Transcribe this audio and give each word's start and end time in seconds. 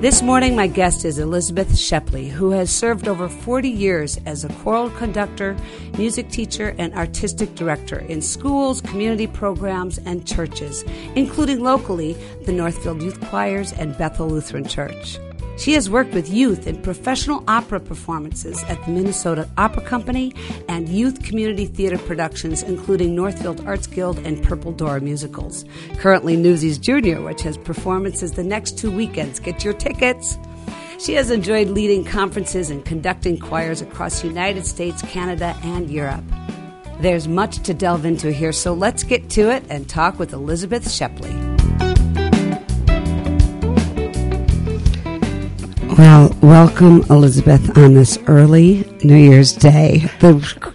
This 0.00 0.20
morning, 0.20 0.54
my 0.54 0.66
guest 0.66 1.06
is 1.06 1.18
Elizabeth 1.18 1.76
Shepley, 1.76 2.28
who 2.28 2.50
has 2.50 2.70
served 2.70 3.08
over 3.08 3.30
40 3.30 3.70
years 3.70 4.20
as 4.26 4.44
a 4.44 4.48
choral 4.50 4.90
conductor, 4.90 5.56
music 5.96 6.28
teacher, 6.28 6.74
and 6.78 6.92
artistic 6.92 7.54
director 7.54 8.00
in 8.00 8.20
schools, 8.20 8.82
community 8.82 9.26
programs, 9.26 9.96
and 9.96 10.26
churches, 10.26 10.84
including 11.14 11.60
locally 11.60 12.12
the 12.44 12.52
Northfield 12.52 13.02
Youth 13.02 13.18
Choirs 13.22 13.72
and 13.72 13.96
Bethel 13.96 14.28
Lutheran 14.28 14.68
Church. 14.68 15.18
She 15.56 15.72
has 15.72 15.88
worked 15.88 16.12
with 16.12 16.28
youth 16.28 16.66
in 16.66 16.82
professional 16.82 17.42
opera 17.48 17.80
performances 17.80 18.62
at 18.64 18.84
the 18.84 18.90
Minnesota 18.90 19.48
Opera 19.56 19.82
Company 19.82 20.34
and 20.68 20.88
youth 20.88 21.22
community 21.22 21.66
theater 21.66 21.98
productions, 21.98 22.62
including 22.62 23.14
Northfield 23.14 23.66
Arts 23.66 23.86
Guild 23.86 24.18
and 24.18 24.42
Purple 24.44 24.72
Door 24.72 25.00
musicals. 25.00 25.64
Currently, 25.98 26.36
Newsies 26.36 26.78
Junior, 26.78 27.22
which 27.22 27.42
has 27.42 27.56
performances 27.56 28.32
the 28.32 28.44
next 28.44 28.78
two 28.78 28.90
weekends. 28.90 29.40
Get 29.40 29.64
your 29.64 29.74
tickets. 29.74 30.38
She 30.98 31.14
has 31.14 31.30
enjoyed 31.30 31.68
leading 31.68 32.04
conferences 32.04 32.70
and 32.70 32.84
conducting 32.84 33.38
choirs 33.38 33.80
across 33.80 34.20
the 34.20 34.28
United 34.28 34.66
States, 34.66 35.02
Canada, 35.02 35.56
and 35.62 35.90
Europe. 35.90 36.24
There's 37.00 37.28
much 37.28 37.62
to 37.64 37.74
delve 37.74 38.06
into 38.06 38.30
here, 38.32 38.52
so 38.52 38.72
let's 38.72 39.02
get 39.02 39.28
to 39.30 39.50
it 39.50 39.64
and 39.68 39.88
talk 39.88 40.18
with 40.18 40.32
Elizabeth 40.32 40.90
Shepley. 40.90 41.55
Well, 45.98 46.36
welcome, 46.42 47.04
Elizabeth, 47.08 47.78
on 47.78 47.94
this 47.94 48.18
early 48.26 48.84
New 49.02 49.16
Year's 49.16 49.52
Day. 49.52 50.10
The, 50.20 50.34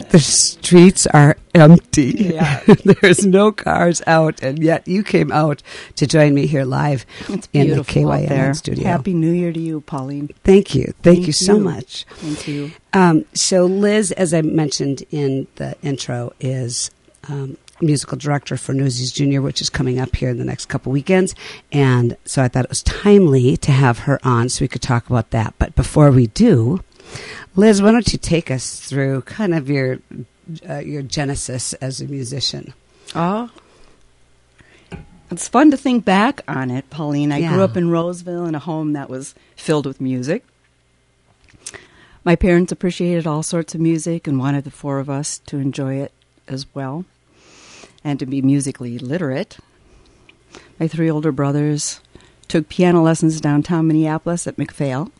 the 0.10 0.18
streets 0.18 1.06
are 1.06 1.38
empty. 1.54 2.32
Yeah. 2.34 2.64
There's 3.02 3.24
no 3.24 3.52
cars 3.52 4.02
out, 4.08 4.42
and 4.42 4.64
yet 4.64 4.88
you 4.88 5.04
came 5.04 5.32
out 5.32 5.62
to 5.98 6.08
join 6.08 6.34
me 6.34 6.48
here 6.48 6.66
live 6.66 7.06
It's 7.30 7.48
in 7.54 7.70
the 7.70 7.82
out 8.32 8.56
studio. 8.56 8.84
Happy 8.84 9.14
New 9.14 9.32
Year 9.32 9.54
to 9.54 9.60
you, 9.60 9.82
Pauline. 9.82 10.30
Thank 10.44 10.74
you. 10.74 10.86
Thank, 10.86 11.18
Thank 11.18 11.28
you 11.28 11.34
so 11.34 11.58
you. 11.58 11.63
much. 11.66 12.06
Thank 12.16 12.48
you. 12.48 12.72
Um, 12.94 13.26
so, 13.35 13.66
Liz, 13.66 14.12
as 14.13 14.34
I 14.34 14.41
mentioned 14.41 15.04
in 15.12 15.46
the 15.58 15.76
intro, 15.84 16.34
is 16.40 16.90
um, 17.30 17.58
musical 17.82 18.18
director 18.18 18.57
for 18.57 18.74
Newsies 18.74 19.12
Junior, 19.12 19.41
which 19.41 19.62
is 19.62 19.70
coming 19.70 19.99
up 19.99 20.15
here 20.15 20.29
in 20.29 20.37
the 20.37 20.46
next 20.46 20.65
couple 20.68 20.91
weekends. 20.91 21.35
And 21.71 22.18
so 22.26 22.41
I 22.43 22.48
thought 22.48 22.65
it 22.65 22.70
was 22.70 22.84
timely 22.84 23.57
to 23.57 23.71
have 23.71 23.99
her 23.99 24.20
on 24.23 24.49
so 24.49 24.63
we 24.63 24.68
could 24.68 24.82
talk 24.82 25.10
about 25.10 25.32
that. 25.32 25.54
But 25.60 25.76
before 25.76 26.12
we 26.12 26.27
do, 26.27 26.84
Liz, 27.55 27.82
why 27.82 27.91
don't 27.91 28.12
you 28.12 28.20
take 28.20 28.49
us 28.51 28.79
through 28.79 29.21
kind 29.23 29.54
of 29.54 29.70
your 29.70 29.99
uh, 30.70 30.79
your 30.79 31.01
genesis 31.01 31.73
as 31.73 32.01
a 32.01 32.05
musician? 32.05 32.73
Oh. 33.15 33.49
It's 35.29 35.48
fun 35.48 35.71
to 35.71 35.77
think 35.77 36.04
back 36.04 36.41
on 36.48 36.70
it, 36.70 36.90
Pauline. 36.90 37.32
I 37.32 37.38
Yeah. 37.38 37.54
grew 37.54 37.63
up 37.63 37.77
in 37.77 37.90
Roseville 37.90 38.45
in 38.45 38.55
a 38.55 38.60
home 38.60 38.93
that 38.93 39.10
was 39.10 39.34
filled 39.55 39.85
with 39.85 40.01
music. 40.01 40.43
My 42.26 42.35
parents 42.35 42.71
appreciated 42.71 43.26
all 43.26 43.41
sorts 43.41 43.73
of 43.73 43.82
music 43.82 44.27
and 44.27 44.38
wanted 44.38 44.63
the 44.66 44.71
four 44.71 44.99
of 44.99 45.10
us 45.10 45.40
to 45.48 45.57
enjoy 45.57 45.95
it 45.95 46.12
as 46.48 46.66
well 46.76 47.05
and 48.04 48.20
to 48.20 48.26
be 48.26 48.41
musically 48.41 48.98
literate. 48.98 49.57
My 50.80 50.88
three 50.88 51.10
older 51.10 51.32
brothers 51.32 52.02
took 52.48 52.68
piano 52.70 53.02
lessons 53.02 53.40
downtown 53.40 53.88
Minneapolis 53.88 54.48
at 54.48 54.57
MacPhail. 54.57 55.12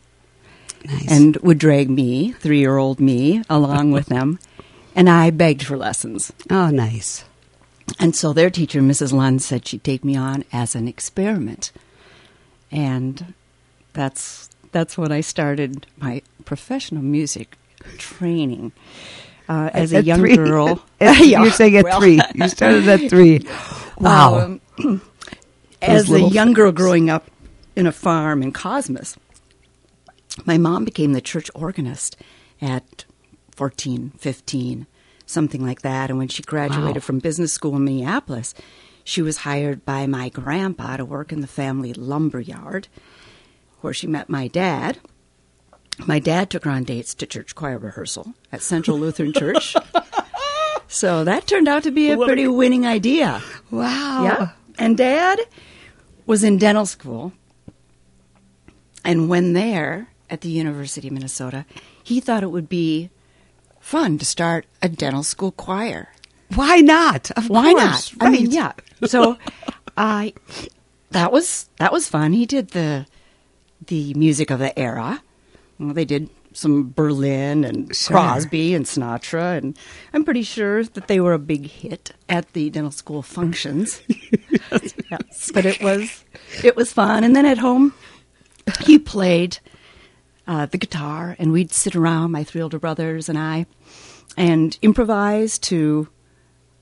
Nice. 0.84 1.10
and 1.12 1.36
would 1.36 1.58
drag 1.58 1.88
me, 1.88 2.32
three 2.32 2.58
year 2.58 2.76
old 2.76 2.98
me, 2.98 3.42
along 3.48 3.92
with 3.92 4.06
them. 4.06 4.38
And 4.94 5.08
I 5.08 5.30
begged 5.30 5.64
for 5.64 5.78
lessons. 5.78 6.32
oh, 6.50 6.68
nice. 6.68 7.24
And 7.98 8.14
so 8.14 8.34
their 8.34 8.50
teacher, 8.50 8.82
Mrs. 8.82 9.14
Lund, 9.14 9.40
said 9.40 9.66
she'd 9.66 9.82
take 9.82 10.04
me 10.04 10.16
on 10.16 10.44
as 10.52 10.74
an 10.74 10.86
experiment. 10.86 11.72
And 12.70 13.32
that's 13.94 14.50
that's 14.72 14.98
when 14.98 15.10
I 15.10 15.22
started 15.22 15.86
my 15.96 16.20
professional 16.44 17.02
music 17.02 17.56
training. 17.96 18.72
Uh, 19.52 19.70
as 19.74 19.92
a 19.92 19.96
At 19.98 20.04
young 20.04 20.18
three? 20.24 20.36
girl. 20.36 20.82
At- 21.00 21.18
Yeah, 21.26 21.42
You're 21.42 21.50
saying 21.52 21.76
at 21.76 21.84
well, 21.84 22.00
three. 22.00 22.20
You 22.34 22.48
started 22.56 22.88
at 22.88 23.10
three. 23.10 23.44
Wow. 23.98 24.58
um, 24.78 25.00
as 25.82 26.10
a 26.10 26.20
young 26.20 26.52
girl 26.52 26.72
growing 26.72 27.10
up 27.10 27.30
in 27.76 27.86
a 27.86 27.92
farm 27.92 28.42
in 28.42 28.52
Cosmos, 28.52 29.16
my 30.44 30.56
mom 30.58 30.84
became 30.84 31.12
the 31.12 31.20
church 31.20 31.50
organist 31.54 32.16
at 32.60 33.04
14, 33.54 34.12
15, 34.18 34.86
something 35.26 35.64
like 35.64 35.82
that. 35.82 36.08
And 36.10 36.18
when 36.18 36.28
she 36.28 36.42
graduated 36.42 36.96
Wow. 36.96 37.00
from 37.00 37.18
business 37.18 37.52
school 37.52 37.76
in 37.76 37.84
Minneapolis, 37.84 38.54
she 39.04 39.20
was 39.22 39.38
hired 39.38 39.84
by 39.84 40.06
my 40.06 40.28
grandpa 40.30 40.96
to 40.96 41.04
work 41.04 41.32
in 41.32 41.40
the 41.40 41.46
family 41.46 41.92
lumber 41.92 42.40
yard, 42.40 42.88
where 43.82 43.92
she 43.92 44.06
met 44.06 44.28
my 44.30 44.48
dad. 44.48 44.98
My 46.06 46.18
dad 46.18 46.50
took 46.50 46.64
her 46.64 46.70
on 46.70 46.84
dates 46.84 47.14
to 47.14 47.26
church 47.26 47.54
choir 47.54 47.78
rehearsal 47.78 48.34
at 48.50 48.62
Central 48.62 48.98
Lutheran 48.98 49.32
Church. 49.32 49.74
So 50.88 51.24
that 51.24 51.46
turned 51.46 51.68
out 51.68 51.84
to 51.84 51.90
be 51.90 52.10
a 52.10 52.18
pretty 52.18 52.46
winning 52.46 52.84
idea. 52.84 53.40
wow. 53.70 54.24
Yeah. 54.24 54.48
And 54.78 54.94
dad 54.94 55.40
was 56.26 56.44
in 56.44 56.58
dental 56.58 56.84
school. 56.84 57.32
And 59.02 59.26
when 59.30 59.54
there 59.54 60.08
at 60.28 60.42
the 60.42 60.50
University 60.50 61.08
of 61.08 61.14
Minnesota, 61.14 61.64
he 62.04 62.20
thought 62.20 62.42
it 62.42 62.50
would 62.50 62.68
be 62.68 63.08
fun 63.80 64.18
to 64.18 64.26
start 64.26 64.66
a 64.82 64.88
dental 64.90 65.22
school 65.22 65.50
choir. 65.52 66.08
Why 66.54 66.80
not? 66.80 67.30
Of 67.30 67.48
Why 67.48 67.72
course, 67.72 68.14
not? 68.18 68.26
I 68.26 68.30
mean, 68.30 68.50
yeah. 68.50 68.72
So 69.06 69.38
I 69.96 70.34
that 71.12 71.32
was 71.32 71.70
that 71.78 71.90
was 71.90 72.06
fun. 72.06 72.34
He 72.34 72.44
did 72.44 72.68
the 72.72 73.06
the 73.86 74.12
music 74.12 74.50
of 74.50 74.58
the 74.58 74.78
era. 74.78 75.22
Well, 75.86 75.94
they 75.94 76.04
did 76.04 76.30
some 76.52 76.92
Berlin 76.94 77.64
and 77.64 77.94
Sure. 77.94 78.16
Crosby 78.16 78.74
and 78.74 78.84
Sinatra, 78.84 79.58
and 79.58 79.76
I'm 80.12 80.24
pretty 80.24 80.42
sure 80.42 80.84
that 80.84 81.08
they 81.08 81.18
were 81.20 81.32
a 81.32 81.38
big 81.38 81.66
hit 81.66 82.12
at 82.28 82.52
the 82.52 82.70
dental 82.70 82.90
school 82.92 83.22
functions. 83.22 84.02
Yeah. 85.10 85.18
But 85.52 85.66
it 85.66 85.82
was 85.82 86.24
it 86.64 86.76
was 86.76 86.92
fun. 86.92 87.24
And 87.24 87.36
then 87.36 87.44
at 87.44 87.58
home, 87.58 87.92
he 88.84 88.98
played 88.98 89.58
uh, 90.46 90.64
the 90.66 90.78
guitar, 90.78 91.36
and 91.38 91.52
we'd 91.52 91.72
sit 91.72 91.94
around, 91.94 92.30
my 92.32 92.42
three 92.42 92.62
older 92.62 92.78
brothers 92.78 93.28
and 93.28 93.38
I, 93.38 93.66
and 94.36 94.78
improvise 94.80 95.58
to 95.60 96.08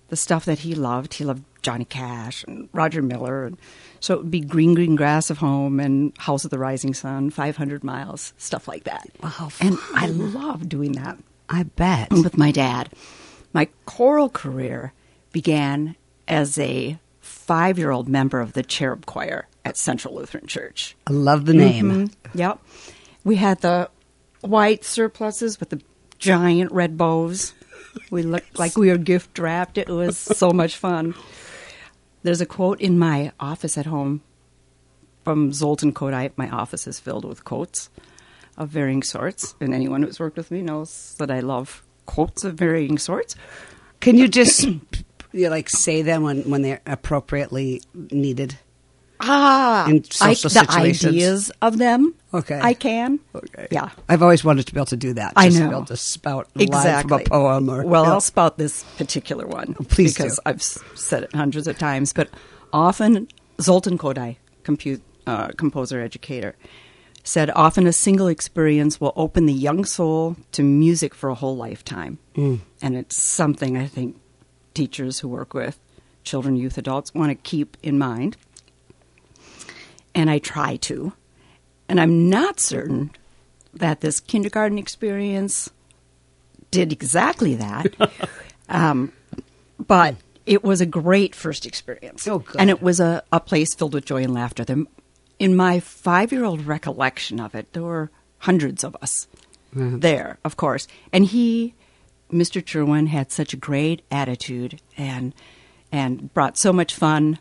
the 0.08 0.16
stuff 0.16 0.44
that 0.44 0.60
he 0.60 0.74
loved. 0.76 1.14
He 1.14 1.24
loved 1.24 1.42
Johnny 1.62 1.84
Cash 1.84 2.44
and 2.44 2.68
Roger 2.72 3.02
Miller, 3.02 3.44
and 3.46 3.58
so 4.00 4.14
it 4.14 4.18
would 4.22 4.30
be 4.30 4.40
Green 4.40 4.74
Green 4.74 4.96
Grass 4.96 5.30
of 5.30 5.38
Home 5.38 5.78
and 5.80 6.12
House 6.18 6.44
of 6.44 6.50
the 6.50 6.58
Rising 6.58 6.94
Sun, 6.94 7.30
500 7.30 7.84
Miles, 7.84 8.32
stuff 8.38 8.66
like 8.68 8.84
that. 8.84 9.08
Wow, 9.22 9.50
And 9.60 9.76
I 9.94 10.06
love 10.06 10.68
doing 10.68 10.92
that 10.92 11.18
I 11.48 11.64
bet. 11.64 12.10
with 12.10 12.38
my 12.38 12.50
dad. 12.52 12.90
My 13.52 13.68
choral 13.84 14.28
career 14.28 14.92
began 15.32 15.96
as 16.28 16.58
a 16.58 16.98
five 17.20 17.78
year 17.78 17.90
old 17.90 18.08
member 18.08 18.40
of 18.40 18.52
the 18.52 18.62
cherub 18.62 19.06
choir 19.06 19.46
at 19.64 19.76
Central 19.76 20.14
Lutheran 20.14 20.46
Church. 20.46 20.96
I 21.06 21.12
love 21.12 21.44
the 21.46 21.54
name. 21.54 21.90
Mhm. 22.08 22.12
Yep. 22.34 22.58
We 23.24 23.36
had 23.36 23.60
the 23.60 23.90
white 24.40 24.84
surplices 24.84 25.60
with 25.60 25.70
the 25.70 25.80
giant 26.18 26.72
red 26.72 26.96
bows. 26.96 27.52
We 28.10 28.22
looked 28.22 28.58
like 28.58 28.76
we 28.78 28.88
were 28.88 28.96
gift 28.96 29.38
wrapped. 29.38 29.76
It 29.76 29.88
was 29.88 30.16
so 30.16 30.52
much 30.52 30.76
fun. 30.76 31.14
There's 32.22 32.40
a 32.40 32.46
quote 32.46 32.80
in 32.80 32.98
my 32.98 33.32
office 33.40 33.78
at 33.78 33.86
home 33.86 34.22
from 35.24 35.52
Zoltan 35.52 35.92
Kodály. 35.92 36.32
My 36.36 36.50
office 36.50 36.86
is 36.86 37.00
filled 37.00 37.24
with 37.24 37.44
quotes 37.44 37.88
of 38.58 38.68
varying 38.68 39.02
sorts, 39.02 39.54
and 39.60 39.72
anyone 39.72 40.02
who's 40.02 40.20
worked 40.20 40.36
with 40.36 40.50
me 40.50 40.60
knows 40.60 41.14
that 41.18 41.30
I 41.30 41.40
love 41.40 41.82
quotes 42.04 42.44
of 42.44 42.54
varying 42.54 42.98
sorts. 42.98 43.36
Can 44.00 44.16
you 44.16 44.28
just 44.28 44.64
you 45.32 45.48
like 45.50 45.70
say 45.70 46.02
them 46.02 46.22
when, 46.22 46.42
when 46.50 46.62
they're 46.62 46.82
appropriately 46.86 47.80
needed? 47.94 48.58
Ah, 49.22 49.86
In 49.88 50.02
I, 50.20 50.34
the 50.34 50.48
situations. 50.50 51.04
ideas 51.04 51.52
of 51.62 51.78
them. 51.78 52.14
Okay. 52.32 52.58
I 52.62 52.74
can. 52.74 53.18
Okay. 53.34 53.68
Yeah. 53.70 53.90
I've 54.08 54.22
always 54.22 54.42
wanted 54.44 54.66
to 54.66 54.72
be 54.74 54.78
able 54.78 54.86
to 54.86 54.96
do 54.96 55.12
that. 55.14 55.32
I 55.36 55.48
know. 55.48 55.58
To 55.60 55.68
be 55.68 55.74
able 55.76 55.84
to 55.86 55.96
spout 55.96 56.48
a 56.54 56.58
line 56.58 56.68
exactly 56.68 57.08
from 57.08 57.20
a 57.20 57.24
poem 57.28 57.68
or 57.70 57.84
well 57.84 58.04
Yeah. 58.04 58.12
i'll 58.12 58.20
spout 58.20 58.56
this 58.56 58.82
particular 58.96 59.46
one 59.46 59.74
Please 59.88 60.14
because 60.14 60.36
do. 60.36 60.42
i've 60.46 60.62
said 60.62 61.24
it 61.24 61.34
hundreds 61.34 61.66
of 61.66 61.76
times 61.78 62.12
but 62.12 62.28
often 62.72 63.26
zoltan 63.60 63.98
kodály 63.98 64.36
compute, 64.62 65.02
uh, 65.26 65.48
composer 65.56 66.00
educator 66.00 66.54
said 67.24 67.50
often 67.54 67.86
a 67.86 67.92
single 67.92 68.28
experience 68.28 69.00
will 69.00 69.12
open 69.16 69.46
the 69.46 69.52
young 69.52 69.84
soul 69.84 70.36
to 70.52 70.62
music 70.62 71.14
for 71.14 71.28
a 71.30 71.34
whole 71.34 71.56
lifetime 71.56 72.18
Mm. 72.36 72.60
and 72.80 72.96
it's 72.96 73.16
something 73.20 73.76
i 73.76 73.86
think 73.86 74.16
teachers 74.74 75.20
who 75.20 75.28
work 75.28 75.52
with 75.52 75.78
children 76.22 76.56
youth 76.56 76.78
adults 76.78 77.12
want 77.14 77.30
to 77.30 77.34
keep 77.34 77.76
in 77.82 77.98
mind 77.98 78.36
and 80.14 80.30
i 80.30 80.38
try 80.38 80.76
to 80.76 81.12
and 81.88 82.00
i'm 82.00 82.28
not 82.28 82.58
certain 82.60 83.10
that 83.72 84.00
this 84.00 84.18
kindergarten 84.20 84.78
experience 84.78 85.70
did 86.72 86.92
exactly 86.92 87.54
that. 87.56 87.94
um, 88.68 89.12
but 89.78 90.16
it 90.46 90.62
was 90.64 90.80
a 90.80 90.86
great 90.86 91.34
first 91.34 91.66
experience. 91.66 92.26
Oh, 92.28 92.40
good. 92.40 92.56
And 92.60 92.70
it 92.70 92.80
was 92.82 93.00
a, 93.00 93.22
a 93.32 93.40
place 93.40 93.74
filled 93.74 93.94
with 93.94 94.04
joy 94.04 94.22
and 94.22 94.34
laughter. 94.34 94.64
In 95.38 95.56
my 95.56 95.80
five 95.80 96.32
year 96.32 96.44
old 96.44 96.66
recollection 96.66 97.40
of 97.40 97.54
it, 97.54 97.72
there 97.72 97.82
were 97.82 98.10
hundreds 98.38 98.84
of 98.84 98.96
us 99.02 99.26
Mhm. 99.74 100.00
there, 100.00 100.38
of 100.44 100.56
course. 100.56 100.88
And 101.12 101.26
he, 101.26 101.74
Mr. 102.32 102.64
Sherwin, 102.66 103.06
had 103.06 103.30
such 103.30 103.52
a 103.54 103.56
great 103.56 104.02
attitude 104.10 104.80
and 104.96 105.32
and 105.92 106.32
brought 106.34 106.58
so 106.58 106.72
much 106.72 106.92
fun 106.94 107.38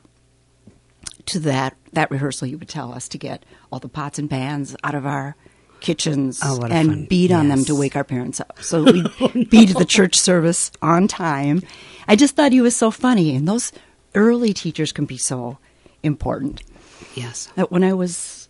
to 1.30 1.40
that 1.42 1.76
that 1.94 2.12
rehearsal. 2.12 2.48
He 2.48 2.56
would 2.56 2.70
tell 2.70 2.94
us 2.94 3.08
to 3.10 3.18
get 3.18 3.44
all 3.72 3.80
the 3.80 3.90
pots 3.90 4.20
and 4.20 4.30
pans 4.30 4.76
out 4.84 4.96
of 4.96 5.06
our 5.06 5.36
kitchens 5.80 6.40
Oh, 6.44 6.62
and 6.64 6.90
fun- 6.90 7.06
beat 7.10 7.32
on 7.32 7.48
them 7.48 7.64
to 7.66 7.74
wake 7.76 7.96
our 7.96 8.04
parents 8.04 8.40
up. 8.42 8.58
So 8.62 8.84
we'd 8.84 9.50
be 9.50 9.66
to 9.66 9.74
the 9.74 9.86
church 9.86 10.20
service 10.20 10.72
on 10.82 11.08
time. 11.08 11.64
I 12.08 12.16
just 12.16 12.36
thought 12.36 12.52
he 12.52 12.60
was 12.62 12.76
so 12.76 12.92
funny, 12.92 13.36
and 13.36 13.48
those 13.48 13.72
early 14.14 14.54
teachers 14.54 14.92
can 14.92 15.06
be 15.06 15.18
so 15.18 15.58
important 16.04 16.64
Yes. 17.16 17.48
that 17.56 17.72
when 17.72 17.84
I 17.84 17.94
was 17.94 18.50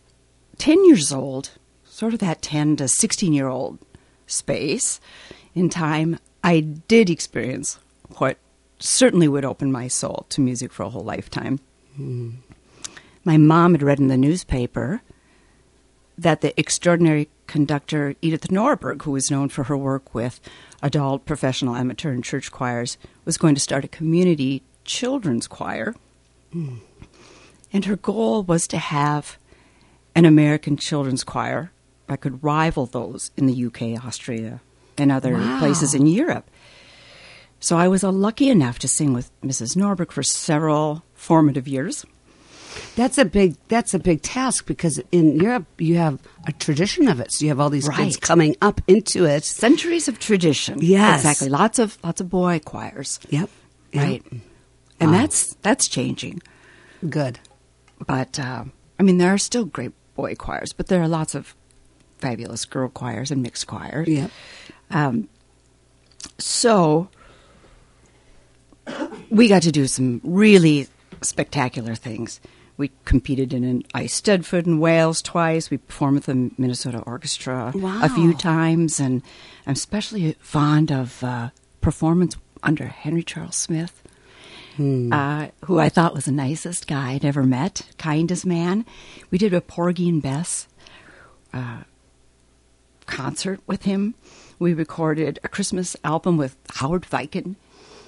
10 0.57 0.85
years 0.85 1.11
old, 1.11 1.51
sort 1.85 2.13
of 2.13 2.19
that 2.19 2.41
10 2.41 2.77
to 2.77 2.87
16 2.87 3.31
year 3.33 3.47
old 3.47 3.77
space 4.25 4.99
in 5.53 5.69
time, 5.69 6.17
I 6.43 6.61
did 6.61 7.09
experience 7.09 7.77
what 8.17 8.37
certainly 8.79 9.27
would 9.27 9.45
open 9.45 9.71
my 9.71 9.87
soul 9.87 10.25
to 10.29 10.41
music 10.41 10.71
for 10.71 10.83
a 10.83 10.89
whole 10.89 11.03
lifetime. 11.03 11.59
Hmm. 11.95 12.29
My 13.23 13.37
mom 13.37 13.73
had 13.73 13.83
read 13.83 13.99
in 13.99 14.07
the 14.07 14.17
newspaper 14.17 15.01
that 16.17 16.41
the 16.41 16.57
extraordinary 16.59 17.29
conductor 17.47 18.15
Edith 18.21 18.49
Norberg, 18.49 19.03
who 19.03 19.11
was 19.11 19.31
known 19.31 19.49
for 19.49 19.63
her 19.65 19.77
work 19.77 20.13
with 20.13 20.39
adult, 20.81 21.25
professional, 21.25 21.75
amateur, 21.75 22.11
and 22.11 22.23
church 22.23 22.51
choirs, 22.51 22.97
was 23.25 23.37
going 23.37 23.55
to 23.55 23.61
start 23.61 23.85
a 23.85 23.89
community 23.89 24.61
children's 24.83 25.47
choir. 25.47 25.95
Hmm. 26.51 26.75
And 27.71 27.85
her 27.85 27.95
goal 27.95 28.43
was 28.43 28.67
to 28.69 28.77
have 28.77 29.37
an 30.15 30.25
American 30.25 30.75
children's 30.77 31.23
choir 31.23 31.71
that 32.07 32.21
could 32.21 32.43
rival 32.43 32.85
those 32.87 33.31
in 33.37 33.45
the 33.45 33.65
UK, 33.65 34.03
Austria, 34.03 34.61
and 34.97 35.11
other 35.11 35.33
Wow. 35.33 35.59
places 35.59 35.93
in 35.93 36.07
Europe. 36.07 36.49
So 37.59 37.77
I 37.77 37.87
was 37.87 38.03
lucky 38.03 38.49
enough 38.49 38.79
to 38.79 38.87
sing 38.87 39.13
with 39.13 39.29
Mrs. 39.41 39.75
Norberg 39.77 40.11
for 40.11 40.23
several 40.23 41.03
formative 41.13 41.67
years. 41.67 42.05
That's 42.95 43.17
a 43.17 43.25
big 43.25 43.55
that's 43.67 43.93
a 43.93 43.99
big 43.99 44.21
task 44.21 44.65
because 44.65 44.99
in 45.11 45.39
Europe 45.39 45.65
you 45.77 45.97
have 45.97 46.19
a 46.47 46.51
tradition 46.51 47.07
of 47.07 47.19
it. 47.19 47.31
So 47.31 47.45
you 47.45 47.49
have 47.49 47.59
all 47.59 47.69
these 47.69 47.87
kids 47.89 48.17
coming 48.17 48.55
up 48.61 48.81
into 48.87 49.25
it. 49.25 49.43
Centuries 49.43 50.07
of 50.07 50.19
tradition. 50.19 50.79
Yes. 50.81 51.21
exactly. 51.21 51.49
Lots 51.49 51.79
of 51.79 51.97
lots 52.03 52.21
of 52.21 52.29
boy 52.29 52.59
choirs. 52.59 53.19
Yep. 53.29 53.49
Yep. 53.93 54.03
Right, 54.03 54.23
and 54.99 55.11
Wow. 55.11 55.17
that's 55.17 55.53
that's 55.61 55.87
changing. 55.87 56.41
Good. 57.09 57.39
But 58.05 58.39
um, 58.39 58.71
I 58.99 59.03
mean, 59.03 59.17
there 59.17 59.33
are 59.33 59.37
still 59.37 59.65
great 59.65 59.91
boy 60.15 60.35
choirs, 60.35 60.73
but 60.73 60.87
there 60.87 61.01
are 61.01 61.07
lots 61.07 61.33
of 61.35 61.55
fabulous 62.19 62.65
girl 62.65 62.89
choirs 62.89 63.31
and 63.31 63.41
mixed 63.41 63.67
choirs. 63.67 64.07
Yep. 64.07 64.31
Um, 64.91 65.29
so 66.37 67.09
we 69.29 69.47
got 69.47 69.61
to 69.63 69.71
do 69.71 69.87
some 69.87 70.19
really 70.23 70.87
spectacular 71.21 71.95
things. 71.95 72.39
We 72.79 72.91
competed 73.03 73.53
in 73.53 73.65
an 73.65 73.83
Ice 73.93 74.21
Eisteddfod 74.21 74.65
in 74.65 74.79
Wales 74.79 75.21
twice. 75.21 75.69
We 75.69 75.77
performed 75.79 76.15
with 76.15 76.25
the 76.27 76.49
Minnesota 76.57 76.99
Orchestra 77.05 77.73
Wow. 77.75 77.99
a 78.01 78.07
few 78.07 78.33
times, 78.33 79.01
and 79.01 79.21
I'm 79.67 79.73
especially 79.73 80.37
fond 80.39 80.89
of 80.89 81.21
uh, 81.21 81.49
performance 81.81 82.37
under 82.63 82.85
Henry 82.87 83.21
Charles 83.21 83.57
Smith, 83.57 84.01
uh, 84.79 85.47
who 85.65 85.77
I 85.77 85.89
thought 85.89 86.13
was 86.13 86.23
the 86.23 86.31
nicest 86.31 86.87
guy 86.87 87.11
I'd 87.11 87.25
ever 87.25 87.43
met, 87.43 87.81
kindest 87.97 88.45
man. 88.45 88.85
We 89.29 89.37
did 89.37 89.53
a 89.53 89.59
Porgy 89.59 90.07
and 90.07 90.21
Bess 90.21 90.69
uh, 91.53 91.83
concert 93.07 93.59
with 93.67 93.83
him. 93.83 94.15
We 94.57 94.73
recorded 94.73 95.37
a 95.43 95.49
Christmas 95.49 95.97
album 96.05 96.37
with 96.37 96.55
Howard 96.75 97.01
Viken. 97.03 97.57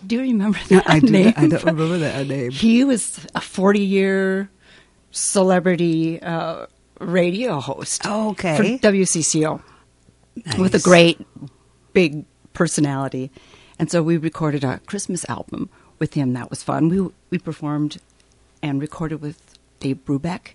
Do 0.08 0.16
you 0.16 0.22
remember 0.22 0.60
that 0.70 0.90
I, 0.90 1.00
do, 1.02 1.08
name? 1.12 1.34
I 1.36 1.48
don't 1.48 1.64
remember 1.66 1.98
that 1.98 2.26
name. 2.26 2.52
He 2.52 2.86
was 2.86 3.20
a 3.36 3.42
40 3.42 3.82
year 3.82 4.50
celebrity 5.12 6.22
uh, 6.22 6.66
radio 7.00 7.60
host 7.60 8.02
Oh, 8.06 8.30
okay. 8.32 8.58
for 8.58 8.64
WCCO 8.64 9.62
with 10.58 10.74
a 10.76 10.80
great 10.80 11.20
big 11.94 12.26
personality. 12.54 13.32
And 13.80 13.90
so 13.92 14.02
we 14.04 14.18
recorded 14.18 14.64
a 14.64 14.80
Christmas 14.86 15.26
album 15.30 15.70
with 16.00 16.14
him. 16.14 16.34
That 16.34 16.50
was 16.50 16.64
fun. 16.64 16.90
We 16.90 17.10
we 17.30 17.38
performed 17.40 17.98
and 18.62 18.80
recorded 18.82 19.22
with 19.22 19.42
Dave 19.80 20.06
Brubeck, 20.06 20.54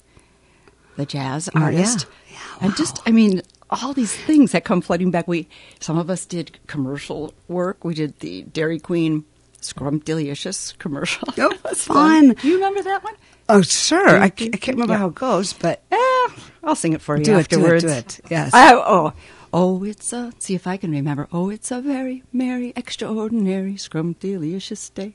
the 0.97 1.06
jazz 1.06 1.49
Oh, 1.55 1.58
yeah. 1.58 1.64
artist. 1.64 2.06
Yeah, 2.31 2.38
And 2.61 2.76
just 2.76 3.00
I 3.06 3.11
mean 3.11 3.43
all 3.69 3.93
these 3.93 4.14
things 4.14 4.53
that 4.53 4.64
come 4.64 4.81
flooding 4.81 5.11
back. 5.11 5.26
We 5.26 5.49
some 5.81 5.99
of 5.99 6.08
us 6.08 6.25
did 6.25 6.58
commercial 6.69 7.35
work. 7.49 7.85
We 7.85 7.94
did 7.94 8.19
the 8.20 8.43
Dairy 8.43 8.79
Queen 8.79 9.25
Scrumptious 9.61 10.73
commercial. 10.79 11.29
Oh, 11.38 11.49
That 11.50 11.64
was 11.64 11.82
fun. 11.85 12.35
Do 12.35 12.49
you 12.49 12.55
remember 12.55 12.82
that 12.82 13.03
one? 13.03 13.14
Oh, 13.48 13.62
sure. 13.62 14.08
I, 14.19 14.28
ca- 14.31 14.50
I 14.52 14.56
can't 14.56 14.76
remember 14.76 14.94
Yeah. 14.94 14.98
how 14.98 15.06
it 15.08 15.14
goes, 15.14 15.52
but 15.52 15.82
Eh, 15.93 16.28
I'll 16.64 16.75
sing 16.75 16.93
it 16.94 17.00
for 17.00 17.16
you 17.16 17.25
Do 17.25 17.38
it, 17.38 17.48
do 17.48 17.58
it, 17.60 17.62
afterwards. 17.62 17.84
do 17.84 17.90
it. 17.90 18.20
Yes. 18.31 18.52
I, 18.52 18.75
oh, 18.75 19.12
oh, 19.52 19.84
it's 19.84 20.12
a. 20.12 20.32
See 20.38 20.54
if 20.54 20.66
I 20.66 20.76
can 20.76 20.90
remember. 20.90 21.28
Oh, 21.32 21.48
it's 21.50 21.70
a 21.70 21.81
very 21.81 22.22
merry, 22.32 22.72
extraordinary, 22.76 23.76
scrumptious 23.76 24.88
day. 24.90 25.14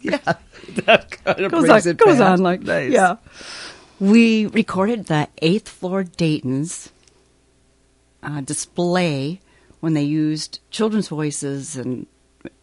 yeah, 0.00 0.18
that 0.86 1.10
kind 1.24 1.40
of 1.40 1.50
Goes 1.50 1.66
brings 1.66 1.86
on, 1.86 1.90
it 1.92 1.96
goes 1.98 2.20
on 2.20 2.40
like 2.40 2.62
nice. 2.62 2.92
yeah. 2.92 3.16
We 4.00 4.46
recorded 4.46 5.06
the 5.06 5.28
eighth 5.42 5.68
floor 5.68 6.04
Dayton's 6.04 6.90
uh, 8.22 8.40
display 8.42 9.40
when 9.80 9.94
they 9.94 10.02
used 10.02 10.60
children's 10.70 11.08
voices, 11.08 11.76
and 11.76 12.06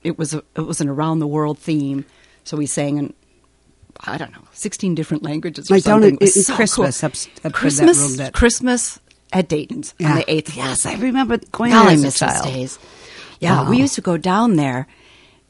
it 0.03 0.17
was 0.17 0.33
a, 0.33 0.43
it 0.55 0.61
was 0.61 0.81
an 0.81 0.89
around 0.89 1.19
the 1.19 1.27
world 1.27 1.57
theme. 1.59 2.05
So 2.43 2.57
we 2.57 2.65
sang 2.65 2.97
in 2.97 3.13
I 4.01 4.17
don't 4.17 4.31
know 4.31 4.41
sixteen 4.51 4.95
different 4.95 5.23
languages. 5.23 5.69
Or 5.71 5.75
down 5.79 6.01
something. 6.01 6.09
in, 6.11 6.15
It 6.15 6.21
was 6.35 6.47
so 6.47 6.55
Christmas, 6.55 6.99
cool. 7.01 7.07
up, 7.07 7.13
up 7.45 7.53
Christmas, 7.53 8.17
that. 8.17 8.17
That, 8.17 8.33
Christmas 8.33 8.99
at 9.31 9.47
Dayton's 9.47 9.93
on 10.03 10.15
the 10.15 10.31
eighth. 10.31 10.55
Yes, 10.55 10.85
I 10.85 10.95
remember 10.95 11.37
going 11.51 11.71
there 11.71 11.81
as 11.89 12.01
a 12.01 12.05
miss 12.05 12.19
those 12.19 12.29
child. 12.31 12.45
days. 12.45 12.79
Yeah, 13.39 13.63
Wow. 13.63 13.69
we 13.69 13.77
used 13.77 13.95
to 13.95 14.01
go 14.01 14.17
down 14.17 14.55
there 14.55 14.87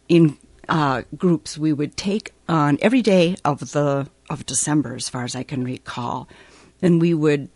in 0.10 0.38
uh, 0.70 1.04
groups. 1.18 1.58
We 1.58 1.74
would 1.74 1.96
take 1.98 2.32
on 2.48 2.78
every 2.82 3.02
day 3.02 3.36
of 3.46 3.72
the 3.72 4.08
of 4.30 4.46
December, 4.46 4.96
as 4.96 5.10
far 5.10 5.24
as 5.26 5.36
I 5.36 5.44
can 5.44 5.64
recall, 5.64 6.28
and 6.82 7.02
we 7.02 7.14
would 7.14 7.50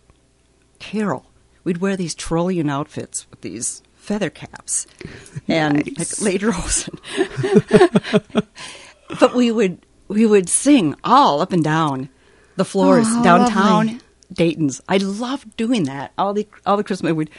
carol. 0.80 1.26
We'd 1.64 1.78
wear 1.78 1.96
these 1.98 2.16
Tyrolean 2.16 2.70
outfits 2.70 3.26
with 3.30 3.42
these 3.42 3.82
feather 3.96 4.30
caps 4.30 4.86
and 5.48 5.86
Nice. 5.98 6.22
like 6.22 6.42
but 9.20 9.34
we 9.36 9.52
would 9.52 9.86
we 10.08 10.26
would 10.26 10.50
sing 10.50 10.96
all 11.04 11.42
up 11.42 11.52
and 11.54 11.64
down 11.64 12.10
the 12.56 12.66
floors 12.66 13.06
Oh, 13.10 13.24
downtown 13.24 13.86
lovely. 13.88 14.00
Dayton's. 14.34 14.82
I 14.90 14.98
loved 14.98 15.56
doing 15.58 15.84
that. 15.86 16.12
All 16.18 16.34
the 16.34 16.48
all 16.66 16.78
the 16.78 16.84
Christmas 16.84 17.14
would 17.14 17.30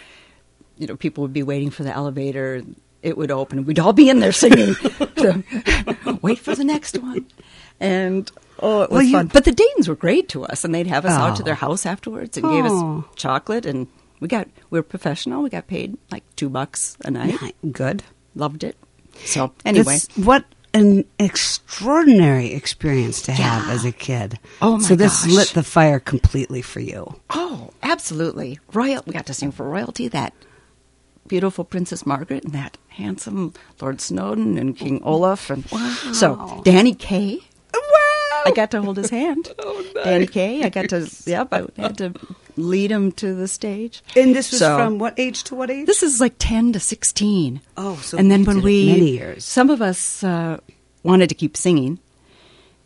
you 0.76 0.86
know, 0.86 0.96
people 0.96 1.22
would 1.22 1.32
be 1.32 1.42
waiting 1.42 1.70
for 1.70 1.82
the 1.82 1.92
elevator. 1.92 2.62
It 3.02 3.16
would 3.16 3.30
open. 3.30 3.64
We'd 3.64 3.78
all 3.78 3.92
be 3.92 4.08
in 4.10 4.20
there 4.20 4.32
singing. 4.32 4.74
to 5.16 6.18
wait 6.22 6.38
for 6.38 6.54
the 6.54 6.64
next 6.64 6.96
one. 6.98 7.26
And 7.80 8.30
oh, 8.60 8.82
it 8.82 8.90
was 8.90 8.96
Well, 8.96 9.02
you- 9.02 9.12
fun. 9.12 9.26
But 9.28 9.44
the 9.44 9.52
Daytons 9.52 9.88
were 9.88 9.94
great 9.96 10.28
to 10.30 10.44
us, 10.44 10.64
and 10.64 10.74
they'd 10.74 10.86
have 10.88 11.04
us 11.04 11.12
out 11.12 11.36
to 11.36 11.42
Oh. 11.42 11.44
their 11.44 11.54
house 11.54 11.84
afterwards 11.86 12.36
and 12.36 12.48
gave 12.48 12.64
Oh. 12.66 12.98
us 13.08 13.14
chocolate. 13.16 13.66
And 13.66 13.86
we 14.20 14.28
got 14.28 14.48
we 14.70 14.78
were 14.78 14.82
professional. 14.84 15.42
We 15.42 15.50
got 15.50 15.66
paid 15.66 15.96
like 16.10 16.24
two 16.36 16.48
bucks 16.48 16.96
a 17.04 17.10
night. 17.10 17.38
Good. 17.72 18.02
Loved 18.34 18.62
it. 18.64 18.76
So 19.24 19.52
anyway, 19.64 19.94
This- 19.94 20.08
what 20.16 20.44
an 20.78 21.04
extraordinary 21.18 22.52
experience 22.52 23.20
to 23.22 23.32
have 23.32 23.66
Yeah. 23.66 23.72
as 23.72 23.84
a 23.84 23.92
kid. 23.92 24.38
Oh, 24.62 24.78
my 24.78 24.82
So 24.82 24.94
this 24.94 25.24
gosh. 25.24 25.32
lit 25.32 25.48
the 25.48 25.62
fire 25.62 25.98
completely 26.00 26.62
for 26.62 26.80
you. 26.80 27.16
Oh, 27.30 27.70
absolutely. 27.82 28.58
Royal. 28.72 29.02
We 29.06 29.12
got 29.12 29.26
to 29.26 29.34
sing 29.34 29.52
for 29.52 29.68
royalty. 29.68 30.08
That 30.08 30.32
beautiful 31.26 31.64
Princess 31.64 32.06
Margaret 32.06 32.44
and 32.44 32.54
that 32.54 32.78
handsome 32.88 33.52
Lord 33.80 34.00
Snowdon 34.00 34.56
and 34.58 34.76
King 34.76 35.00
Olaf 35.02 35.50
and 35.50 35.64
so 36.14 36.62
Danny 36.64 36.94
Kaye. 36.94 37.40
I 38.48 38.52
got 38.52 38.70
to 38.72 38.82
hold 38.82 38.96
his 38.96 39.10
hand. 39.10 39.52
Oh, 39.58 39.84
Danny 40.04 40.26
Kaye. 40.26 40.62
I 40.64 40.68
got 40.68 40.88
to. 40.90 41.08
Yep. 41.26 41.48
I 41.52 41.66
had 41.76 41.98
to 41.98 42.12
lead 42.56 42.90
him 42.90 43.12
to 43.12 43.34
the 43.34 43.46
stage. 43.48 44.02
And 44.16 44.34
this 44.34 44.50
was 44.50 44.60
So- 44.60 44.76
from 44.76 44.98
what 44.98 45.14
age 45.18 45.44
to 45.44 45.54
what 45.54 45.70
age? 45.70 45.86
This 45.86 46.02
is 46.02 46.20
like 46.20 46.34
ten 46.38 46.72
to 46.72 46.80
sixteen. 46.80 47.60
Oh, 47.76 47.96
so 47.96 48.16
and 48.18 48.30
then 48.30 48.44
when 48.44 48.62
we 48.62 48.86
many 48.92 49.10
years. 49.18 49.44
some 49.44 49.70
of 49.70 49.80
us 49.82 50.22
uh, 50.24 50.58
wanted 51.02 51.28
to 51.28 51.34
keep 51.34 51.56
singing, 51.56 51.98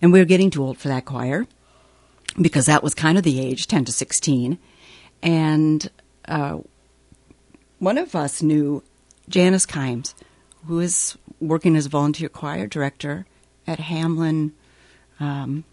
and 0.01 0.13
we 0.13 0.19
were 0.19 0.25
getting 0.27 0.51
too 0.51 0.63
old 0.63 0.79
for 0.79 0.89
that 0.89 1.05
choir 1.05 1.47
because 2.41 2.67
that 2.67 2.83
was 2.83 2.95
kind 2.95 3.17
of 3.19 3.25
the 3.25 3.39
age, 3.41 3.67
ten 3.67 3.85
to 3.85 3.93
sixteen, 3.93 4.59
and 5.23 5.91
uh, 6.27 6.59
one 7.79 7.99
of 7.99 8.15
us 8.15 8.43
knew 8.43 8.83
Janice 9.29 9.67
Kimes, 9.67 10.15
who 10.67 10.81
is 10.81 11.17
working 11.41 11.77
as 11.77 11.87
a 11.87 11.91
volunteer 11.91 12.29
choir 12.29 12.67
director 12.67 13.27
at 13.67 13.79
Hamline. 13.79 14.53
Um, 15.23 15.65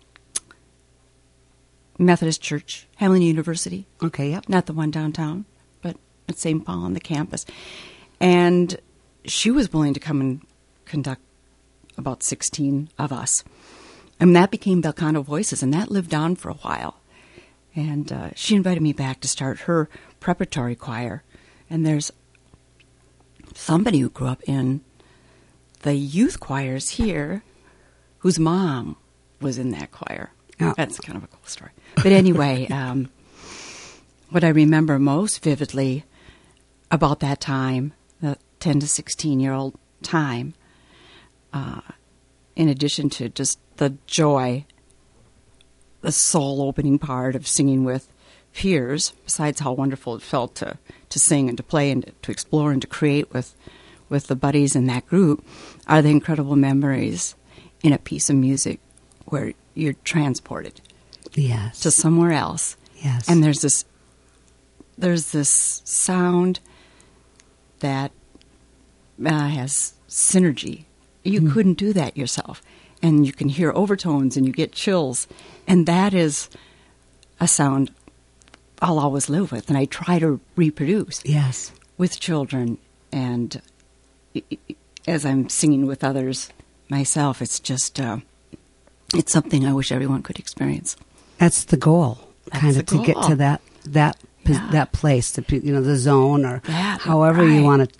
Methodist 1.97 2.41
Church, 2.41 2.87
Hamline 3.01 3.25
University. 3.25 3.87
Okay, 4.01 4.29
yep. 4.29 4.47
Not 4.47 4.67
the 4.67 4.73
one 4.73 4.91
downtown, 4.91 5.45
but 5.81 5.97
at 6.29 6.37
St. 6.37 6.63
Paul 6.63 6.83
on 6.83 6.93
the 6.93 6.99
campus. 6.99 7.45
And 8.19 8.79
she 9.25 9.49
was 9.49 9.73
willing 9.73 9.95
to 9.95 9.99
come 9.99 10.21
and 10.21 10.41
conduct 10.85 11.21
about 11.97 12.21
16 12.21 12.89
of 12.99 13.11
us. 13.11 13.43
And 14.19 14.35
that 14.35 14.51
became 14.51 14.81
Bel 14.81 14.93
Canto 14.93 15.23
Voices, 15.23 15.63
and 15.63 15.73
that 15.73 15.91
lived 15.91 16.13
on 16.13 16.35
for 16.35 16.49
a 16.49 16.55
while. 16.55 16.99
And 17.75 18.11
uh, 18.11 18.29
she 18.35 18.55
invited 18.55 18.83
me 18.83 18.93
back 18.93 19.19
to 19.21 19.27
start 19.27 19.61
her 19.61 19.89
preparatory 20.19 20.75
choir. 20.75 21.23
And 21.69 21.85
there's 21.85 22.11
somebody 23.55 23.99
who 23.99 24.09
grew 24.09 24.27
up 24.27 24.43
in 24.45 24.81
the 25.81 25.95
youth 25.95 26.39
choirs 26.39 26.91
here 26.91 27.43
whose 28.19 28.37
mom 28.37 28.95
was 29.41 29.57
in 29.57 29.71
that 29.71 29.91
choir. 29.91 30.31
Oh. 30.59 30.73
That's 30.75 30.99
kind 30.99 31.17
of 31.17 31.23
a 31.23 31.27
cool 31.27 31.39
story. 31.45 31.71
But 31.95 32.07
anyway, 32.07 32.67
um, 32.71 33.09
what 34.29 34.43
I 34.43 34.49
remember 34.49 34.99
most 34.99 35.43
vividly 35.43 36.03
about 36.91 37.19
that 37.21 37.39
time, 37.39 37.93
the 38.21 38.37
10 38.59 38.81
to 38.81 38.87
16 38.87 39.39
year 39.39 39.53
old 39.53 39.75
time, 40.01 40.53
uh, 41.53 41.81
in 42.55 42.67
addition 42.67 43.09
to 43.09 43.29
just 43.29 43.59
the 43.77 43.97
joy, 44.05 44.65
the 46.01 46.11
soul 46.11 46.61
opening 46.61 46.99
part 46.99 47.35
of 47.35 47.47
singing 47.47 47.83
with 47.83 48.07
peers, 48.53 49.13
besides 49.23 49.59
how 49.61 49.71
wonderful 49.71 50.15
it 50.15 50.21
felt 50.21 50.55
to, 50.55 50.77
to 51.09 51.19
sing 51.19 51.47
and 51.47 51.57
to 51.57 51.63
play 51.63 51.91
and 51.91 52.11
to 52.21 52.31
explore 52.31 52.71
and 52.71 52.81
to 52.81 52.87
create 52.87 53.31
with, 53.33 53.55
with 54.09 54.27
the 54.27 54.35
buddies 54.35 54.75
in 54.75 54.87
that 54.87 55.07
group, 55.07 55.45
are 55.87 56.01
the 56.01 56.09
incredible 56.09 56.55
memories 56.55 57.35
in 57.81 57.93
a 57.93 57.97
piece 57.97 58.29
of 58.29 58.35
music 58.35 58.79
where 59.31 59.53
you're 59.73 59.93
transported 60.03 60.81
Yes. 61.33 61.79
to 61.81 61.91
somewhere 61.91 62.31
else. 62.31 62.75
yes. 62.97 63.27
And 63.29 63.43
there's 63.43 63.61
this 63.61 63.85
there's 64.97 65.31
this 65.31 65.81
sound 65.85 66.59
that 67.79 68.11
uh, 69.25 69.47
has 69.47 69.93
synergy. 70.09 70.83
You 71.23 71.49
couldn't 71.49 71.75
do 71.77 71.93
that 71.93 72.17
yourself. 72.17 72.61
And 73.01 73.25
you 73.25 73.31
can 73.31 73.47
hear 73.47 73.71
overtones 73.73 74.35
and 74.35 74.45
you 74.45 74.51
get 74.51 74.73
chills. 74.73 75.25
And 75.67 75.85
that 75.85 76.13
is 76.13 76.49
a 77.39 77.47
sound 77.47 77.91
I'll 78.81 78.99
always 78.99 79.29
live 79.29 79.51
with 79.51 79.69
and 79.69 79.77
I 79.77 79.85
try 79.85 80.19
to 80.19 80.39
reproduce 80.55 81.23
yes. 81.25 81.71
with 81.97 82.19
children 82.19 82.77
and 83.11 83.61
as 85.07 85.25
I'm 85.25 85.49
singing 85.49 85.85
with 85.85 86.03
others 86.03 86.49
myself, 86.89 87.41
it's 87.41 87.59
just 87.59 87.99
uh, 87.99 88.17
it's 89.15 89.31
something 89.31 89.65
I 89.65 89.73
wish 89.73 89.91
everyone 89.91 90.21
could 90.23 90.39
experience. 90.39 90.95
That's 91.37 91.63
the 91.65 91.77
goal, 91.77 92.19
That's 92.45 92.59
kind 92.61 92.77
of 92.77 92.85
to 92.87 93.03
get 93.05 93.21
to 93.23 93.35
that 93.35 93.61
that 93.85 94.17
Yeah. 94.45 94.67
that 94.71 94.91
place, 94.93 95.31
the 95.31 95.43
you 95.63 95.71
know 95.73 95.81
the 95.81 95.95
zone 95.97 96.45
or 96.45 96.61
That, 96.65 97.01
however 97.01 97.47
you 97.47 97.63
want 97.63 97.89
to 97.89 97.97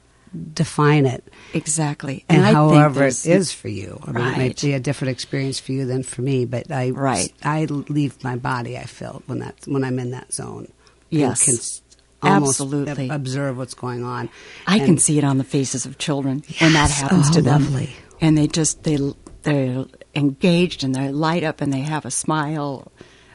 define 0.54 1.06
it, 1.06 1.24
Exactly, 1.54 2.24
and, 2.30 2.42
I 2.44 2.46
think 2.46 2.56
however 2.56 3.06
it 3.06 3.26
is 3.26 3.52
for 3.52 3.68
you. 3.70 4.00
I 4.06 4.12
mean, 4.12 4.26
it 4.28 4.38
might 4.38 4.62
be 4.62 4.74
a 4.74 4.80
different 4.80 5.12
experience 5.12 5.60
for 5.60 5.72
you 5.72 5.86
than 5.86 6.04
for 6.04 6.22
me, 6.22 6.46
but 6.46 6.72
I 6.72 6.92
Right. 6.92 7.34
I 7.44 7.66
leave 7.66 8.24
my 8.24 8.36
body. 8.36 8.78
I 8.78 8.86
feel 8.86 9.24
when 9.28 9.40
that 9.40 9.56
when 9.66 9.84
I'm 9.84 9.98
in 10.00 10.12
that 10.12 10.34
zone. 10.34 10.68
Yes. 11.10 11.48
and 11.48 11.58
can 11.58 12.34
almost 12.34 12.60
Absolutely. 12.62 13.10
observe 13.10 13.58
what's 13.58 13.74
going 13.74 14.04
on. 14.04 14.30
I 14.68 14.80
can 14.80 14.98
see 14.98 15.18
it 15.18 15.24
on 15.24 15.38
the 15.40 15.44
faces 15.44 15.86
of 15.86 15.98
children 15.98 16.44
when 16.60 16.74
that 16.74 16.92
happens 16.92 17.30
Oh, 17.30 17.34
to 17.34 17.42
them. 17.42 17.64
lovely. 17.64 17.96
And 18.22 18.38
they 18.38 18.46
just 18.48 18.84
they 18.84 18.98
they're 19.44 19.86
engaged 20.16 20.84
and 20.84 20.94
they 20.96 21.10
light 21.12 21.44
up 21.44 21.62
and 21.62 21.72
they 21.72 21.82
have 21.82 22.06
a 22.06 22.12
smile 22.12 22.92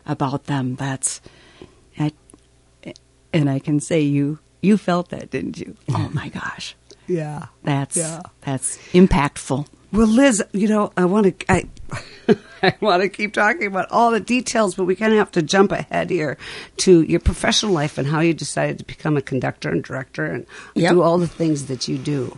about 0.06 0.44
them. 0.44 0.74
That's 0.76 1.20
I, 1.98 2.12
and 3.32 3.48
I 3.48 3.58
can 3.58 3.80
say 3.80 4.00
you 4.00 4.38
you 4.62 4.76
felt 4.78 5.10
that, 5.10 5.30
didn't 5.30 5.58
you? 5.58 5.76
Oh 5.94 6.10
my 6.12 6.28
gosh. 6.28 6.74
Yeah. 7.06 7.46
That's 7.62 7.96
Yeah. 7.96 8.22
that's 8.42 8.78
impactful. 8.92 9.66
Well, 9.92 10.06
Liz, 10.08 10.42
you 10.52 10.66
know, 10.66 10.92
I 10.96 11.04
want 11.04 11.38
to 11.38 11.52
I, 11.52 11.68
I 12.62 12.74
want 12.80 13.02
to 13.02 13.08
keep 13.08 13.32
talking 13.34 13.66
about 13.66 13.86
all 13.92 14.10
the 14.10 14.18
details, 14.18 14.74
but 14.74 14.84
we 14.86 14.96
kind 14.96 15.12
of 15.12 15.18
have 15.18 15.30
to 15.32 15.42
jump 15.42 15.70
ahead 15.70 16.10
here 16.10 16.36
to 16.78 17.02
your 17.02 17.20
professional 17.20 17.72
life 17.72 17.96
and 17.98 18.08
how 18.08 18.18
you 18.20 18.34
decided 18.34 18.78
to 18.78 18.84
become 18.84 19.16
a 19.16 19.22
conductor 19.22 19.68
and 19.70 19.84
director 19.84 20.24
and 20.24 20.46
Yep. 20.74 20.92
do 20.92 21.02
all 21.02 21.18
the 21.18 21.28
things 21.28 21.66
that 21.66 21.86
you 21.86 21.96
do. 21.98 22.36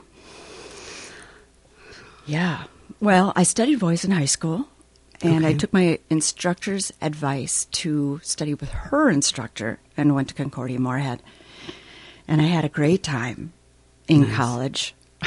Yeah. 2.27 2.65
Well, 3.01 3.33
I 3.37 3.43
studied 3.43 3.79
voice 3.79 4.05
in 4.05 4.11
high 4.11 4.25
school, 4.27 4.69
and 5.23 5.47
I 5.47 5.53
took 5.53 5.73
my 5.73 5.99
instructor's 6.09 6.93
advice 7.03 7.67
to 7.73 8.21
study 8.23 8.55
with 8.55 8.71
her 8.71 9.11
instructor 9.11 9.79
and 9.97 10.15
went 10.15 10.29
to 10.29 10.35
Concordia 10.35 10.79
Moorhead. 10.81 11.23
And 12.27 12.41
I 12.41 12.45
had 12.47 12.65
a 12.65 12.69
great 12.69 13.03
time 13.03 13.53
in 14.09 14.23
Nice. 14.23 14.37
college. 14.37 14.95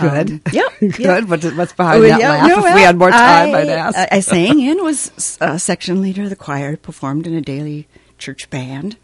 Good. 0.00 0.30
Um, 0.30 0.40
yep, 0.52 0.72
Good. 0.80 0.98
yep. 0.98 1.24
What, 1.24 1.44
what's 1.54 1.74
behind 1.74 1.98
Oh, 1.98 2.08
that 2.08 2.18
yeah, 2.18 2.30
laugh? 2.30 2.48
no, 2.48 2.66
if 2.66 2.74
we 2.74 2.80
had 2.80 2.96
more 2.96 3.10
time, 3.10 3.54
I, 3.54 3.58
I'd 3.60 3.68
ask. 3.68 3.98
I, 3.98 4.08
I 4.12 4.20
sang 4.20 4.62
and 4.62 4.80
was 4.80 5.36
a 5.40 5.58
section 5.58 6.00
leader 6.00 6.22
of 6.22 6.30
the 6.30 6.36
choir, 6.36 6.76
performed 6.78 7.26
in 7.26 7.34
a 7.34 7.42
daily 7.42 7.86
church 8.16 8.48
band, 8.48 8.96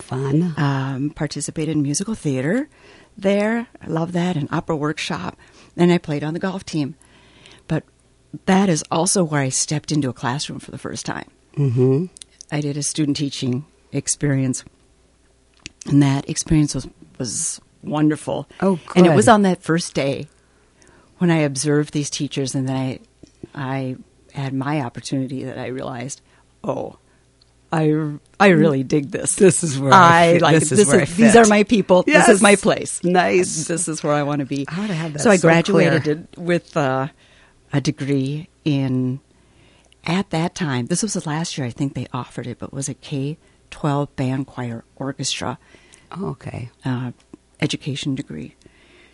Fun. 0.00 0.52
um, 0.56 1.10
participated 1.10 1.76
in 1.76 1.82
musical 1.82 2.14
theater 2.16 2.68
there. 3.16 3.68
I 3.80 3.86
love 3.86 4.12
that, 4.12 4.34
an 4.36 4.48
opera 4.50 4.74
workshop. 4.76 5.38
And 5.76 5.92
I 5.92 5.98
played 5.98 6.24
on 6.24 6.34
the 6.34 6.40
golf 6.40 6.64
team. 6.64 6.94
But 7.68 7.84
that 8.46 8.68
is 8.68 8.84
also 8.90 9.24
where 9.24 9.40
I 9.40 9.48
stepped 9.48 9.92
into 9.92 10.08
a 10.08 10.12
classroom 10.12 10.60
for 10.60 10.70
the 10.70 10.78
first 10.78 11.06
time. 11.06 11.30
mm-hmm. 11.56 12.06
I 12.50 12.60
did 12.60 12.76
a 12.76 12.82
student 12.82 13.16
teaching 13.16 13.64
experience, 13.90 14.64
and 15.86 16.00
that 16.00 16.28
experience 16.30 16.76
was, 16.76 16.88
was 17.18 17.60
wonderful. 17.82 18.48
Oh, 18.60 18.78
And 18.94 19.04
it 19.04 19.14
was 19.14 19.26
on 19.26 19.42
that 19.42 19.62
first 19.62 19.92
day 19.94 20.28
when 21.18 21.30
I 21.30 21.38
observed 21.38 21.92
these 21.92 22.08
teachers, 22.08 22.54
and 22.54 22.68
then 22.68 22.76
I, 22.76 23.00
I 23.54 23.96
had 24.32 24.52
my 24.52 24.80
opportunity 24.80 25.42
that 25.44 25.58
I 25.58 25.66
realized, 25.66 26.20
oh, 26.62 26.98
I, 27.72 27.92
I 28.38 28.48
really 28.48 28.82
dig 28.84 29.10
this. 29.10 29.34
This 29.34 29.64
is 29.64 29.78
where 29.78 29.92
I 29.92 30.34
I 30.34 30.38
like 30.38 30.54
this 30.60 30.72
is 30.72 30.86
where 30.86 31.00
I 31.00 31.04
fit. 31.04 31.16
These 31.16 31.36
are 31.36 31.46
my 31.46 31.64
people. 31.64 32.04
Yes. 32.06 32.26
This 32.26 32.36
is 32.36 32.42
my 32.42 32.56
place. 32.56 33.02
Nice. 33.02 33.66
This 33.66 33.88
is 33.88 34.02
where 34.04 34.12
I 34.14 34.22
want 34.22 34.40
to 34.40 34.46
be. 34.46 34.66
How 34.68 34.86
to 34.86 34.94
have 34.94 35.14
that 35.14 35.18
so 35.20 35.30
I 35.30 35.36
graduated 35.36 36.04
clear. 36.04 36.46
with 36.46 36.76
uh, 36.76 37.08
a 37.72 37.80
degree 37.80 38.48
in. 38.64 39.20
At 40.08 40.30
that 40.30 40.54
time, 40.54 40.86
this 40.86 41.02
was 41.02 41.14
the 41.14 41.28
last 41.28 41.58
year 41.58 41.66
I 41.66 41.70
think 41.70 41.94
they 41.94 42.06
offered 42.12 42.46
it, 42.46 42.60
but 42.60 42.66
it 42.66 42.72
was 42.72 42.88
a 42.88 42.94
K 42.94 43.38
twelve 43.70 44.14
band 44.14 44.46
choir 44.46 44.84
orchestra 44.94 45.58
Oh, 46.12 46.26
okay. 46.28 46.70
uh, 46.84 47.10
education 47.60 48.14
degree. 48.14 48.54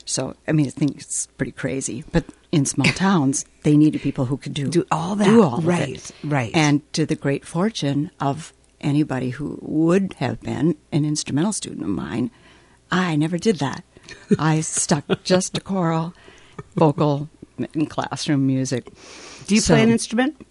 So 0.05 0.37
I 0.47 0.53
mean, 0.53 0.67
I 0.67 0.71
think 0.71 0.99
it's 0.99 1.27
pretty 1.29 1.53
crazy, 1.53 2.05
but 2.13 2.27
in 2.53 2.65
small 2.67 2.93
towns, 2.95 3.45
they 3.65 3.77
needed 3.77 4.01
people 4.03 4.27
who 4.27 4.37
could 4.37 4.55
do 4.55 4.69
Do 4.69 4.85
all 4.91 5.17
that. 5.17 5.25
do 5.25 5.43
all 5.43 5.61
Right, 5.61 6.11
right. 6.23 6.51
And 6.55 6.81
to 6.93 7.05
the 7.07 7.17
great 7.17 7.45
fortune 7.45 8.11
of 8.21 8.53
anybody 8.81 9.31
who 9.31 9.59
would 9.63 10.15
have 10.15 10.41
been 10.41 10.77
an 10.93 11.05
instrumental 11.05 11.53
student 11.53 11.83
of 11.83 11.89
mine, 11.89 12.31
I 12.91 13.17
never 13.17 13.39
did 13.39 13.57
that. 13.59 13.85
I 14.39 14.61
stuck 14.61 15.05
just 15.25 15.55
to 15.55 15.61
choral, 15.61 16.13
vocal, 16.77 17.29
and 17.75 17.89
classroom 17.89 18.47
music. 18.47 18.91
Do 19.47 19.55
you 19.55 19.61
So- 19.61 19.75
play 19.75 19.83
an 19.83 19.91
instrument? 19.91 20.47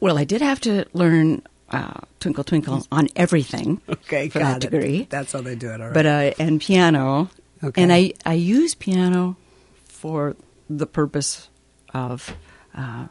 Well, 0.00 0.18
I 0.18 0.24
did 0.24 0.42
have 0.42 0.60
to 0.62 0.84
learn 0.92 1.42
uh, 1.70 2.00
Twinkle 2.20 2.44
Twinkle 2.44 2.86
on 2.92 3.08
everything. 3.16 3.80
Okay, 3.88 4.28
for 4.28 4.40
got 4.40 4.60
that 4.60 4.64
it. 4.64 4.70
degree. 4.70 5.06
That's 5.08 5.32
how 5.32 5.40
they 5.40 5.54
do 5.54 5.70
it. 5.70 5.80
All 5.80 5.86
right. 5.86 5.94
but 5.94 6.06
uh, 6.06 6.32
and 6.38 6.60
piano. 6.60 7.30
Okay. 7.64 7.80
And 7.82 7.92
I 7.92 8.12
I 8.26 8.34
use 8.34 8.74
piano 8.74 9.36
for 9.84 10.36
the 10.70 10.86
purpose 10.86 11.48
of 11.94 12.34
uh, 12.74 13.06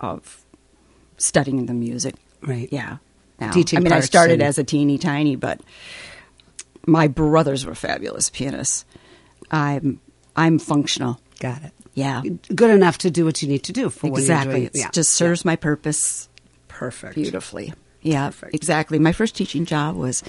of 0.00 0.44
studying 1.16 1.66
the 1.66 1.74
music. 1.74 2.14
Right. 2.42 2.68
Yeah. 2.72 2.98
Now, 3.40 3.50
Teaching 3.52 3.78
I 3.78 3.82
mean, 3.82 3.92
I 3.92 4.00
started 4.00 4.34
and- 4.34 4.42
as 4.42 4.58
a 4.58 4.64
teeny 4.64 4.98
tiny, 4.98 5.36
but 5.36 5.60
my 6.86 7.08
brothers 7.08 7.64
were 7.66 7.74
fabulous 7.74 8.30
pianists. 8.30 8.84
I'm 9.50 10.00
I'm 10.36 10.58
functional. 10.58 11.20
Got 11.40 11.62
it. 11.64 11.72
Yeah. 11.94 12.22
Good 12.54 12.70
enough 12.70 12.98
to 12.98 13.10
do 13.10 13.24
what 13.24 13.42
you 13.42 13.48
need 13.48 13.64
to 13.64 13.72
do 13.72 13.90
for 13.90 14.06
Exactly. 14.06 14.66
It 14.66 14.72
yeah. 14.74 14.90
just 14.92 15.10
serves 15.12 15.44
my 15.44 15.56
purpose 15.56 16.28
Perfect. 16.68 17.14
beautifully. 17.14 17.74
Yeah, 18.00 18.26
Perfect. 18.28 18.54
exactly. 18.54 18.98
My 18.98 19.12
first 19.12 19.36
teaching 19.36 19.64
job 19.66 19.94
was 19.96 20.22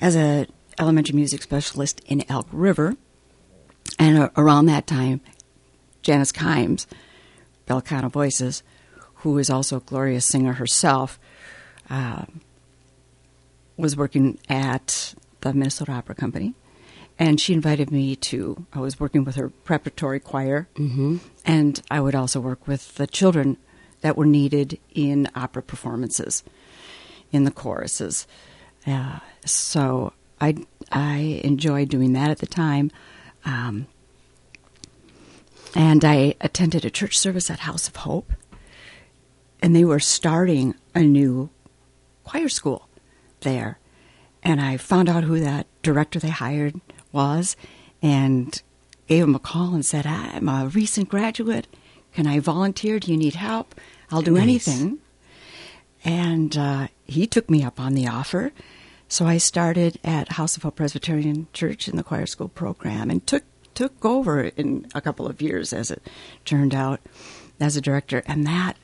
as 0.00 0.16
a 0.16 0.46
elementary 0.78 1.14
music 1.14 1.42
specialist 1.42 2.00
in 2.06 2.24
Elk 2.30 2.46
River, 2.50 2.96
and 3.98 4.18
uh, 4.18 4.30
around 4.36 4.66
that 4.66 4.86
time, 4.86 5.20
Janice 6.06 6.30
Kimes, 6.30 6.86
Bel 7.66 7.80
Canto 7.80 8.08
Voices, 8.08 8.62
who 9.16 9.38
is 9.38 9.50
also 9.50 9.78
a 9.78 9.80
glorious 9.80 10.24
singer 10.24 10.52
herself, 10.52 11.18
um, 11.90 12.40
was 13.76 13.96
working 13.96 14.38
at 14.48 15.16
the 15.40 15.52
Minnesota 15.52 15.90
Opera 15.90 16.14
Company, 16.14 16.54
and 17.18 17.40
she 17.40 17.54
invited 17.54 17.90
me 17.90 18.14
to. 18.14 18.66
I 18.72 18.78
was 18.78 19.00
working 19.00 19.24
with 19.24 19.34
her 19.34 19.48
preparatory 19.48 20.20
choir, 20.20 20.68
Mhm. 20.76 21.18
and 21.44 21.82
I 21.90 22.00
would 22.00 22.14
also 22.14 22.38
work 22.38 22.68
with 22.68 22.94
the 22.94 23.08
children 23.08 23.56
that 24.02 24.16
were 24.16 24.26
needed 24.26 24.78
in 24.94 25.28
opera 25.34 25.62
performances, 25.62 26.44
in 27.32 27.42
the 27.42 27.50
choruses. 27.50 28.28
Uh, 28.86 29.18
so 29.44 30.12
I 30.40 30.54
I 30.92 31.40
enjoyed 31.42 31.88
doing 31.88 32.12
that 32.12 32.30
at 32.30 32.38
the 32.38 32.46
time. 32.46 32.92
Um, 33.44 33.88
and 35.76 36.04
I 36.06 36.34
attended 36.40 36.84
a 36.86 36.90
church 36.90 37.18
service 37.18 37.50
at 37.50 37.60
House 37.60 37.86
of 37.86 37.96
Hope, 37.96 38.32
and 39.60 39.76
they 39.76 39.84
were 39.84 40.00
starting 40.00 40.74
a 40.94 41.02
new 41.02 41.50
choir 42.24 42.48
school 42.48 42.88
there. 43.40 43.78
And 44.42 44.60
I 44.60 44.78
found 44.78 45.08
out 45.10 45.24
who 45.24 45.38
that 45.40 45.66
director 45.82 46.18
they 46.18 46.30
hired 46.30 46.80
was 47.12 47.56
and 48.00 48.60
gave 49.06 49.24
him 49.24 49.34
a 49.34 49.38
call 49.38 49.74
and 49.74 49.84
said, 49.84 50.06
I'm 50.06 50.48
a 50.48 50.68
recent 50.68 51.08
graduate. 51.10 51.66
Can 52.14 52.26
I 52.26 52.38
volunteer? 52.40 52.98
Do 52.98 53.10
you 53.10 53.18
need 53.18 53.34
help? 53.34 53.74
I'll 54.10 54.22
do 54.22 54.32
Nice. 54.32 54.42
anything. 54.42 54.98
And 56.04 56.56
uh, 56.56 56.88
he 57.04 57.26
took 57.26 57.50
me 57.50 57.62
up 57.62 57.78
on 57.78 57.94
the 57.94 58.06
offer. 58.08 58.52
So 59.08 59.26
I 59.26 59.38
started 59.38 59.98
at 60.02 60.32
House 60.32 60.56
of 60.56 60.62
Hope 60.62 60.76
Presbyterian 60.76 61.48
Church 61.52 61.86
in 61.86 61.96
the 61.96 62.02
choir 62.02 62.26
school 62.26 62.48
program 62.48 63.10
and 63.10 63.26
took 63.26 63.44
took 63.76 64.04
over 64.04 64.40
in 64.42 64.86
a 64.94 65.00
couple 65.00 65.26
of 65.28 65.40
years 65.40 65.72
as 65.72 65.90
it 65.92 66.02
turned 66.44 66.74
out 66.74 66.98
as 67.60 67.76
a 67.76 67.80
director 67.80 68.22
and 68.26 68.44
that 68.46 68.74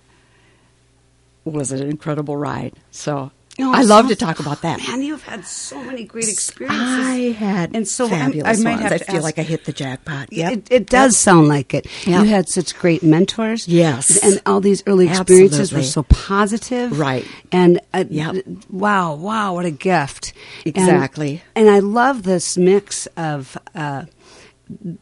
was 1.45 1.73
an 1.73 1.83
incredible 1.89 2.37
ride. 2.37 2.75
So 2.91 3.33
Oh, 3.59 3.71
I 3.71 3.83
love 3.83 4.07
so- 4.07 4.09
to 4.11 4.17
talk 4.17 4.41
about 4.41 4.63
that. 4.63 4.79
Man, 4.89 5.03
you've 5.03 5.25
had 5.25 5.45
so 5.45 5.79
many 5.85 6.05
great 6.05 6.27
experiences. 6.27 6.81
I 7.07 7.33
had 7.39 7.77
And 7.77 7.87
so 7.87 8.09
fabulous 8.09 8.59
I 8.61 8.63
might 8.63 8.71
ones. 8.81 8.83
have 8.85 8.93
I 8.93 8.99
feel 8.99 9.17
ask- 9.17 9.25
like 9.25 9.39
I 9.39 9.43
hit 9.43 9.67
the 9.67 9.75
jackpot. 9.75 10.33
Yep. 10.33 10.53
It, 10.53 10.69
it 10.71 10.87
does 10.87 11.19
sound 11.19 11.49
like 11.49 11.75
it. 11.75 11.87
Yep. 12.07 12.25
You 12.25 12.31
had 12.31 12.49
such 12.49 12.75
great 12.79 13.03
mentors. 13.03 13.69
Yes. 13.69 14.25
And 14.25 14.41
all 14.47 14.63
these 14.63 14.83
early 14.87 15.07
experiences 15.07 15.71
were 15.71 15.83
so 15.83 16.03
positive. 16.05 16.99
Right. 16.99 17.27
And 17.53 17.79
uh, 17.93 18.05
Yep. 18.09 18.47
wow, 18.71 19.15
wow, 19.17 19.53
what 19.55 19.67
a 19.67 19.71
gift. 19.71 20.33
And- 20.65 20.75
Exactly. 20.75 21.43
And, 21.55 21.69
I 21.69 21.81
love 21.81 22.23
this 22.23 22.57
mix 22.57 23.07
of 23.19 23.59
uh, 23.75 24.05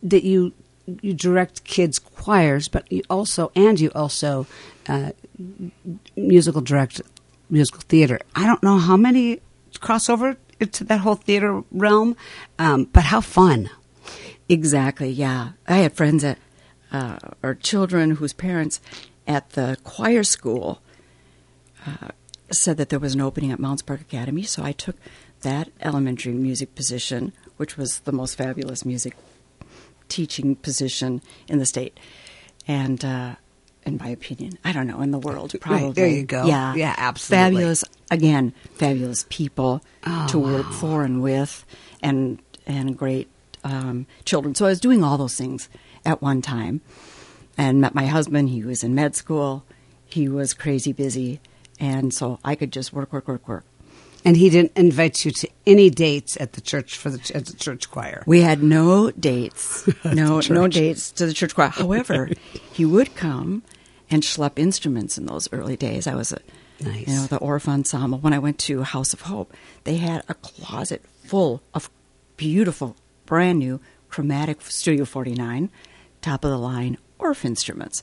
that 0.03 0.25
you 0.25 0.53
you 1.03 1.15
direct 1.15 1.65
kids 1.65 1.99
choirs, 1.99 2.69
but 2.69 2.91
you 2.91 3.03
also 3.09 3.53
and 3.55 3.79
you 3.79 3.91
also 3.95 4.47
uh, 4.89 5.13
musical 6.17 6.61
direct 6.61 7.01
musical 7.49 7.83
theater. 7.89 8.21
I 8.35 8.47
don't 8.47 8.63
know 8.63 8.79
how 8.79 8.97
many 8.97 9.41
crossover 9.75 10.37
into 10.59 10.85
that 10.85 11.01
whole 11.01 11.15
theater 11.15 11.63
realm, 11.71 12.17
um, 12.59 12.85
but 12.93 13.05
how 13.05 13.21
fun. 13.21 13.71
Exactly, 14.49 15.11
yeah. 15.11 15.51
I 15.67 15.77
had 15.77 15.95
friends 15.95 16.25
at, 16.25 16.39
uh, 16.93 17.19
or 17.43 17.55
children 17.55 18.13
whose 18.13 18.33
parents 18.33 18.81
at 19.27 19.51
the 19.51 19.79
choir 19.85 20.23
school 20.23 20.83
uh, 21.87 22.09
said 22.51 22.77
that 22.77 22.89
there 22.89 22.99
was 22.99 23.15
an 23.15 23.21
opening 23.21 23.53
at 23.53 23.61
Mounds 23.61 23.83
Park 23.83 24.01
Academy, 24.01 24.43
so 24.43 24.63
I 24.63 24.73
took 24.73 24.97
that 25.43 25.71
elementary 25.81 26.33
music 26.33 26.75
position, 26.75 27.33
which 27.57 27.77
was 27.77 28.01
the 28.01 28.13
most 28.13 28.35
fabulous 28.37 28.85
music 28.85 29.17
teaching 30.11 30.57
position 30.57 31.23
in 31.49 31.59
the 31.59 31.67
state. 31.67 31.99
And, 32.69 33.03
uh, 33.05 33.37
in 33.87 33.97
my 33.97 34.09
opinion, 34.09 34.59
I 34.63 34.73
don't 34.73 34.87
know, 34.87 35.01
in 35.01 35.11
the 35.11 35.19
world, 35.19 35.55
probably. 35.61 35.93
there 35.93 36.07
you 36.07 36.25
go. 36.25 36.45
Yeah. 36.45 36.75
Yeah, 36.75 36.95
absolutely. 36.99 37.45
Fabulous, 37.57 37.85
again, 38.11 38.53
fabulous 38.75 39.25
people 39.31 39.81
Oh, 40.07 40.27
to 40.29 40.39
work 40.39 40.67
wow. 40.67 40.73
for 40.73 41.03
and 41.05 41.23
with, 41.23 41.65
and, 42.03 42.39
and 42.67 42.97
great 42.99 43.29
um, 43.65 44.07
children. 44.27 44.55
So 44.55 44.67
I 44.67 44.69
was 44.69 44.81
doing 44.81 45.03
all 45.03 45.17
those 45.17 45.35
things 45.37 45.71
at 46.05 46.21
one 46.21 46.43
time 46.43 46.83
and 47.57 47.81
met 47.81 47.95
my 47.95 48.07
husband. 48.07 48.51
He 48.51 48.63
was 48.63 48.85
in 48.85 48.95
med 48.95 49.17
school. 49.17 49.65
He 50.07 50.29
was 50.29 50.53
crazy 50.53 50.93
busy. 50.93 51.41
And 51.79 52.13
so 52.13 52.39
I 52.45 52.55
could 52.57 52.73
just 52.73 52.93
work, 52.93 53.13
work, 53.15 53.29
work, 53.29 53.49
work. 53.49 53.65
And 54.25 54.37
he 54.37 54.51
didn't 54.51 54.73
invite 54.77 55.25
you 55.25 55.31
to 55.31 55.49
any 55.67 55.89
dates 55.89 56.37
at 56.41 56.53
the 56.53 56.61
church 56.61 56.97
for 56.99 57.09
the 57.11 57.33
at 57.35 57.47
the 57.47 57.55
church 57.55 57.91
choir. 57.91 58.23
We 58.27 58.41
had 58.43 58.63
no 58.63 59.11
dates, 59.11 59.89
no 60.05 60.41
no 60.51 60.69
dates 60.69 61.11
to 61.13 61.27
the 61.27 61.33
church 61.33 61.55
choir. 61.55 61.69
However, 61.69 62.29
he 62.73 62.85
would 62.85 63.15
come 63.15 63.63
and 64.11 64.23
schlep 64.23 64.59
instruments 64.59 65.17
in 65.17 65.27
those 65.27 65.49
early 65.53 65.77
days. 65.77 66.07
I 66.07 66.15
was 66.15 66.33
a, 66.33 66.41
Nice. 66.81 67.09
you 67.09 67.15
know, 67.15 67.27
the 67.27 67.39
Orff 67.39 67.69
Ensemble. 67.69 68.19
When 68.19 68.33
I 68.33 68.39
went 68.39 68.59
to 68.61 68.83
House 68.83 69.13
of 69.13 69.23
Hope, 69.23 69.55
they 69.85 69.97
had 69.97 70.23
a 70.29 70.35
closet 70.35 71.03
full 71.25 71.63
of 71.73 71.91
beautiful, 72.37 72.97
brand 73.27 73.59
new 73.59 73.81
chromatic 74.09 74.61
Studio 74.63 75.05
49, 75.05 75.71
top 76.21 76.45
of 76.45 76.51
the 76.51 76.59
line 76.59 76.99
Orff 77.19 77.45
instruments. 77.45 78.03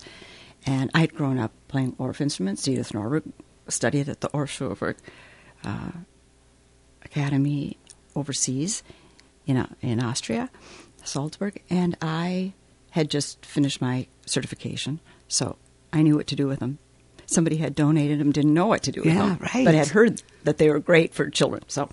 And 0.66 0.90
I'd 0.94 1.14
grown 1.14 1.38
up 1.38 1.52
playing 1.68 1.94
Orff 1.94 2.22
instruments. 2.22 2.68
Edith 2.68 2.92
Norberg 2.94 3.32
studied 3.68 4.08
at 4.10 4.22
the 4.22 4.30
Orff 4.30 4.48
Schulwerk 4.48 4.96
uh, 5.68 5.92
Academy 7.04 7.78
overseas 8.16 8.84
in 9.46 9.58
uh, 9.58 9.68
in 9.82 10.02
Austria, 10.04 10.50
Salzburg, 11.04 11.62
and 11.70 11.96
I 12.02 12.54
had 12.92 13.10
just 13.10 13.46
finished 13.46 13.82
my 13.82 14.08
certification, 14.26 15.00
so 15.28 15.56
I 15.94 16.02
knew 16.02 16.16
what 16.16 16.28
to 16.28 16.36
do 16.36 16.48
with 16.48 16.60
them. 16.60 16.80
Somebody 17.26 17.58
had 17.58 17.76
donated 17.76 18.20
them, 18.20 18.32
didn't 18.32 18.54
know 18.54 18.68
what 18.68 18.84
to 18.84 18.92
do 18.92 19.02
with 19.02 19.14
Yeah, 19.14 19.30
them, 19.30 19.40
right. 19.54 19.66
but 19.66 19.76
had 19.76 19.90
heard 19.90 20.22
that 20.46 20.58
they 20.58 20.70
were 20.70 20.80
great 20.80 21.14
for 21.14 21.30
children. 21.30 21.64
So, 21.68 21.90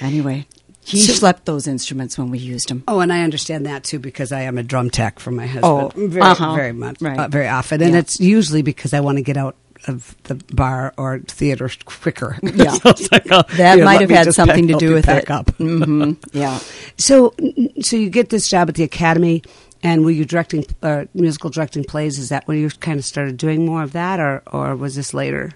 anyway, 0.00 0.46
he 0.84 0.98
So- 1.00 1.12
slept 1.12 1.44
those 1.46 1.66
instruments 1.68 2.18
when 2.18 2.30
we 2.30 2.38
used 2.38 2.68
them. 2.68 2.82
Oh, 2.88 2.98
and 3.00 3.12
I 3.12 3.22
understand 3.22 3.66
that 3.66 3.84
too 3.84 3.98
because 4.00 4.32
I 4.32 4.42
am 4.42 4.58
a 4.58 4.62
drum 4.64 4.90
tech 4.90 5.20
for 5.20 5.30
my 5.30 5.46
husband. 5.46 5.64
Oh, 5.64 5.92
very, 5.94 6.22
uh-huh. 6.22 6.54
very 6.56 6.72
much, 6.72 7.00
Right. 7.00 7.18
uh, 7.18 7.28
very 7.28 7.46
often, 7.48 7.80
and 7.82 7.92
Yeah. 7.92 7.98
it's 8.00 8.18
usually 8.20 8.62
because 8.62 8.92
I 8.92 9.00
want 9.00 9.18
to 9.18 9.22
get 9.22 9.36
out 9.36 9.54
of 9.86 10.16
the 10.24 10.34
bar 10.54 10.92
or 10.96 11.20
theater 11.20 11.70
quicker. 11.84 12.36
Yeah. 12.42 12.72
So 12.96 13.06
like, 13.12 13.26
oh, 13.30 13.42
That 13.56 13.78
might 13.80 14.00
have 14.00 14.10
had 14.10 14.34
something 14.34 14.66
pack- 14.68 14.78
to 14.78 14.86
do 14.86 14.94
with 14.94 15.08
it. 15.08 15.30
Up. 15.30 15.50
hmm 15.56 16.12
Yeah. 16.32 16.58
So, 16.96 17.34
so 17.80 17.96
you 17.96 18.10
get 18.10 18.28
this 18.30 18.48
job 18.48 18.68
at 18.68 18.74
the 18.74 18.82
academy, 18.84 19.42
and 19.82 20.04
were 20.04 20.10
you 20.10 20.24
directing 20.24 20.64
uh, 20.82 21.04
musical 21.14 21.50
directing 21.50 21.84
plays? 21.84 22.18
Is 22.18 22.30
that 22.30 22.46
when 22.48 22.58
you 22.58 22.68
kind 22.70 22.98
of 22.98 23.04
started 23.04 23.36
doing 23.36 23.64
more 23.64 23.82
of 23.82 23.92
that, 23.92 24.18
or 24.20 24.42
or 24.52 24.74
was 24.76 24.94
this 24.96 25.14
later? 25.14 25.52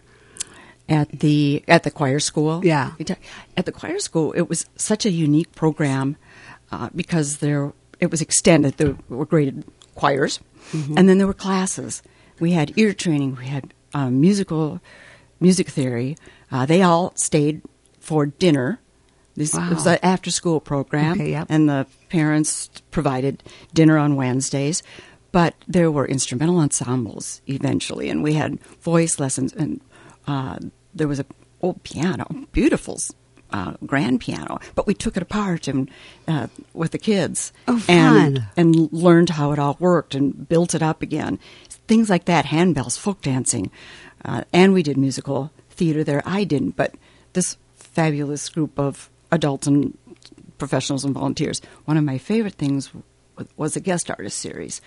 at 0.88 1.08
the 1.20 1.62
at 1.68 1.84
the 1.84 1.90
choir 1.90 2.18
school. 2.20 2.60
Yeah. 2.64 2.92
At 3.56 3.64
the 3.66 3.72
choir 3.72 3.98
school, 4.00 4.32
it 4.32 4.42
was 4.48 4.66
such 4.76 5.06
a 5.06 5.10
unique 5.10 5.52
program 5.54 6.16
uh, 6.72 6.90
because 6.94 7.38
there 7.38 7.72
it 8.00 8.10
was 8.10 8.20
extended. 8.20 8.76
There 8.76 8.96
were 9.08 9.24
graded 9.26 9.64
choirs, 9.94 10.40
Mm-hmm. 10.72 10.96
and 10.98 11.08
then 11.08 11.18
there 11.18 11.26
were 11.26 11.34
classes. 11.34 12.02
We 12.40 12.52
had 12.52 12.72
ear 12.76 12.92
training. 12.94 13.36
We 13.36 13.46
had 13.46 13.72
um, 13.94 14.20
musical 14.20 14.80
music 15.40 15.68
theory. 15.68 16.16
Uh, 16.50 16.66
they 16.66 16.82
all 16.82 17.12
stayed 17.16 17.62
for 18.00 18.26
dinner. 18.26 18.78
This 19.34 19.54
it 19.54 19.70
was 19.70 19.86
an 19.86 19.98
after 20.02 20.30
school 20.30 20.60
program, 20.60 21.12
Okay, 21.14 21.30
yep. 21.30 21.46
and 21.48 21.68
the 21.68 21.86
parents 22.10 22.68
provided 22.90 23.42
dinner 23.72 23.96
on 23.96 24.14
Wednesdays. 24.16 24.82
But 25.32 25.54
there 25.66 25.90
were 25.90 26.06
instrumental 26.06 26.58
ensembles 26.58 27.40
eventually, 27.46 28.10
and 28.10 28.22
we 28.22 28.34
had 28.34 28.60
voice 28.82 29.18
lessons, 29.18 29.54
and 29.54 29.80
uh, 30.26 30.58
there 30.94 31.08
was 31.08 31.18
a 31.18 31.24
old 31.62 31.82
piano, 31.82 32.26
beautiful 32.52 32.98
uh, 33.50 33.72
grand 33.86 34.20
piano. 34.20 34.60
But 34.74 34.86
we 34.86 34.92
took 34.92 35.16
it 35.16 35.22
apart 35.22 35.66
and 35.68 35.90
uh, 36.28 36.48
with 36.74 36.90
the 36.90 36.98
kids, 36.98 37.52
Oh, 37.66 37.82
and 37.88 38.44
and 38.58 38.92
learned 38.92 39.30
how 39.30 39.52
it 39.52 39.58
all 39.58 39.78
worked 39.80 40.14
and 40.14 40.46
built 40.46 40.74
it 40.74 40.82
up 40.82 41.00
again. 41.00 41.38
Things 41.92 42.08
like 42.08 42.24
that, 42.24 42.46
handbells, 42.46 42.98
folk 42.98 43.20
dancing, 43.20 43.70
uh, 44.24 44.44
and 44.52 44.72
we 44.72 44.82
did 44.82 44.96
musical 44.96 45.50
theater 45.68 46.02
there. 46.02 46.22
I 46.24 46.44
didn't, 46.44 46.74
but 46.76 46.94
this 47.34 47.58
fabulous 47.76 48.48
group 48.48 48.78
of 48.78 49.10
adults 49.30 49.66
and 49.66 49.96
professionals 50.56 51.04
and 51.04 51.12
volunteers. 51.12 51.60
One 51.84 51.98
of 51.98 52.04
my 52.04 52.16
favorite 52.16 52.54
things 52.54 52.90
was 53.56 53.76
a 53.76 53.80
guest 53.80 54.08
artist 54.10 54.38
series. 54.38 54.80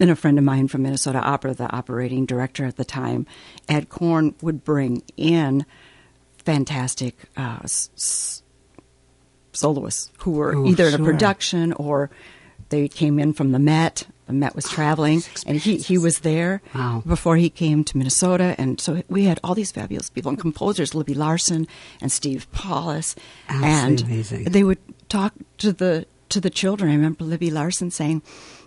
And 0.00 0.10
a 0.10 0.16
friend 0.16 0.36
of 0.38 0.44
mine 0.44 0.68
from 0.68 0.82
Minnesota 0.82 1.18
Opera, 1.20 1.54
the 1.54 1.70
operating 1.74 2.26
director 2.26 2.64
at 2.66 2.76
the 2.76 2.84
time, 2.84 3.26
Ed 3.68 3.88
Corn, 3.88 4.34
would 4.42 4.64
bring 4.64 5.02
in 5.16 5.64
fantastic 6.44 7.16
uh, 7.38 7.60
s- 7.62 8.42
soloists 9.52 10.10
who 10.18 10.32
were 10.32 10.54
Oh, 10.56 10.66
either 10.66 10.86
in 10.88 10.96
sure. 10.96 11.00
a 11.00 11.04
production 11.04 11.72
or 11.74 12.10
they 12.70 12.88
came 12.88 13.18
in 13.18 13.32
from 13.32 13.52
the 13.52 13.58
Met. 13.58 14.06
Met 14.32 14.54
was 14.56 14.64
traveling, 14.68 15.22
and 15.46 15.58
he, 15.58 15.76
he 15.76 15.98
was 15.98 16.20
there 16.20 16.62
Wow. 16.74 17.02
before 17.06 17.36
he 17.36 17.50
came 17.50 17.84
to 17.84 17.98
Minnesota. 17.98 18.54
And 18.58 18.80
so 18.80 19.02
we 19.08 19.24
had 19.24 19.38
all 19.44 19.54
these 19.54 19.70
fabulous 19.70 20.08
people 20.10 20.30
and 20.30 20.38
composers, 20.38 20.94
Libby 20.94 21.14
Larsen 21.14 21.66
and 22.00 22.10
Steve 22.10 22.50
Paulus, 22.52 23.14
and 23.48 24.00
amazing. 24.02 24.44
they 24.44 24.64
would 24.64 24.78
talk 25.08 25.34
to 25.58 25.72
the 25.72 26.06
to 26.30 26.40
the 26.40 26.50
children. 26.50 26.90
I 26.90 26.94
remember 26.94 27.24
Libby 27.24 27.50
Larsen 27.50 27.90
saying 27.90 28.22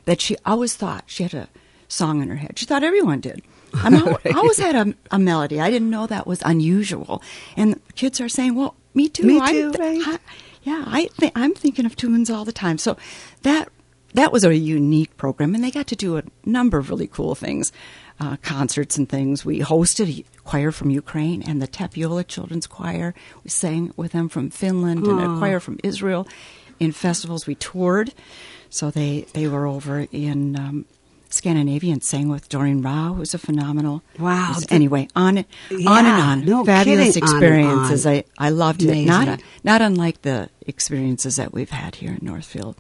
that 0.06 0.22
she 0.22 0.38
always 0.46 0.76
thought 0.76 1.04
she 1.08 1.24
had 1.24 1.34
a 1.34 1.50
song 1.88 2.22
in 2.22 2.30
her 2.30 2.36
head. 2.36 2.58
She 2.60 2.66
thought 2.66 2.84
everyone 2.84 3.20
did. 3.20 3.42
I 3.74 3.90
mean, 3.90 4.04
I 4.26 4.30
always 4.36 4.60
had 4.60 4.76
a, 4.76 4.94
a 5.12 5.20
melody. 5.20 5.60
I 5.60 5.70
didn't 5.72 5.90
know 5.90 6.06
that 6.08 6.28
was 6.28 6.42
unusual. 6.44 7.22
And 7.58 7.74
the 7.74 7.94
kids 7.94 8.22
are 8.22 8.30
saying, 8.30 8.56
"Well, 8.56 8.76
me 8.94 9.10
too. 9.10 9.24
Me 9.24 9.40
too, 9.40 9.72
th- 9.72 9.80
right. 9.80 10.02
I- 10.08 10.20
yeah, 10.64 10.84
I 10.86 11.10
th- 11.18 11.32
I'm 11.36 11.54
thinking 11.54 11.86
of 11.86 11.96
tunes 11.96 12.30
all 12.30 12.46
the 12.46 12.52
time." 12.54 12.78
So 12.78 12.96
that 13.44 13.70
that 14.14 14.32
was 14.32 14.44
a 14.44 14.56
unique 14.56 15.16
program, 15.18 15.54
and 15.56 15.64
they 15.64 15.72
got 15.72 15.88
to 15.88 15.96
do 15.96 16.18
a 16.18 16.24
number 16.46 16.78
of 16.78 16.90
really 16.90 17.08
cool 17.08 17.36
things. 17.36 17.72
uh, 18.20 18.36
concerts 18.42 18.98
and 18.98 19.08
things. 19.08 19.46
We 19.46 19.60
hosted 19.60 20.08
a 20.22 20.26
choir 20.44 20.72
from 20.72 20.90
Ukraine 20.90 21.44
and 21.44 21.62
the 21.62 21.68
Tapiola 21.68 22.24
Children's 22.24 22.66
Choir. 22.66 23.14
We 23.44 23.52
sang 23.52 23.94
with 23.96 24.12
them 24.14 24.28
from 24.28 24.50
Finland 24.50 25.06
and 25.06 25.20
a 25.22 25.38
choir 25.38 25.60
from 25.60 25.78
Israel. 25.84 26.28
In 26.80 26.92
festivals, 26.94 27.46
we 27.46 27.54
toured. 27.54 28.16
So 28.72 28.90
they, 28.90 29.28
they 29.34 29.48
were 29.48 29.68
over 29.68 30.08
in 30.12 30.56
um, 30.56 30.86
Scandinavia 31.30 31.94
and 31.94 32.04
sang 32.04 32.28
with 32.28 32.50
Doreen 32.50 32.82
Rao, 32.82 33.14
who's 33.14 33.36
a 33.36 33.38
phenomenal. 33.38 34.02
Wow. 34.18 34.54
who's- 34.56 34.66
Anyway, 34.72 35.08
on, 35.16 35.38
Yeah, 35.70 35.88
on 35.92 36.06
and 36.08 36.22
on. 36.30 36.46
no 36.46 36.66
Fabulous 36.66 37.14
kidding, 37.14 37.22
on 37.24 37.30
and 37.36 37.44
experiences. 37.44 38.06
on. 38.08 38.14
I, 38.14 38.24
I 38.40 38.50
loved 38.50 38.82
it. 38.82 38.86
Amazing. 38.90 39.06
Not, 39.06 39.44
not 39.64 39.82
unlike 39.84 40.24
the 40.24 40.50
experiences 40.66 41.36
that 41.36 41.54
we've 41.54 41.70
had 41.70 41.94
here 42.02 42.14
in 42.20 42.20
Northfield. 42.26 42.78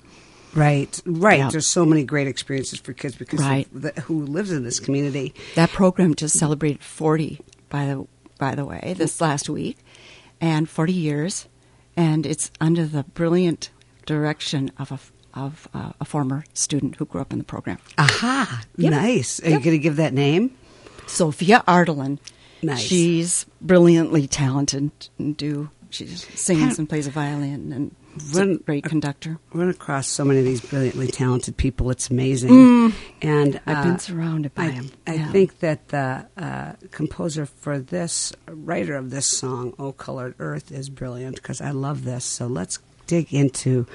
Right, 0.58 1.00
right. 1.06 1.38
Yeah. 1.40 1.50
There's 1.52 1.70
so 1.72 1.86
many 1.86 2.04
great 2.04 2.28
experiences 2.28 2.80
for 2.80 2.92
kids 2.94 3.16
because 3.16 3.40
Right. 3.40 3.68
the, 3.72 3.92
who 4.02 4.26
lives 4.26 4.52
in 4.52 4.64
this 4.64 4.80
community. 4.80 5.34
That 5.56 5.70
program 5.70 6.16
just 6.16 6.38
celebrated 6.40 6.82
40, 6.84 7.40
by 7.70 7.86
the 7.86 8.08
by 8.40 8.54
the 8.56 8.66
way, 8.66 8.94
this 8.98 9.20
last 9.22 9.50
week, 9.50 9.78
and 10.42 10.70
40 10.70 10.94
years, 10.94 11.48
and 11.96 12.26
it's 12.26 12.52
under 12.62 12.86
the 12.86 13.04
brilliant 13.04 13.70
direction 14.06 14.72
of 14.78 14.92
a 14.92 15.00
of 15.40 15.68
uh, 15.74 15.92
a 16.02 16.06
former 16.06 16.44
student 16.54 16.96
who 16.96 17.06
grew 17.06 17.22
up 17.22 17.32
in 17.32 17.38
the 17.38 17.44
program, 17.44 17.78
Aha, 18.00 18.64
Yep. 18.78 18.92
nice. 18.92 19.40
Are 19.44 19.50
you 19.50 19.60
going 19.60 19.72
to 19.76 19.78
give 19.80 19.98
that 19.98 20.14
name? 20.14 20.58
Sophia 21.06 21.64
Ardelin. 21.68 22.18
Nice. 22.64 22.80
She's 22.80 23.46
brilliantly 23.62 24.28
talented 24.28 24.92
and 25.20 25.38
do 25.38 25.70
she 25.92 26.08
sings 26.08 26.80
and 26.80 26.90
plays 26.90 27.06
a 27.08 27.12
violin 27.12 27.72
and 27.72 27.96
Run- 28.34 28.52
a 28.52 28.58
great 28.58 28.84
conductor. 28.84 29.40
I 29.54 29.58
Run 29.58 29.70
across 29.70 30.08
so 30.08 30.24
many 30.26 30.40
of 30.40 30.46
these 30.46 30.62
brilliantly 30.62 31.08
talented 31.08 31.58
people. 31.58 31.90
It's 31.92 32.10
amazing. 32.10 32.50
And 33.22 33.54
Mm. 33.56 33.60
I've 33.66 33.78
uh, 33.78 33.84
been 33.84 34.00
surrounded 34.00 34.54
by 34.56 34.64
I, 34.66 34.70
him. 34.72 34.92
I 35.06 35.14
Yeah. 35.16 35.32
think 35.32 35.60
that 35.60 35.88
the 35.90 36.28
uh, 36.38 36.74
composer 36.92 37.46
for 37.46 37.80
this, 37.80 38.34
writer 38.48 38.96
of 38.96 39.10
this 39.10 39.28
song, 39.28 39.74
"O 39.80 39.92
Colored 39.92 40.36
Earth," 40.40 40.72
is 40.72 40.90
brilliant 40.90 41.36
because 41.36 41.62
I 41.62 41.72
love 41.72 42.04
this. 42.04 42.26
So 42.26 42.48
let's 42.48 42.80
dig 43.08 43.34
into. 43.34 43.86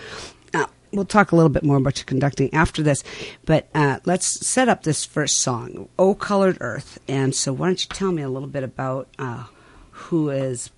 Uh, 0.54 0.66
we'll 0.92 1.04
talk 1.04 1.32
a 1.32 1.36
little 1.36 1.48
bit 1.50 1.62
more 1.64 1.76
about 1.78 1.98
your 1.98 2.04
conducting 2.04 2.52
after 2.54 2.82
this, 2.82 3.02
but 3.46 3.68
uh, 3.74 3.98
let's 4.04 4.46
set 4.46 4.68
up 4.68 4.82
this 4.82 5.04
first 5.04 5.40
song, 5.40 5.88
"O 5.98 6.14
Colored 6.14 6.58
Earth." 6.60 6.98
And 7.08 7.34
so, 7.34 7.52
why 7.52 7.66
don't 7.68 7.82
you 7.82 7.88
tell 7.88 8.12
me 8.12 8.22
a 8.22 8.28
little 8.28 8.48
bit 8.48 8.62
about 8.62 9.08
uh, 9.18 9.44
who 9.90 10.30
is 10.30 10.70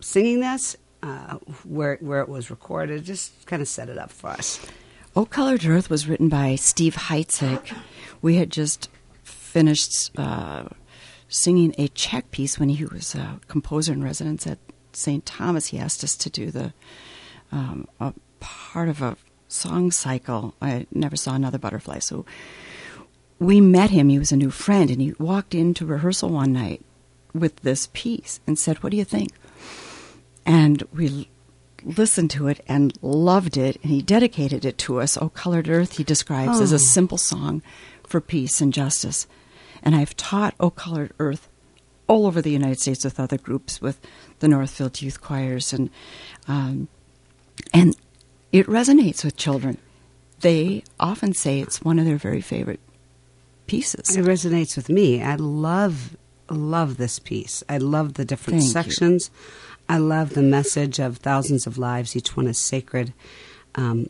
singing 0.00 0.40
this, 0.40 0.76
uh, 1.02 1.36
where 1.64 1.96
where 2.00 2.20
it 2.20 2.28
was 2.28 2.50
recorded? 2.50 3.04
Just 3.04 3.46
kind 3.46 3.62
of 3.62 3.68
set 3.68 3.88
it 3.88 3.98
up 3.98 4.10
for 4.10 4.30
us. 4.30 4.60
O 5.16 5.24
Colored 5.24 5.64
Earth 5.64 5.90
was 5.90 6.08
written 6.08 6.28
by 6.28 6.54
Steve 6.54 6.94
Heitzeg. 6.94 7.74
We 8.22 8.36
had 8.36 8.50
just 8.50 8.88
finished 9.24 10.16
uh, 10.16 10.64
singing 11.28 11.74
a 11.78 11.88
Czech 11.88 12.30
piece 12.30 12.58
when 12.58 12.68
he 12.68 12.84
was 12.84 13.14
a 13.14 13.40
composer 13.48 13.92
in 13.92 14.04
residence 14.04 14.46
at 14.46 14.58
St. 14.92 15.26
Thomas. 15.26 15.68
He 15.68 15.78
asked 15.78 16.04
us 16.04 16.16
to 16.16 16.30
do 16.30 16.50
the 16.50 16.72
um, 17.50 17.88
a 17.98 18.14
part 18.38 18.88
of 18.88 19.02
a 19.02 19.16
song 19.48 19.90
cycle. 19.90 20.54
I 20.62 20.86
never 20.92 21.16
saw 21.16 21.34
another 21.34 21.58
butterfly, 21.58 21.98
so 21.98 22.24
we 23.40 23.60
met 23.60 23.90
him. 23.90 24.08
He 24.10 24.18
was 24.18 24.32
a 24.32 24.36
new 24.36 24.50
friend, 24.50 24.90
and 24.90 25.00
he 25.00 25.14
walked 25.18 25.54
into 25.54 25.86
rehearsal 25.86 26.28
one 26.28 26.52
night 26.52 26.84
with 27.34 27.56
this 27.56 27.88
piece 27.92 28.38
and 28.46 28.58
said, 28.58 28.82
"What 28.82 28.90
do 28.90 28.96
you 28.96 29.04
think?" 29.04 29.32
And 30.46 30.82
we 30.92 31.28
listened 31.84 32.30
to 32.32 32.48
it 32.48 32.62
and 32.66 32.92
loved 33.02 33.56
it, 33.56 33.78
and 33.82 33.90
he 33.90 34.02
dedicated 34.02 34.64
it 34.64 34.78
to 34.78 35.00
us. 35.00 35.16
"O 35.16 35.28
Colored 35.30 35.68
Earth," 35.68 35.96
he 35.96 36.04
describes 36.04 36.60
as 36.60 36.72
Oh. 36.72 36.76
a 36.76 36.78
simple 36.78 37.18
song 37.18 37.62
for 38.06 38.20
peace 38.20 38.60
and 38.60 38.72
justice. 38.72 39.26
And 39.82 39.94
I've 39.94 40.16
taught 40.16 40.54
"O 40.60 40.70
Colored 40.70 41.12
Earth" 41.18 41.48
all 42.06 42.26
over 42.26 42.42
the 42.42 42.50
United 42.50 42.80
States 42.80 43.04
with 43.04 43.20
other 43.20 43.38
groups, 43.38 43.80
with 43.80 43.98
the 44.40 44.48
Northfield 44.48 45.00
Youth 45.00 45.20
Choirs, 45.20 45.72
and 45.72 45.90
um, 46.48 46.88
and 47.72 47.96
it 48.52 48.66
resonates 48.66 49.24
with 49.24 49.36
children. 49.36 49.78
They 50.40 50.82
often 50.98 51.34
say 51.34 51.60
it's 51.60 51.82
one 51.82 51.98
of 51.98 52.04
their 52.06 52.16
very 52.16 52.40
favorite 52.40 52.80
pieces. 53.66 54.16
It 54.16 54.24
resonates 54.24 54.76
with 54.76 54.88
me. 54.88 55.22
I 55.22 55.36
love 55.36 56.16
love 56.50 56.96
this 56.96 57.20
piece. 57.20 57.62
I 57.68 57.78
love 57.78 58.14
the 58.14 58.24
different 58.24 58.60
Thank 58.60 58.72
you. 58.72 58.72
I 59.90 59.98
love 59.98 60.34
the 60.34 60.42
message 60.42 61.00
of 61.00 61.16
thousands 61.16 61.66
of 61.66 61.76
lives. 61.76 62.14
Each 62.14 62.36
one 62.36 62.46
is 62.46 62.58
sacred, 62.58 63.12
um, 63.74 64.08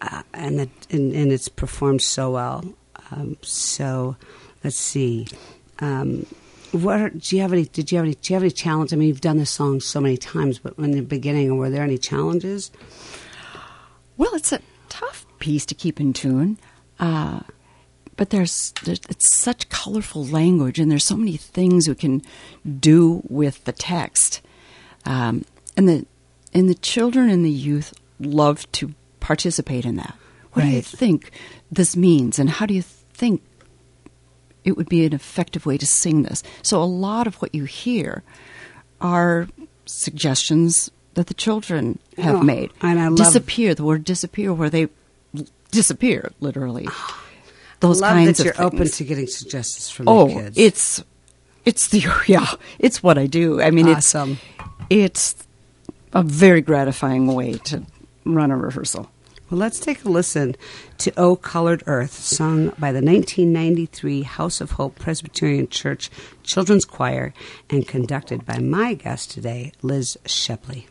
uh, 0.00 0.22
and, 0.32 0.58
and 0.58 1.12
and 1.12 1.30
it's 1.30 1.48
performed 1.50 2.00
so 2.00 2.30
well. 2.30 2.64
Um, 3.10 3.36
so, 3.42 4.16
let's 4.64 4.78
see. 4.78 5.26
Um, 5.80 6.24
what 6.72 6.98
are, 6.98 7.10
do 7.10 7.36
you 7.36 7.42
have 7.42 7.52
any? 7.52 7.66
Did 7.66 7.92
you 7.92 7.98
have 7.98 8.06
any? 8.06 8.14
Do 8.14 8.32
you 8.32 8.36
have 8.36 8.42
any 8.42 8.50
challenge? 8.50 8.94
I 8.94 8.96
mean, 8.96 9.08
you've 9.08 9.20
done 9.20 9.36
this 9.36 9.50
song 9.50 9.80
so 9.80 10.00
many 10.00 10.16
times, 10.16 10.58
but 10.60 10.78
in 10.78 10.92
the 10.92 11.02
beginning, 11.02 11.58
were 11.58 11.68
there 11.68 11.84
any 11.84 11.98
challenges? 11.98 12.70
Well, 14.16 14.34
it's 14.34 14.52
a 14.52 14.60
tough 14.88 15.26
piece 15.40 15.66
to 15.66 15.74
keep 15.74 16.00
in 16.00 16.14
tune, 16.14 16.58
uh, 17.00 17.40
but 18.16 18.30
there's, 18.30 18.72
there's 18.84 19.00
it's 19.10 19.38
such 19.38 19.68
colorful 19.68 20.24
language, 20.24 20.78
and 20.78 20.90
there's 20.90 21.04
so 21.04 21.18
many 21.18 21.36
things 21.36 21.86
we 21.86 21.94
can 21.96 22.22
do 22.80 23.22
with 23.28 23.62
the 23.64 23.72
text, 23.72 24.40
um, 25.08 25.44
and 25.76 25.88
the 25.88 26.06
and 26.54 26.68
the 26.68 26.74
children 26.74 27.28
and 27.30 27.44
the 27.44 27.50
youth 27.50 27.92
love 28.20 28.70
to 28.72 28.94
participate 29.20 29.84
in 29.84 29.96
that. 29.96 30.14
What 30.52 30.62
do 30.62 30.68
you 30.68 30.82
think 30.82 31.30
this 31.70 31.96
means, 31.96 32.38
and 32.38 32.48
how 32.50 32.66
do 32.66 32.74
you 32.74 32.82
think 32.82 33.42
it 34.64 34.76
would 34.76 34.88
be 34.88 35.04
an 35.04 35.12
effective 35.12 35.66
way 35.66 35.76
to 35.78 35.86
sing 35.86 36.22
this? 36.24 36.42
So 36.62 36.82
a 36.82 36.84
lot 36.84 37.26
of 37.26 37.36
what 37.36 37.54
you 37.54 37.64
hear 37.64 38.22
are 39.00 39.46
suggestions 39.86 40.90
that 41.14 41.26
the 41.28 41.34
children 41.34 41.98
have 42.16 42.36
Oh, 42.36 42.42
made. 42.42 42.70
and 42.80 42.98
I 42.98 43.08
love- 43.08 43.16
disappear 43.18 43.74
the 43.74 43.84
word 43.84 44.04
disappear 44.04 44.52
where 44.54 44.70
they 44.70 44.88
disappear 45.70 46.32
literally. 46.40 46.88
Those 47.80 48.00
love 48.00 48.12
kinds 48.12 48.38
that 48.38 48.44
you're 48.44 48.54
of 48.54 48.72
open 48.74 48.88
to 48.88 49.04
getting 49.04 49.26
suggestions 49.28 49.90
from 49.90 50.08
Oh, 50.08 50.28
the 50.28 50.34
kids. 50.34 50.58
it's 50.58 51.04
it's 51.64 51.88
the 51.88 52.04
yeah, 52.26 52.46
it's 52.78 53.02
what 53.02 53.18
I 53.18 53.26
do. 53.26 53.60
I 53.60 53.70
mean, 53.70 53.88
Awesome. 53.88 54.32
it's 54.32 54.57
it's 54.90 55.36
a 56.12 56.22
very 56.22 56.60
gratifying 56.60 57.26
way 57.26 57.54
to 57.54 57.84
run 58.24 58.50
a 58.50 58.56
rehearsal. 58.56 59.10
Well, 59.50 59.58
let's 59.58 59.80
take 59.80 60.04
a 60.04 60.10
listen 60.10 60.56
to 60.98 61.12
O 61.18 61.34
Colored 61.34 61.82
Earth, 61.86 62.12
sung 62.12 62.68
by 62.78 62.92
the 62.92 63.00
1993 63.00 64.22
House 64.22 64.60
of 64.60 64.72
Hope 64.72 64.98
Presbyterian 64.98 65.68
Church 65.68 66.10
Children's 66.42 66.84
Choir 66.84 67.32
and 67.70 67.88
conducted 67.88 68.44
by 68.44 68.58
my 68.58 68.92
guest 68.92 69.30
today, 69.30 69.72
Liz 69.80 70.18
Shepley. 70.26 70.86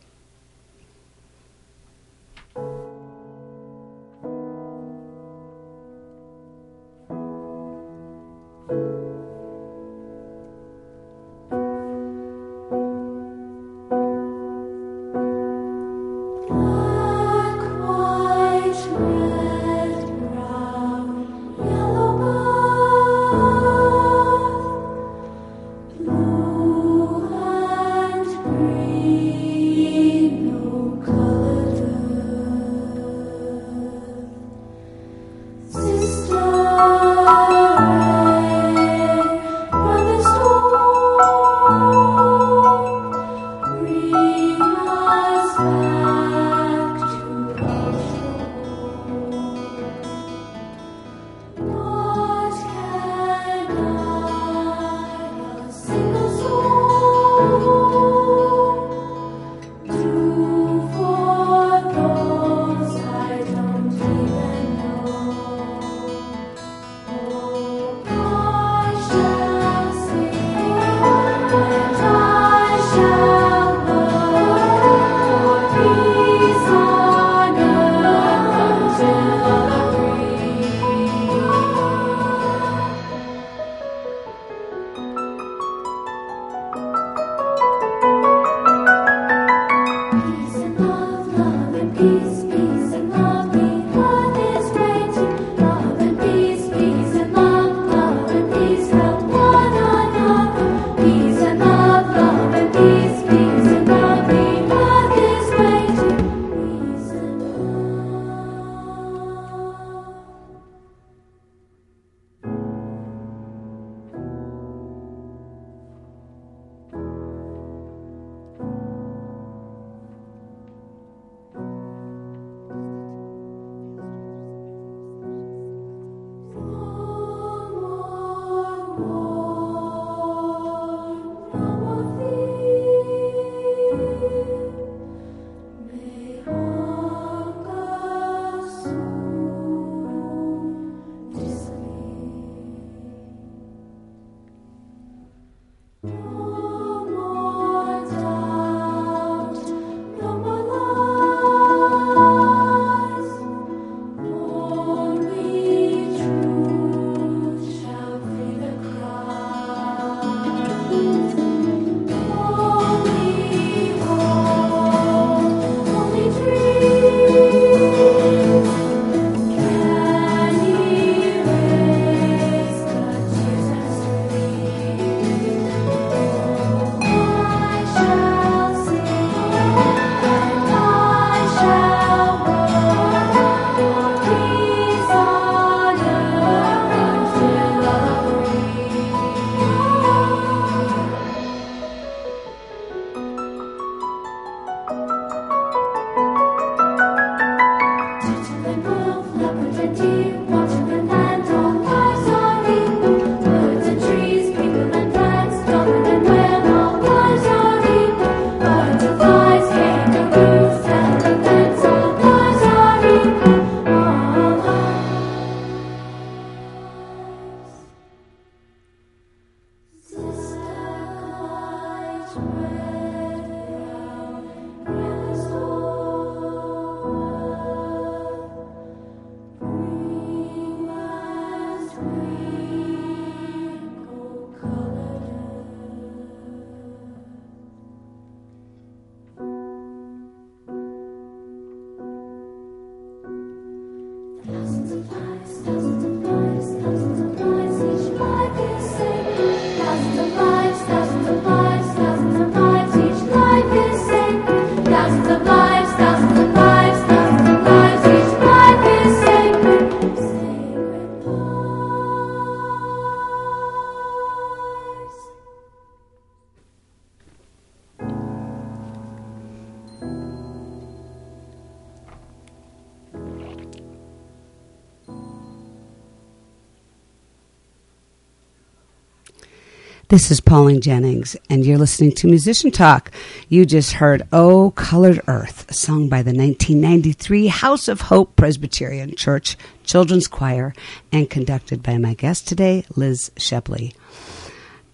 This 280.18 280.32
is 280.32 280.42
Pauline 280.42 280.82
Jennings, 280.82 281.38
and 281.48 281.64
you're 281.64 281.78
listening 281.78 282.12
to 282.14 282.28
Musician 282.28 282.72
Talk. 282.72 283.12
You 283.50 283.68
just 283.68 283.94
heard 283.94 284.28
Oh 284.34 284.72
Colored 284.72 285.22
Earth, 285.28 285.72
sung 285.72 286.10
by 286.10 286.24
the 286.24 286.34
1993 286.34 287.46
House 287.46 287.88
of 287.88 288.02
Hope 288.02 288.36
Presbyterian 288.36 289.14
Church 289.16 289.56
Children's 289.84 290.28
Choir 290.28 290.74
and 291.12 291.30
conducted 291.30 291.84
by 291.84 292.00
my 292.00 292.16
guest 292.16 292.48
today, 292.48 292.84
Liz 292.96 293.30
Shepley. 293.38 293.94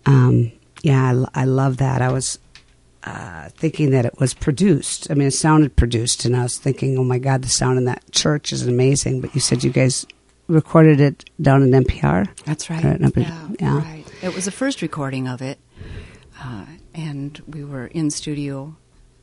Um, 0.06 0.52
yeah, 0.82 1.24
I 1.34 1.46
love 1.46 1.78
that. 1.78 2.02
I 2.02 2.12
was 2.12 2.38
uh, 3.06 3.48
thinking 3.56 3.92
that 3.92 4.04
it 4.06 4.20
was 4.20 4.34
produced. 4.34 5.10
I 5.10 5.14
mean, 5.14 5.30
it 5.30 5.32
sounded 5.32 5.78
produced, 5.78 6.26
and 6.26 6.36
I 6.36 6.44
was 6.44 6.58
thinking, 6.58 6.98
oh 6.98 7.06
my 7.06 7.18
God, 7.18 7.44
the 7.44 7.50
sound 7.50 7.78
in 7.78 7.86
that 7.86 8.12
church 8.12 8.52
is 8.52 8.68
amazing. 8.68 9.22
But 9.22 9.34
you 9.34 9.40
said 9.40 9.64
you 9.64 9.72
guys 9.72 10.06
recorded 10.48 11.00
it 11.00 11.24
down 11.42 11.64
in 11.64 11.72
MPR? 11.72 12.28
That's 12.44 12.70
right. 12.70 12.84
Right, 12.84 13.00
yeah, 13.16 13.48
yeah. 13.62 13.78
right. 13.78 14.04
It 14.24 14.34
was 14.34 14.46
the 14.46 14.52
first 14.52 14.82
recording 14.82 15.28
of 15.28 15.42
it, 15.42 15.60
uh, 16.42 16.66
and 16.94 17.38
we 17.46 17.66
were 17.66 17.88
in 17.88 18.10
studio, 18.10 18.78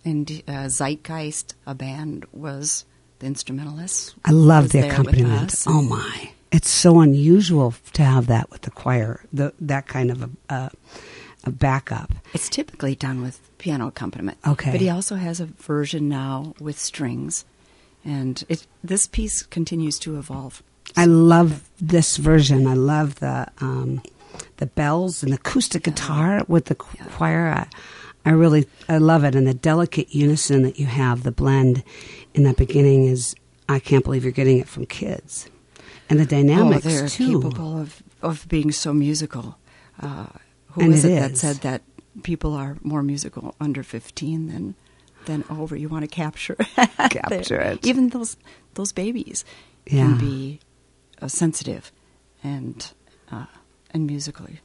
and 0.05 0.43
uh, 0.47 0.69
Zeitgeist, 0.69 1.55
a 1.67 1.75
band, 1.75 2.27
was 2.33 2.85
the 3.19 3.27
instrumentalist. 3.27 4.15
I 4.27 4.33
love 4.33 4.69
the 4.69 4.87
accompaniment. 4.87 5.55
Oh 5.67 5.81
my! 5.81 6.33
It's 6.53 6.69
so 6.69 7.01
unusual 7.01 7.73
to 7.95 8.03
have 8.05 8.27
that 8.27 8.51
with 8.51 8.61
the 8.61 8.71
choir. 8.71 9.25
The 9.33 9.55
that 9.63 9.87
kind 9.87 10.11
of 10.11 10.23
a, 10.23 10.55
a, 10.55 10.71
a 11.45 11.51
backup. 11.51 12.13
It's 12.35 12.51
typically 12.51 12.95
done 12.95 13.23
with 13.23 13.41
piano 13.57 13.87
accompaniment. 13.87 14.37
Okay. 14.47 14.71
But 14.71 14.83
he 14.83 14.91
also 14.91 15.17
has 15.17 15.41
a 15.41 15.47
version 15.47 16.11
now 16.11 16.53
with 16.61 16.79
strings, 16.79 17.47
and 18.05 18.45
it, 18.51 18.67
this 18.85 19.07
piece 19.07 19.45
continues 19.45 19.99
to 20.01 20.19
evolve. 20.19 20.63
I 20.95 21.07
love 21.07 21.71
this 21.81 22.19
version. 22.19 22.67
I 22.67 22.75
love 22.75 23.21
the 23.21 23.47
um, 23.63 24.03
the 24.59 24.67
bells 24.67 25.23
and 25.23 25.33
the 25.33 25.37
acoustic 25.37 25.83
guitar 25.85 26.43
with 26.49 26.67
the 26.67 26.77
Yeah. 26.99 27.05
choir. 27.07 27.49
I, 27.49 27.67
I 28.25 28.31
really 28.31 28.67
I 28.89 28.99
love 28.99 29.25
it, 29.25 29.35
and 29.35 29.47
the 29.47 29.55
delicate 29.55 30.15
unison 30.15 30.63
that 30.63 30.79
you 30.79 30.87
have. 30.87 31.23
The 31.23 31.33
blend 31.33 31.83
in 32.35 32.43
that 32.45 32.57
beginning 32.57 33.05
is 33.07 33.35
I 33.69 33.79
can't 33.79 34.05
believe 34.05 34.25
you're 34.25 34.33
getting 34.33 34.59
it 34.59 34.69
from 34.69 34.85
kids, 34.87 35.49
and 36.11 36.19
the 36.21 36.27
dynamics 36.27 36.85
oh, 36.87 36.89
they're 36.91 37.09
too. 37.09 37.41
capable 37.41 37.79
of, 37.81 38.03
of 38.23 38.47
being 38.49 38.73
so 38.73 38.93
musical. 38.93 39.57
Uh, 40.01 40.27
who 40.73 40.83
And 40.83 40.93
is 40.95 41.05
it 41.05 41.13
it 41.13 41.21
that 41.21 41.31
is. 41.33 41.41
said 41.41 41.57
that 41.59 41.83
people 42.23 42.55
are 42.55 42.77
more 42.83 43.03
musical 43.03 43.55
under 43.61 43.83
15 43.83 44.49
than 44.49 44.75
than 45.25 45.45
over? 45.51 45.75
You 45.77 45.89
want 45.89 46.05
to 46.05 46.09
capture 46.15 46.57
Capture 47.11 47.57
their- 47.59 47.61
it. 47.73 47.87
Even 47.87 48.11
those 48.11 48.37
those 48.75 48.93
babies 48.93 49.45
Yeah. 49.87 50.03
can 50.09 50.19
be 50.19 50.61
uh, 51.23 51.29
sensitive 51.29 51.91
and 52.45 52.93
uh, 53.33 53.47
and 53.93 54.07
musically. 54.07 54.61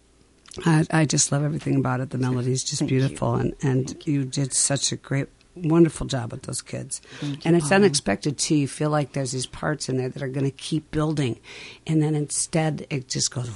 I, 0.65 0.85
I 0.89 1.05
just 1.05 1.31
love 1.31 1.43
everything 1.43 1.75
about 1.75 1.99
it. 1.99 2.11
The 2.11 2.17
melody 2.17 2.51
is 2.51 2.63
just 2.63 2.79
Thank 2.79 2.91
you. 2.91 2.99
beautiful, 2.99 3.35
and, 3.35 3.53
and 3.61 4.07
you. 4.07 4.23
did 4.23 4.53
such 4.53 4.91
a 4.91 4.95
great, 4.95 5.27
wonderful 5.55 6.07
job 6.07 6.31
with 6.31 6.43
those 6.43 6.61
kids. 6.61 7.01
Thank 7.19 7.33
you, 7.35 7.41
and 7.45 7.57
it's 7.57 7.71
unexpected 7.71 8.37
too. 8.37 8.55
You 8.55 8.67
feel 8.67 8.89
like 8.89 9.11
there's 9.11 9.31
these 9.31 9.47
parts 9.47 9.89
in 9.89 9.97
there 9.97 10.09
that 10.09 10.21
are 10.23 10.29
going 10.29 10.45
to 10.45 10.51
keep 10.51 10.91
building, 10.91 11.39
and 11.85 12.01
then 12.01 12.15
instead 12.15 12.87
it 12.89 13.09
just 13.09 13.31
goes, 13.31 13.51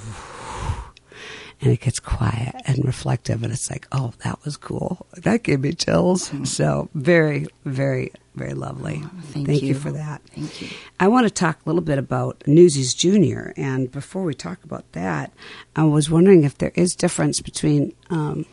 and 1.62 1.72
it 1.72 1.80
gets 1.80 2.00
quiet 2.00 2.54
and 2.66 2.84
reflective, 2.84 3.42
and 3.42 3.52
it's 3.52 3.70
like, 3.70 3.86
oh, 3.92 4.12
that 4.24 4.44
was 4.44 4.56
cool. 4.58 5.06
That 5.14 5.42
gave 5.42 5.60
me 5.60 5.72
chills. 5.72 6.28
Mm-hmm. 6.28 6.44
So 6.44 6.90
very, 6.94 7.46
very, 7.64 8.12
very 8.34 8.54
lovely. 8.54 9.02
Thank, 9.32 9.48
you. 9.48 9.68
you 9.68 9.74
for 9.74 9.90
that. 9.90 10.22
Thank 10.34 10.62
you. 10.62 10.68
I 10.98 11.08
want 11.08 11.26
to 11.26 11.30
talk 11.30 11.58
a 11.64 11.68
little 11.68 11.82
bit 11.82 11.98
about 11.98 12.42
Newsies 12.46 12.94
Junior, 12.94 13.52
and 13.56 13.90
before 13.90 14.22
we 14.22 14.34
talk 14.34 14.62
about 14.64 14.90
that, 14.92 15.32
I 15.74 15.84
was 15.84 16.08
wondering 16.08 16.44
if 16.44 16.56
there 16.58 16.72
is 16.74 16.94
difference 16.94 17.40
between 17.40 17.92
um, 18.08 18.46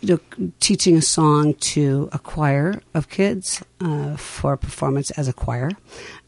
you 0.00 0.20
know, 0.38 0.50
teaching 0.60 0.96
a 0.96 1.02
song 1.02 1.54
to 1.54 2.08
a 2.12 2.18
choir 2.18 2.80
of 2.94 3.08
kids 3.08 3.62
uh, 3.80 4.16
for 4.16 4.56
performance 4.56 5.10
as 5.12 5.26
a 5.26 5.32
choir, 5.32 5.70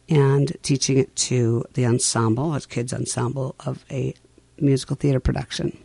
and 0.09 0.57
teaching 0.63 0.99
it 0.99 1.15
to 1.15 1.65
the 1.75 1.87
ensemble, 1.87 2.55
a 2.55 2.61
kids 2.61 2.93
ensemble 2.93 3.55
of 3.65 3.85
a 3.91 4.15
musical 4.59 4.97
theater 4.97 5.21
production. 5.21 5.79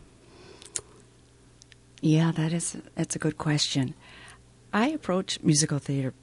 Yeah, 2.00 2.32
that 2.32 2.52
is 2.52 2.76
that's 2.96 3.14
a 3.14 3.18
good 3.18 3.38
question. 3.38 3.94
I 4.72 4.88
approach 4.88 5.38
musical 5.42 5.78
theater 5.78 6.14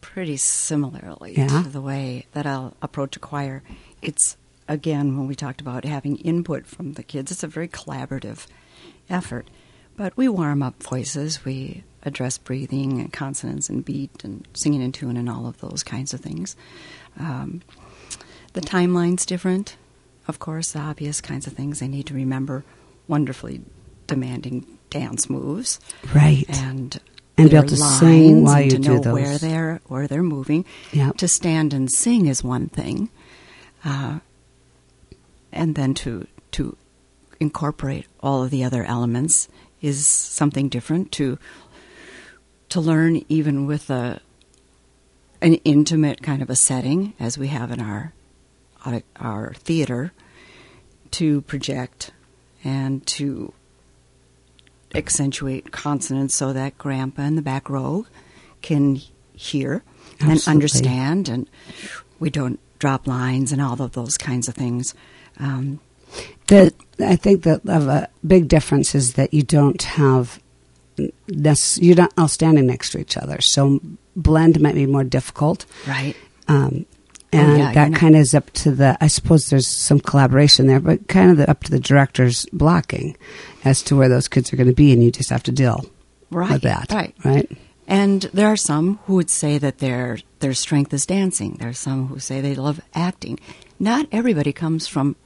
pretty 0.00 0.36
similarly 0.36 1.34
Yeah? 1.36 1.62
to 1.62 1.68
the 1.68 1.80
way 1.80 2.26
that 2.32 2.46
I'll 2.46 2.74
approach 2.82 3.16
a 3.16 3.20
choir. 3.20 3.62
It's 4.02 4.36
again 4.68 5.16
when 5.18 5.26
we 5.26 5.34
talked 5.34 5.60
about 5.60 5.84
having 5.84 6.16
input 6.18 6.66
from 6.66 6.94
the 6.94 7.02
kids, 7.02 7.30
it's 7.32 7.42
a 7.42 7.48
very 7.48 7.68
collaborative 7.68 8.46
effort. 9.08 9.48
But 9.96 10.16
we 10.16 10.28
warm 10.28 10.62
up 10.62 10.82
voices, 10.82 11.44
we 11.44 11.84
address 12.02 12.38
breathing 12.38 12.98
and 13.00 13.12
consonants 13.12 13.68
and 13.68 13.84
beat 13.84 14.24
and 14.24 14.46
singing 14.54 14.80
in 14.80 14.92
tune 14.92 15.16
and 15.18 15.28
all 15.28 15.46
of 15.46 15.60
those 15.60 15.82
kinds 15.82 16.14
of 16.14 16.20
things. 16.20 16.56
Um, 17.18 17.60
the 18.54 18.62
timeline's 18.62 19.26
different, 19.26 19.76
of 20.26 20.38
course, 20.38 20.72
the 20.72 20.78
obvious 20.78 21.20
kinds 21.20 21.46
of 21.46 21.52
things 21.52 21.80
they 21.80 21.88
need 21.88 22.06
to 22.06 22.14
remember, 22.14 22.64
wonderfully 23.08 23.60
demanding 24.06 24.66
dance 24.88 25.28
moves 25.28 25.78
Right. 26.14 26.46
and 26.48 26.98
And 27.40 27.50
be 27.50 27.56
able 27.56 27.68
to 27.68 27.76
sing 27.76 28.44
while 28.44 28.60
you 28.60 28.70
to 28.70 28.78
do 28.78 28.88
know 28.88 28.98
those. 29.00 29.12
where 29.12 29.38
they're 29.38 29.80
where 29.86 30.06
they're 30.06 30.22
moving. 30.22 30.64
To 31.16 31.28
stand 31.28 31.72
and 31.74 31.90
sing 31.90 32.26
is 32.26 32.42
one 32.44 32.68
thing, 32.68 33.10
uh, 33.84 34.20
and 35.52 35.74
then 35.74 35.94
to 35.94 36.26
to 36.52 36.76
incorporate 37.38 38.06
all 38.20 38.42
of 38.42 38.50
the 38.50 38.64
other 38.64 38.84
elements 38.84 39.48
is 39.80 40.06
something 40.06 40.68
different. 40.68 41.12
To 41.12 41.38
to 42.70 42.80
learn 42.80 43.24
even 43.28 43.66
with 43.66 43.90
a 43.90 44.20
an 45.42 45.54
intimate 45.64 46.22
kind 46.22 46.42
of 46.42 46.50
a 46.50 46.56
setting, 46.56 47.14
as 47.18 47.38
we 47.38 47.48
have 47.48 47.70
in 47.70 47.80
our 47.80 48.12
our, 48.84 49.02
our 49.16 49.54
theater, 49.54 50.12
to 51.12 51.42
project 51.42 52.12
and 52.64 53.06
to 53.06 53.52
accentuate 54.94 55.72
consonants 55.72 56.34
so 56.34 56.52
that 56.52 56.76
grandpa 56.78 57.22
in 57.22 57.36
the 57.36 57.42
back 57.42 57.70
row 57.70 58.06
can 58.62 59.00
hear 59.34 59.82
and 60.20 60.42
understand 60.46 61.28
and 61.28 61.48
we 62.18 62.28
don't 62.30 62.60
drop 62.78 63.06
lines 63.06 63.52
and 63.52 63.62
all 63.62 63.80
of 63.80 63.92
those 63.92 64.18
kinds 64.18 64.48
of 64.48 64.54
things 64.54 64.94
um, 65.38 65.80
The, 66.48 66.74
I 66.98 67.16
think 67.16 67.44
that 67.44 67.64
a 67.66 68.08
big 68.26 68.48
difference 68.48 68.94
is 68.94 69.14
that 69.14 69.32
you 69.32 69.42
don't 69.42 69.82
have 69.82 70.40
this, 71.26 71.78
you're 71.78 71.96
not 71.96 72.12
all 72.18 72.28
standing 72.28 72.66
next 72.66 72.90
to 72.90 72.98
each 72.98 73.16
other. 73.16 73.40
So 73.40 73.80
blend 74.16 74.60
might 74.60 74.74
be 74.74 74.86
more 74.86 75.04
difficult. 75.04 75.64
right 75.86 76.16
Um, 76.48 76.86
Oh, 77.32 77.38
and 77.38 77.58
yeah, 77.58 77.72
that 77.72 77.74
you're 77.82 77.88
not- 77.90 78.00
kind 78.00 78.14
of 78.16 78.20
is 78.22 78.34
up 78.34 78.50
to 78.52 78.72
the, 78.72 78.96
I 79.00 79.06
suppose 79.06 79.46
there's 79.46 79.66
some 79.68 80.00
collaboration 80.00 80.66
there, 80.66 80.80
but 80.80 81.06
kind 81.08 81.30
of 81.30 81.36
the, 81.36 81.48
up 81.48 81.62
to 81.64 81.70
the 81.70 81.78
director's 81.78 82.44
blocking 82.52 83.16
as 83.64 83.82
to 83.84 83.96
where 83.96 84.08
those 84.08 84.26
kids 84.28 84.52
are 84.52 84.56
going 84.56 84.68
to 84.68 84.74
be. 84.74 84.92
And 84.92 85.02
you 85.04 85.10
just 85.12 85.30
have 85.30 85.42
to 85.44 85.52
deal 85.52 85.84
right 86.30 86.50
with 86.50 86.62
that. 86.62 86.90
right 86.92 87.14
Right. 87.24 87.50
and 87.86 88.22
there 88.34 88.48
are 88.48 88.56
some 88.56 88.98
who 89.06 89.14
would 89.14 89.30
say 89.30 89.58
that 89.58 89.78
their 89.78 90.18
their 90.40 90.54
strength 90.54 90.92
is 90.94 91.04
dancing 91.06 91.56
there 91.58 91.68
are 91.70 91.72
some 91.72 92.06
who 92.08 92.18
say 92.20 92.40
they 92.40 92.54
love 92.54 92.80
acting 92.94 93.38
not 93.80 94.06
everybody 94.12 94.52
comes 94.52 94.86
from 94.86 95.16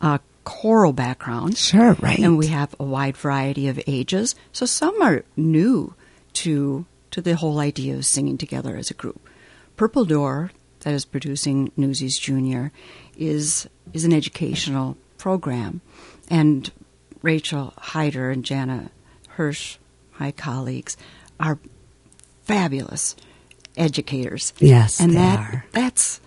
a 0.00 0.20
choral 0.44 0.92
background. 0.92 1.56
Sure, 1.58 1.92
right. 2.00 2.18
And 2.20 2.38
we 2.38 2.46
have 2.46 2.74
a 2.80 2.84
wide 2.84 3.16
variety 3.16 3.68
of 3.68 3.78
ages. 3.86 4.34
So 4.52 4.64
some 4.64 5.00
are 5.02 5.24
new 5.36 5.94
to 6.34 6.86
to 7.10 7.20
the 7.20 7.34
whole 7.36 7.58
idea 7.58 7.94
of 7.96 8.06
singing 8.06 8.38
together 8.38 8.76
as 8.76 8.90
a 8.90 8.94
group. 8.94 9.20
Purple 9.76 10.04
Door, 10.04 10.52
that 10.88 10.94
is 10.94 11.04
producing 11.04 11.70
Newsies 11.76 12.18
Junior, 12.18 12.72
is 13.18 13.68
is 13.92 14.04
an 14.06 14.12
educational 14.14 14.96
program, 15.18 15.82
and 16.30 16.70
Rachel 17.20 17.74
Hyder 17.76 18.30
and 18.30 18.42
Jana 18.42 18.90
Hirsch, 19.28 19.76
my 20.18 20.32
colleagues, 20.32 20.96
are 21.38 21.58
fabulous 22.44 23.16
educators. 23.76 24.54
Yes, 24.60 24.98
and 24.98 25.10
they 25.10 25.16
that 25.16 25.38
are. 25.38 25.64
that's 25.72 26.22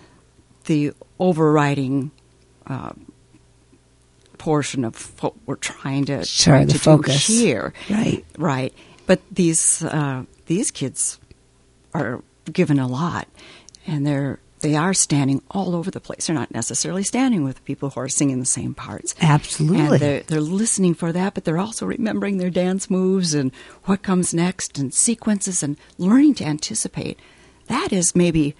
the 0.65 0.93
overriding 1.17 2.12
uh, 2.67 2.91
portion 4.38 4.86
of 4.86 5.19
what 5.24 5.34
we're 5.47 5.56
trying 5.56 6.06
to 6.06 6.24
Sure, 6.24 6.54
trying 6.54 6.67
the 6.67 6.74
to 6.74 6.80
focus. 6.80 7.26
do 7.26 7.34
here. 7.34 7.74
Right. 7.89 8.24
right. 8.38 8.74
But 9.08 9.21
these 9.32 9.84
uh, 9.84 10.26
these 10.45 10.69
kids 10.69 11.17
are 11.95 12.21
given 12.45 12.78
a 12.78 12.88
lot, 12.88 13.28
and 13.88 14.06
they're 14.06 14.38
they 14.62 14.76
are 14.76 14.93
standing 14.93 15.41
all 15.52 15.76
over 15.76 15.91
the 15.91 16.00
place. 16.00 16.28
They're 16.28 16.36
not 16.36 16.54
necessarily 16.54 17.04
standing 17.04 17.43
with 17.43 17.63
people 17.65 17.89
who 17.89 18.00
are 18.00 18.10
singing 18.10 18.39
the 18.39 18.45
same 18.45 18.74
parts. 18.74 19.13
Absolutely. 19.21 19.80
And 19.80 20.00
they're, 20.00 20.19
they're 20.21 20.41
listening 20.41 20.93
for 20.93 21.12
that, 21.12 21.34
but 21.34 21.45
they're 21.45 21.58
also 21.58 21.86
remembering 21.86 22.38
their 22.38 22.50
dance 22.50 22.89
moves 22.89 23.34
and 23.34 23.52
what 23.86 24.02
comes 24.04 24.34
next 24.34 24.78
and 24.78 24.93
sequences 24.93 25.63
and 25.63 25.78
learning 25.97 26.36
to 26.36 26.45
anticipate. 26.45 27.19
That 27.67 27.91
is 27.93 28.15
maybe. 28.15 28.56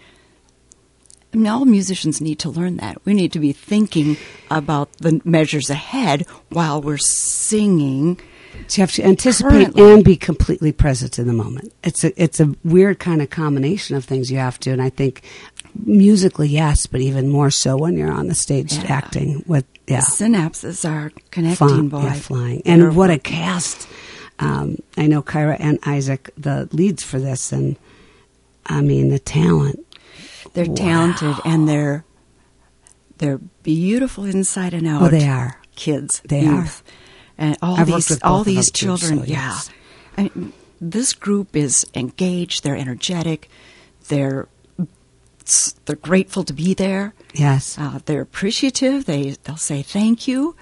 I 1.34 1.38
mean, 1.38 1.48
all 1.48 1.64
musicians 1.64 2.20
need 2.20 2.40
to 2.40 2.50
learn 2.50 2.76
that. 2.78 3.06
We 3.06 3.14
need 3.14 3.32
to 3.34 3.40
be 3.40 3.54
thinking 3.54 4.18
about 4.50 4.92
the 4.98 5.22
measures 5.24 5.70
ahead 5.70 6.26
while 6.50 6.82
we're 6.82 6.98
singing. 6.98 8.20
So 8.68 8.82
you 8.82 8.84
have 8.84 8.92
to 8.94 9.04
anticipate 9.04 9.50
Currently. 9.50 9.94
and 9.94 10.04
be 10.04 10.16
completely 10.18 10.72
present 10.72 11.18
in 11.18 11.28
the 11.28 11.34
moment. 11.34 11.74
It's 11.84 12.04
a 12.04 12.22
it's 12.22 12.40
a 12.40 12.54
weird 12.64 13.00
kind 13.00 13.22
of 13.22 13.30
combination 13.30 13.96
of 13.96 14.04
things 14.06 14.30
you 14.30 14.38
have 14.38 14.60
to, 14.62 14.72
and 14.72 14.82
I 14.82 14.90
think 14.90 15.24
musically, 15.86 16.48
yes, 16.50 16.86
but 16.86 17.02
even 17.02 17.28
more 17.30 17.50
so 17.52 17.78
when 17.78 17.98
you're 17.98 18.12
on 18.12 18.28
the 18.28 18.36
stage 18.36 18.74
Yeah. 18.74 18.86
acting 18.94 19.44
with 19.48 19.66
yeah, 19.88 20.00
Synapses 20.02 20.90
are 20.90 21.12
connecting, 21.32 21.90
boy. 21.90 22.04
yeah, 22.04 22.14
flying, 22.14 22.62
and 22.66 22.96
what 22.96 23.10
a 23.10 23.18
cast! 23.20 23.88
Um, 24.40 24.78
I 24.98 25.08
know 25.08 25.22
Kyra 25.22 25.58
and 25.60 25.80
Isaac, 25.84 26.30
the 26.38 26.70
leads 26.72 27.04
for 27.04 27.20
this, 27.20 27.52
and 27.52 27.76
I 28.66 28.82
mean 28.82 29.10
the 29.10 29.20
talent. 29.20 29.80
They're 30.54 30.66
Wow. 30.66 30.76
talented 30.76 31.36
and 31.46 31.68
they're 31.68 32.06
they're 33.18 33.40
beautiful 33.64 34.24
inside 34.26 34.74
and 34.74 34.88
out. 34.88 35.02
Oh, 35.04 35.08
they 35.10 35.28
are. 35.28 35.58
kids. 35.76 36.22
They 36.28 36.42
youth. 36.44 36.84
and 37.38 37.58
all 37.62 37.76
I've 37.80 37.88
these 37.88 38.22
all 38.24 38.44
these 38.44 38.68
them, 38.68 38.74
too, 38.74 38.86
children. 38.86 39.20
so 39.20 39.26
yeah, 39.26 39.50
yes. 39.54 39.70
I 40.18 40.22
mean, 40.24 40.54
this 40.80 41.14
group 41.14 41.56
is 41.56 41.86
engaged. 41.96 42.64
They're 42.64 42.76
energetic. 42.78 43.50
They're 44.10 44.48
they're 45.86 45.96
grateful 45.96 46.44
to 46.44 46.54
be 46.54 46.74
there. 46.74 47.14
Yes, 47.34 47.78
Uh, 47.78 48.00
they're 48.06 48.22
appreciative. 48.22 49.06
They 49.06 49.36
they'll 49.44 49.58
say 49.58 49.82
thank 49.82 50.28
you. 50.28 50.56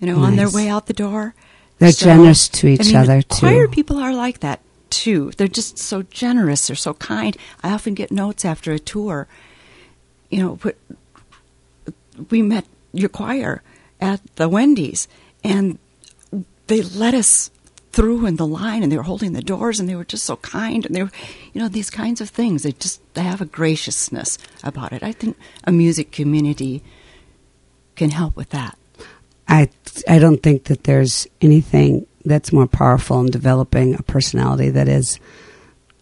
You 0.00 0.06
know, 0.08 0.18
on 0.22 0.36
their 0.36 0.50
way 0.50 0.68
out 0.68 0.86
the 0.86 0.92
door. 1.06 1.34
They're 1.78 1.92
generous 1.92 2.48
to 2.48 2.66
each 2.68 2.80
I 2.80 2.84
mean, 2.86 2.96
other, 2.96 3.22
too. 3.22 3.46
Choir 3.46 3.68
people 3.68 3.98
are 3.98 4.14
like 4.14 4.40
that 4.40 4.60
too. 4.90 5.30
They're 5.36 5.48
just 5.48 5.78
so 5.78 6.02
generous. 6.02 6.66
They're 6.66 6.76
so 6.76 6.94
kind. 6.94 7.36
I 7.62 7.70
often 7.72 7.94
get 7.94 8.10
notes 8.10 8.44
after 8.44 8.72
a 8.72 8.78
tour. 8.78 9.26
You 10.30 10.38
know, 10.42 10.58
but 10.62 10.76
we 12.30 12.42
met 12.42 12.66
your 12.92 13.08
choir 13.08 13.62
at 14.00 14.20
the 14.36 14.48
Wendy's, 14.48 15.08
and 15.44 15.78
they 16.66 16.82
let 16.82 17.14
us 17.14 17.50
through 17.92 18.26
in 18.26 18.36
the 18.36 18.46
line, 18.46 18.82
and 18.82 18.90
they 18.90 18.96
were 18.96 19.02
holding 19.02 19.32
the 19.32 19.42
doors, 19.42 19.78
and 19.78 19.88
they 19.88 19.94
were 19.94 20.04
just 20.04 20.24
so 20.24 20.36
kind, 20.36 20.86
and 20.86 20.94
they 20.94 21.02
were, 21.02 21.10
you 21.52 21.60
know, 21.60 21.68
these 21.68 21.90
kinds 21.90 22.20
of 22.20 22.30
things. 22.30 22.62
They 22.62 22.72
just 22.72 23.00
they 23.14 23.22
have 23.22 23.40
a 23.40 23.46
graciousness 23.46 24.38
about 24.64 24.92
it. 24.92 25.02
I 25.02 25.12
think 25.12 25.36
a 25.64 25.72
music 25.72 26.10
community 26.10 26.82
can 27.94 28.10
help 28.10 28.36
with 28.36 28.50
that. 28.50 28.78
I 29.48 29.68
I 30.08 30.18
don't 30.18 30.42
think 30.42 30.64
that 30.64 30.84
there's 30.84 31.26
anything 31.40 32.06
that's 32.24 32.52
more 32.52 32.66
powerful 32.66 33.20
in 33.20 33.26
developing 33.26 33.94
a 33.94 34.02
personality 34.02 34.70
that 34.70 34.88
is 34.88 35.18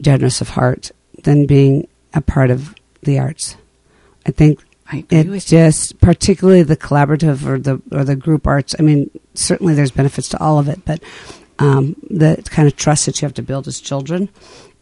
generous 0.00 0.40
of 0.40 0.50
heart 0.50 0.90
than 1.24 1.46
being 1.46 1.88
a 2.14 2.20
part 2.20 2.50
of 2.50 2.74
the 3.02 3.18
arts. 3.18 3.56
I 4.26 4.30
think 4.30 4.60
I 4.92 4.98
agree 4.98 5.18
it 5.18 5.28
with 5.28 5.50
you. 5.50 5.58
just 5.58 6.00
particularly 6.00 6.62
the 6.62 6.76
collaborative 6.76 7.46
or 7.46 7.58
the 7.58 7.80
or 7.90 8.04
the 8.04 8.16
group 8.16 8.46
arts. 8.46 8.74
I 8.78 8.82
mean, 8.82 9.10
certainly 9.34 9.74
there's 9.74 9.90
benefits 9.90 10.28
to 10.30 10.40
all 10.40 10.58
of 10.58 10.68
it, 10.68 10.84
but 10.84 11.02
um, 11.60 11.94
the 12.10 12.42
kind 12.50 12.66
of 12.66 12.76
trust 12.76 13.06
that 13.06 13.20
you 13.20 13.26
have 13.26 13.34
to 13.34 13.42
build 13.42 13.68
as 13.68 13.80
children. 13.80 14.28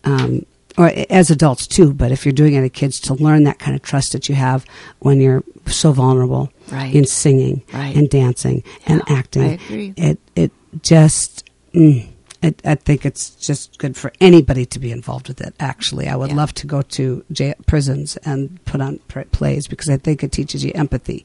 Um, 0.04 0.46
or 0.76 0.92
as 1.10 1.28
adults 1.28 1.66
too, 1.66 1.92
but 1.92 2.12
if 2.12 2.24
you're 2.24 2.32
doing 2.32 2.54
it 2.54 2.62
as 2.62 2.70
kids, 2.70 3.00
to 3.00 3.14
learn 3.14 3.42
that 3.44 3.58
kind 3.58 3.74
of 3.74 3.82
trust 3.82 4.12
that 4.12 4.28
you 4.28 4.36
have 4.36 4.64
when 5.00 5.20
you're 5.20 5.42
so 5.66 5.90
vulnerable 5.90 6.52
Right. 6.70 6.94
in 6.94 7.04
singing 7.04 7.62
Right. 7.72 7.96
and 7.96 8.08
dancing 8.08 8.62
and 8.86 9.02
acting. 9.08 9.42
I 9.42 9.52
agree. 9.54 9.94
It 9.96 10.18
it 10.36 10.52
just 10.82 11.50
mm, 11.74 12.06
it, 12.42 12.60
I 12.64 12.76
think 12.76 13.04
it's 13.04 13.30
just 13.30 13.76
good 13.78 13.96
for 13.96 14.12
anybody 14.20 14.64
to 14.66 14.78
be 14.78 14.92
involved 14.92 15.26
with 15.26 15.40
it. 15.40 15.52
Actually, 15.58 16.06
I 16.06 16.14
would 16.14 16.30
Yeah. 16.30 16.36
love 16.36 16.54
to 16.54 16.66
go 16.68 16.82
to 16.82 17.24
j- 17.32 17.54
prisons 17.66 18.16
and 18.18 18.64
put 18.64 18.80
on 18.80 19.00
pr- 19.08 19.22
plays 19.32 19.66
because 19.66 19.88
I 19.88 19.96
think 19.96 20.22
it 20.22 20.30
teaches 20.30 20.64
you 20.64 20.70
empathy. 20.76 21.24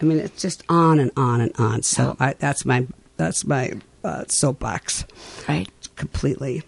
I 0.00 0.06
mean, 0.06 0.18
it's 0.18 0.40
just 0.40 0.62
on 0.70 0.98
and 0.98 1.10
on 1.14 1.42
and 1.42 1.52
on. 1.58 1.82
So 1.82 2.16
I, 2.18 2.32
that's 2.38 2.64
my 2.64 2.86
that's 3.18 3.44
my 3.44 3.72
uh, 4.04 4.24
soapbox 4.28 5.04
Right. 5.48 5.68
completely. 5.96 6.62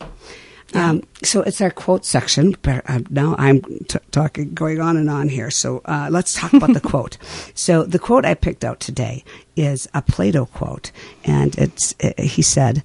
Yeah. 0.75 0.91
Um, 0.91 1.03
so 1.23 1.43
it's 1.43 1.61
our 1.61 1.71
quote 1.71 2.05
section. 2.05 2.57
But 2.63 2.83
uh, 2.91 3.01
now 3.09 3.37
I'm 3.39 3.61
t- 3.89 3.99
talking, 4.11 4.53
going 4.53 4.81
on 4.81 4.97
and 4.97 5.09
on 5.09 5.29
here. 5.29 5.51
So 5.51 5.81
uh, 5.85 6.09
let's 6.11 6.35
talk 6.35 6.53
about 6.53 6.73
the 6.75 6.81
quote. 6.91 7.19
So 7.55 7.85
the 7.85 8.01
quote 8.01 8.25
I 8.25 8.35
picked 8.35 8.65
out 8.65 8.81
today 8.81 9.23
is 9.55 9.89
a 9.95 10.03
Plato 10.03 10.47
quote, 10.47 10.91
and 11.25 11.57
it's 11.57 11.95
uh, 12.03 12.11
he 12.21 12.43
said, 12.43 12.83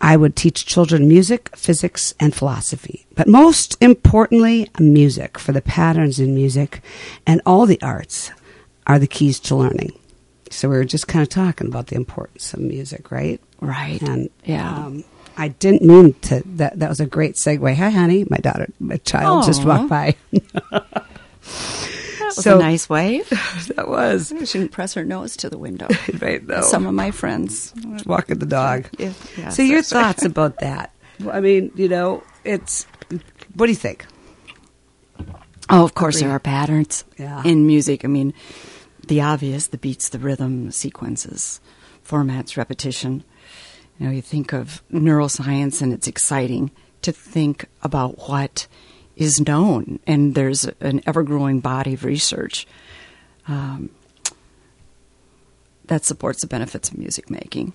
"I 0.00 0.16
would 0.16 0.36
teach 0.36 0.64
children 0.64 1.08
music, 1.08 1.50
physics, 1.56 2.14
and 2.20 2.32
philosophy, 2.34 3.04
but 3.16 3.26
most 3.26 3.76
importantly, 3.82 4.68
music. 4.78 5.36
For 5.36 5.50
the 5.50 5.60
patterns 5.62 6.20
in 6.20 6.34
music 6.36 6.82
and 7.26 7.42
all 7.44 7.66
the 7.66 7.82
arts 7.82 8.30
are 8.86 9.00
the 9.00 9.08
keys 9.08 9.40
to 9.40 9.56
learning." 9.56 9.92
So 10.50 10.68
we 10.68 10.76
were 10.76 10.84
just 10.84 11.08
kind 11.08 11.22
of 11.24 11.28
talking 11.30 11.66
about 11.66 11.88
the 11.88 11.96
importance 11.96 12.54
of 12.54 12.60
music, 12.60 13.10
right? 13.10 13.40
Right. 13.64 14.00
And 14.02 14.30
Yeah. 14.44 14.68
um, 14.86 15.04
I 15.36 15.48
didn't 15.48 15.82
mean 15.82 16.14
to. 16.22 16.42
That 16.46 16.78
that 16.78 16.88
was 16.88 17.00
a 17.00 17.06
great 17.06 17.34
segue. 17.34 17.74
Hi, 17.74 17.90
honey. 17.90 18.24
My 18.30 18.36
daughter, 18.38 18.68
my 18.78 18.98
child, 18.98 19.44
just 19.46 19.64
walked 19.64 19.88
by. 19.88 20.14
That 21.44 22.36
was 22.36 22.44
So- 22.44 22.56
a 22.58 22.62
nice 22.62 22.88
wave. 22.88 23.28
that 23.76 23.86
was 23.88 24.32
I 24.32 24.44
shouldn't 24.44 24.72
press 24.72 24.94
her 24.94 25.04
nose 25.04 25.36
to 25.38 25.50
the 25.50 25.58
window. 25.58 25.88
right. 26.20 26.44
though. 26.46 26.62
Some 26.62 26.86
of 26.86 26.94
my 26.94 27.10
friends. 27.10 27.72
walking 28.06 28.38
the 28.38 28.46
dog. 28.46 28.88
Yeah, 28.98 29.12
yes, 29.36 29.56
so 29.56 29.62
your 29.62 29.76
right. 29.78 29.84
thoughts 29.86 30.24
about 30.24 30.58
that? 30.60 30.90
Well, 31.20 31.36
I 31.36 31.40
mean, 31.40 31.70
you 31.76 31.88
know, 31.88 32.22
it's. 32.44 32.86
What 33.54 33.66
do 33.66 33.72
you 33.72 33.76
think? 33.76 34.06
Oh, 35.70 35.84
of 35.84 35.94
course, 35.94 36.16
Agree. 36.16 36.26
there 36.28 36.36
are 36.36 36.40
patterns 36.40 37.04
Yeah. 37.18 37.42
in 37.44 37.66
music. 37.66 38.04
I 38.04 38.08
mean, 38.08 38.34
the 39.06 39.20
obvious, 39.20 39.68
the 39.68 39.78
beats, 39.78 40.08
the 40.08 40.18
rhythm, 40.18 40.70
sequences, 40.70 41.60
formats, 42.06 42.56
repetition. 42.56 43.22
You 43.98 44.06
know, 44.06 44.12
you 44.12 44.22
think 44.22 44.52
of 44.52 44.82
neuroscience, 44.92 45.80
and 45.80 45.92
it's 45.92 46.08
exciting 46.08 46.70
to 47.02 47.12
think 47.12 47.66
about 47.82 48.28
what 48.28 48.66
is 49.14 49.40
known, 49.40 50.00
and 50.06 50.34
there's 50.34 50.64
an 50.80 51.00
ever-growing 51.06 51.60
body 51.60 51.94
of 51.94 52.04
research 52.04 52.66
um, 53.46 53.90
that 55.84 56.04
supports 56.04 56.40
the 56.40 56.48
benefits 56.48 56.90
of 56.90 56.98
music 56.98 57.30
making. 57.30 57.72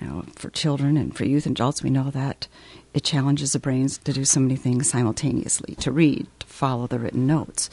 You 0.00 0.06
know, 0.06 0.24
for 0.36 0.48
children 0.50 0.96
and 0.96 1.14
for 1.14 1.26
youth 1.26 1.44
and 1.44 1.56
adults, 1.56 1.82
we 1.82 1.90
know 1.90 2.10
that 2.10 2.46
it 2.94 3.04
challenges 3.04 3.52
the 3.52 3.58
brains 3.58 3.98
to 3.98 4.12
do 4.12 4.24
so 4.24 4.40
many 4.40 4.56
things 4.56 4.88
simultaneously: 4.88 5.74
to 5.80 5.92
read, 5.92 6.26
to 6.38 6.46
follow 6.46 6.86
the 6.86 6.98
written 6.98 7.26
notes, 7.26 7.68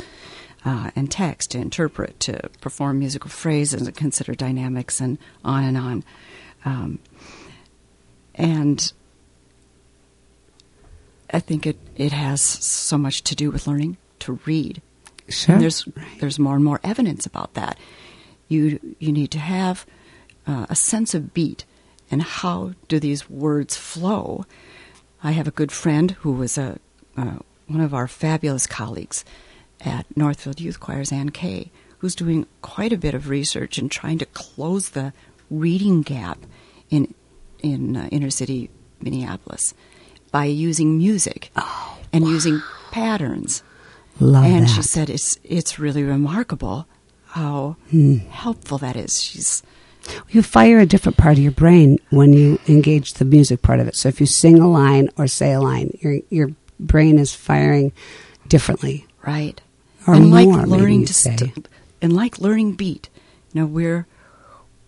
uh, 0.65 0.91
and 0.95 1.09
text, 1.09 1.51
to 1.51 1.59
interpret, 1.59 2.19
to 2.21 2.49
perform 2.59 2.99
musical 2.99 3.29
phrases, 3.29 3.87
and 3.87 3.95
consider 3.95 4.35
dynamics, 4.35 4.99
and 4.99 5.17
on 5.45 5.63
and 5.63 5.77
on. 5.77 6.03
Um, 6.65 6.99
and 8.37 8.91
I 11.31 11.39
think 11.39 11.65
it, 11.65 11.77
it 11.95 12.11
has 12.11 12.41
so 12.41 12.97
much 12.97 13.23
to 13.23 13.35
do 13.35 13.51
with 13.51 13.67
learning 13.67 13.97
to 14.19 14.39
read. 14.45 14.81
Sure. 15.27 15.55
And 15.55 15.63
there's 15.63 15.87
there's 16.19 16.39
more 16.39 16.55
and 16.55 16.63
more 16.63 16.79
evidence 16.83 17.25
about 17.25 17.53
that. 17.55 17.77
You 18.47 18.79
you 18.99 19.11
need 19.11 19.31
to 19.31 19.39
have 19.39 19.85
uh, 20.45 20.67
a 20.69 20.75
sense 20.75 21.13
of 21.13 21.33
beat 21.33 21.65
and 22.09 22.21
how 22.21 22.73
do 22.87 22.99
these 22.99 23.29
words 23.29 23.75
flow. 23.75 24.45
I 25.21 25.31
have 25.31 25.47
a 25.47 25.51
good 25.51 25.71
friend 25.71 26.11
who 26.11 26.31
was 26.31 26.57
a 26.57 26.79
uh, 27.17 27.39
one 27.67 27.81
of 27.81 27.93
our 27.93 28.07
fabulous 28.07 28.67
colleagues 28.67 29.25
at 29.81 30.05
Northfield 30.15 30.61
Youth 30.61 30.79
Choirs, 30.79 31.11
Ann 31.11 31.31
Kay, 31.31 31.71
who's 31.97 32.15
doing 32.15 32.45
quite 32.61 32.93
a 32.93 32.97
bit 32.97 33.13
of 33.13 33.27
research 33.27 33.77
and 33.77 33.91
trying 33.91 34.17
to 34.19 34.25
close 34.27 34.89
the 34.89 35.11
reading 35.49 36.01
gap 36.01 36.39
in 36.89 37.13
in 37.61 37.95
uh, 37.97 38.07
inner 38.11 38.29
city 38.29 38.69
Minneapolis 39.01 39.73
by 40.31 40.45
using 40.45 40.97
music 40.97 41.51
and 42.11 42.27
using 42.27 42.61
patterns. 42.91 43.63
Love 44.19 44.45
and 44.45 44.65
that. 44.65 44.69
she 44.69 44.81
said 44.81 45.09
it's 45.09 45.37
it's 45.43 45.77
really 45.77 46.03
remarkable 46.03 46.87
how 47.27 47.75
helpful 48.29 48.77
that 48.79 48.95
is. 48.95 49.21
She's 49.21 49.61
you 50.29 50.41
fire 50.41 50.79
a 50.79 50.85
different 50.85 51.17
part 51.17 51.33
of 51.37 51.43
your 51.43 51.51
brain 51.51 51.99
when 52.09 52.33
you 52.33 52.59
engage 52.67 53.13
the 53.13 53.25
music 53.25 53.61
part 53.61 53.79
of 53.79 53.87
it. 53.87 53.95
So 53.95 54.09
if 54.09 54.19
you 54.19 54.25
sing 54.25 54.59
a 54.59 54.67
line 54.69 55.09
or 55.17 55.27
say 55.27 55.53
a 55.53 55.59
line, 55.59 55.97
your 56.01 56.19
your 56.29 56.49
brain 56.79 57.19
is 57.19 57.33
firing 57.33 57.91
differently. 58.47 59.05
right. 59.25 59.61
Or 60.07 60.13
and 60.15 60.29
more, 60.29 60.57
maybe 60.57 60.69
learning 60.69 61.05
to 61.05 61.13
say. 61.13 61.35
st- 61.35 61.67
and 62.01 62.13
like 62.13 62.39
learning 62.39 62.73
beat. 62.73 63.09
You 63.53 63.61
know, 63.61 63.67
we're 63.67 64.07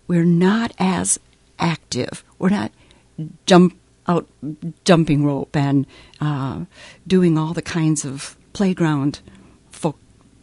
we're 0.06 0.24
not 0.24 0.72
as 0.78 1.20
active. 1.58 2.24
We're 2.40 2.48
not 2.48 2.72
jump 3.46 3.76
out 4.08 4.26
jumping 4.84 5.24
rope 5.24 5.54
and 5.54 5.86
uh, 6.20 6.64
doing 7.06 7.38
all 7.38 7.52
the 7.54 7.62
kinds 7.62 8.04
of 8.04 8.36
playground 8.54 9.20
folk 9.70 9.96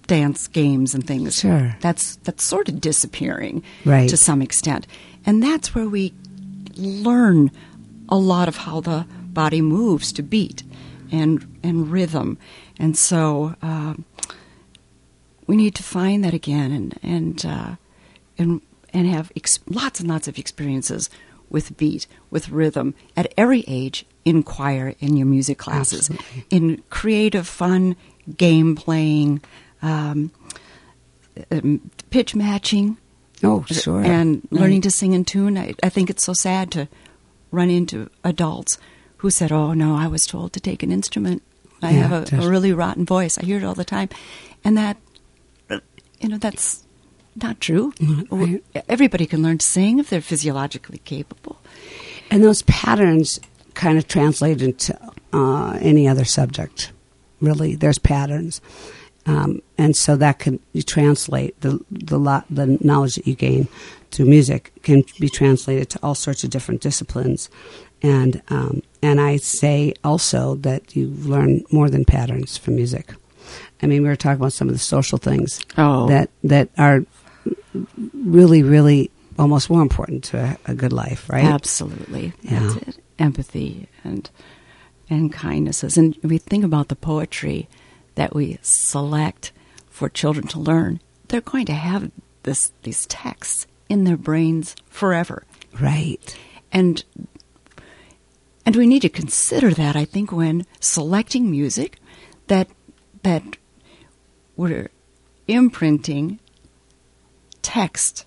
dance 0.05 0.47
games 0.47 0.93
and 0.95 1.05
things. 1.05 1.39
Sure. 1.39 1.75
That's 1.81 2.15
that's 2.17 2.45
sort 2.45 2.69
of 2.69 2.79
disappearing 2.79 3.63
Right. 3.83 4.09
to 4.09 4.15
some 4.15 4.41
extent. 4.41 4.87
And 5.25 5.43
that's 5.43 5.75
where 5.75 5.89
we 5.89 6.13
learn 6.77 7.51
a 8.07 8.15
lot 8.17 8.47
of 8.47 8.57
how 8.57 8.79
the 8.79 9.05
body 9.33 9.61
moves 9.61 10.13
to 10.13 10.23
beat 10.23 10.63
and 11.11 11.45
and 11.63 11.91
rhythm. 11.91 12.37
And 12.79 12.95
so 12.97 13.55
um, 13.61 14.05
we 15.47 15.55
need 15.55 15.75
to 15.75 15.83
find 15.83 16.23
that 16.23 16.33
again 16.33 16.71
and 16.71 16.99
and 17.03 17.45
uh, 17.45 17.75
and 18.37 18.61
and 18.93 19.07
have 19.07 19.31
ex- 19.35 19.59
lots 19.67 19.99
and 19.99 20.07
lots 20.09 20.27
of 20.27 20.37
experiences 20.37 21.09
with 21.49 21.77
beat, 21.77 22.07
with 22.29 22.49
rhythm 22.49 22.93
at 23.15 23.33
every 23.37 23.63
age 23.67 24.05
in 24.25 24.43
choir, 24.43 24.93
in 24.99 25.15
your 25.15 25.27
music 25.27 25.57
classes, 25.57 26.09
Absolutely. 26.09 26.45
in 26.49 26.83
creative, 26.89 27.47
fun 27.47 27.95
game 28.35 28.75
playing, 28.75 29.41
um, 29.81 30.31
um, 31.51 31.89
pitch 32.09 32.35
matching, 32.35 32.97
Oh, 33.43 33.63
sure. 33.69 34.01
and 34.03 34.47
learning 34.49 34.77
Right. 34.77 34.83
to 34.83 34.91
sing 34.91 35.13
in 35.13 35.23
tune. 35.23 35.57
I, 35.57 35.73
I 35.83 35.89
think 35.89 36.09
it's 36.09 36.23
so 36.23 36.33
sad 36.33 36.71
to 36.71 36.87
run 37.51 37.69
into 37.69 38.09
adults 38.23 38.77
who 39.17 39.29
said, 39.29 39.51
"Oh 39.51 39.73
no, 39.73 39.95
I 39.95 40.07
was 40.07 40.25
told 40.25 40.53
to 40.53 40.59
take 40.59 40.81
an 40.83 40.91
instrument. 40.91 41.43
I 41.81 41.91
Yeah, 41.91 42.07
have 42.07 42.33
a, 42.33 42.37
a 42.45 42.49
really 42.49 42.73
rotten 42.73 43.05
voice. 43.05 43.37
I 43.37 43.45
hear 43.45 43.57
it 43.57 43.63
all 43.63 43.75
the 43.75 43.85
time," 43.85 44.09
and 44.63 44.75
that, 44.77 44.97
uh, 45.69 45.79
you 46.19 46.27
know, 46.29 46.37
that's 46.39 46.83
not 47.41 47.59
true. 47.61 47.93
Right. 48.31 48.63
Everybody 48.89 49.25
can 49.25 49.41
learn 49.43 49.57
to 49.59 49.65
sing 49.65 49.99
if 49.99 50.09
they're 50.09 50.21
physiologically 50.21 50.99
capable. 50.99 51.57
And 52.31 52.43
those 52.43 52.61
patterns 52.63 53.39
kind 53.73 53.97
of 53.97 54.07
translate 54.07 54.61
into 54.61 54.97
uh, 55.33 55.77
any 55.81 56.07
other 56.07 56.25
subject. 56.25 56.91
Really, 57.39 57.75
there's 57.75 57.99
patterns, 57.99 58.59
um, 59.27 59.61
and 59.77 59.95
so 59.95 60.15
that 60.15 60.39
can 60.39 60.59
you 60.73 60.81
translate 60.81 61.59
the 61.61 61.79
the 61.91 62.17
lot 62.17 62.45
the 62.49 62.77
knowledge 62.81 63.15
that 63.15 63.27
you 63.27 63.35
gain 63.35 63.67
through 64.09 64.25
music 64.25 64.71
can 64.81 65.03
be 65.19 65.29
translated 65.29 65.89
to 65.91 65.99
all 66.01 66.15
sorts 66.15 66.43
of 66.43 66.49
different 66.49 66.81
disciplines, 66.81 67.49
and 68.01 68.41
um, 68.49 68.81
and 69.03 69.21
I 69.21 69.37
say 69.37 69.93
also 70.03 70.55
that 70.55 70.95
you 70.95 71.09
learn 71.09 71.61
more 71.71 71.89
than 71.91 72.05
patterns 72.05 72.57
from 72.57 72.75
music. 72.75 73.13
I 73.83 73.85
mean, 73.85 74.01
we 74.01 74.07
were 74.09 74.15
talking 74.15 74.41
about 74.41 74.53
some 74.53 74.67
of 74.67 74.73
the 74.73 74.79
social 74.79 75.19
things 75.19 75.61
Oh. 75.77 76.07
that 76.07 76.31
that 76.43 76.69
are 76.79 77.05
really, 78.13 78.63
really 78.63 79.11
almost 79.37 79.69
more 79.69 79.81
important 79.81 80.23
to 80.25 80.37
a, 80.39 80.57
a 80.71 80.73
good 80.73 80.93
life, 80.93 81.29
right? 81.29 81.43
Absolutely. 81.43 82.33
Yeah. 82.41 82.59
That's 82.59 82.87
it. 82.87 83.03
Empathy 83.19 83.87
and 84.03 84.29
and 85.09 85.31
kindnesses. 85.31 85.97
And 85.97 86.17
we 86.21 86.37
think 86.37 86.63
about 86.63 86.89
the 86.89 86.95
poetry 86.95 87.69
that 88.15 88.35
we 88.35 88.57
select 88.61 89.51
for 89.89 90.09
children 90.09 90.47
to 90.47 90.59
learn, 90.59 90.99
they're 91.27 91.41
going 91.41 91.65
to 91.65 91.73
have 91.73 92.11
this 92.43 92.71
these 92.83 93.05
texts 93.07 93.67
in 93.89 94.03
their 94.03 94.17
brains 94.17 94.75
forever. 94.87 95.43
Right. 95.79 96.37
And 96.71 97.03
and 98.65 98.75
we 98.75 98.85
need 98.85 99.01
to 99.03 99.09
consider 99.09 99.71
that 99.71 99.95
I 99.95 100.05
think 100.05 100.31
when 100.31 100.65
selecting 100.79 101.49
music 101.49 101.99
that 102.47 102.67
that 103.23 103.57
we're 104.55 104.89
imprinting 105.47 106.39
text 107.61 108.25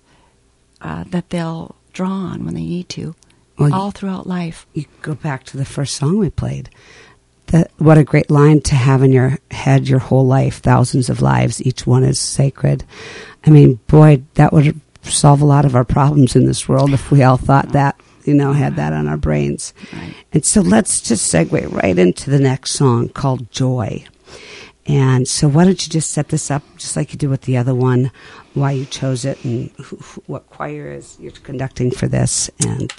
uh, 0.81 1.03
that 1.07 1.29
they'll 1.29 1.75
draw 1.93 2.09
on 2.09 2.45
when 2.45 2.53
they 2.55 2.61
need 2.63 2.89
to 2.89 3.15
Well, 3.57 3.73
all 3.73 3.91
throughout 3.91 4.27
life. 4.27 4.65
You 4.73 4.85
go 5.01 5.13
back 5.13 5.43
to 5.45 5.57
the 5.57 5.65
first 5.65 5.95
song 5.95 6.17
we 6.17 6.29
played. 6.29 6.69
That 7.47 7.69
what 7.77 7.97
a 7.97 8.03
great 8.03 8.31
line 8.31 8.61
to 8.61 8.75
have 8.75 9.03
in 9.03 9.11
your 9.11 9.37
head 9.51 9.87
your 9.87 9.99
whole 9.99 10.25
life, 10.25 10.59
thousands 10.59 11.09
of 11.09 11.21
lives, 11.21 11.61
each 11.61 11.85
one 11.85 12.03
is 12.03 12.19
sacred. 12.19 12.85
I 13.45 13.49
mean, 13.49 13.79
boy, 13.87 14.23
that 14.35 14.53
would 14.53 14.79
solve 15.03 15.41
a 15.41 15.45
lot 15.45 15.65
of 15.65 15.75
our 15.75 15.83
problems 15.83 16.35
in 16.35 16.45
this 16.45 16.69
world 16.69 16.93
if 16.93 17.11
we 17.11 17.23
all 17.23 17.37
thought 17.37 17.73
that, 17.73 17.99
you 18.23 18.33
know, 18.33 18.53
had 18.53 18.75
that 18.77 18.93
on 18.93 19.07
our 19.07 19.17
brains. 19.17 19.73
Right. 19.91 20.15
And 20.31 20.45
so 20.45 20.61
let's 20.61 21.01
just 21.01 21.31
segue 21.31 21.73
right 21.73 21.97
into 21.97 22.29
the 22.29 22.39
next 22.39 22.71
song 22.71 23.09
called 23.09 23.51
Joy. 23.51 24.05
And 24.85 25.27
so 25.27 25.47
why 25.47 25.65
don't 25.65 25.85
you 25.85 25.91
just 25.91 26.11
set 26.11 26.29
this 26.29 26.49
up 26.49 26.63
just 26.77 26.95
like 26.95 27.11
you 27.11 27.17
did 27.17 27.29
with 27.29 27.41
the 27.41 27.57
other 27.57 27.75
one, 27.75 28.11
why 28.53 28.71
you 28.71 28.85
chose 28.85 29.23
it 29.25 29.43
and 29.45 29.69
who, 29.77 29.95
what 30.27 30.49
choir 30.49 30.91
is 30.91 31.17
you're 31.19 31.31
conducting 31.31 31.89
for 31.91 32.07
this 32.07 32.49
and 32.59 32.91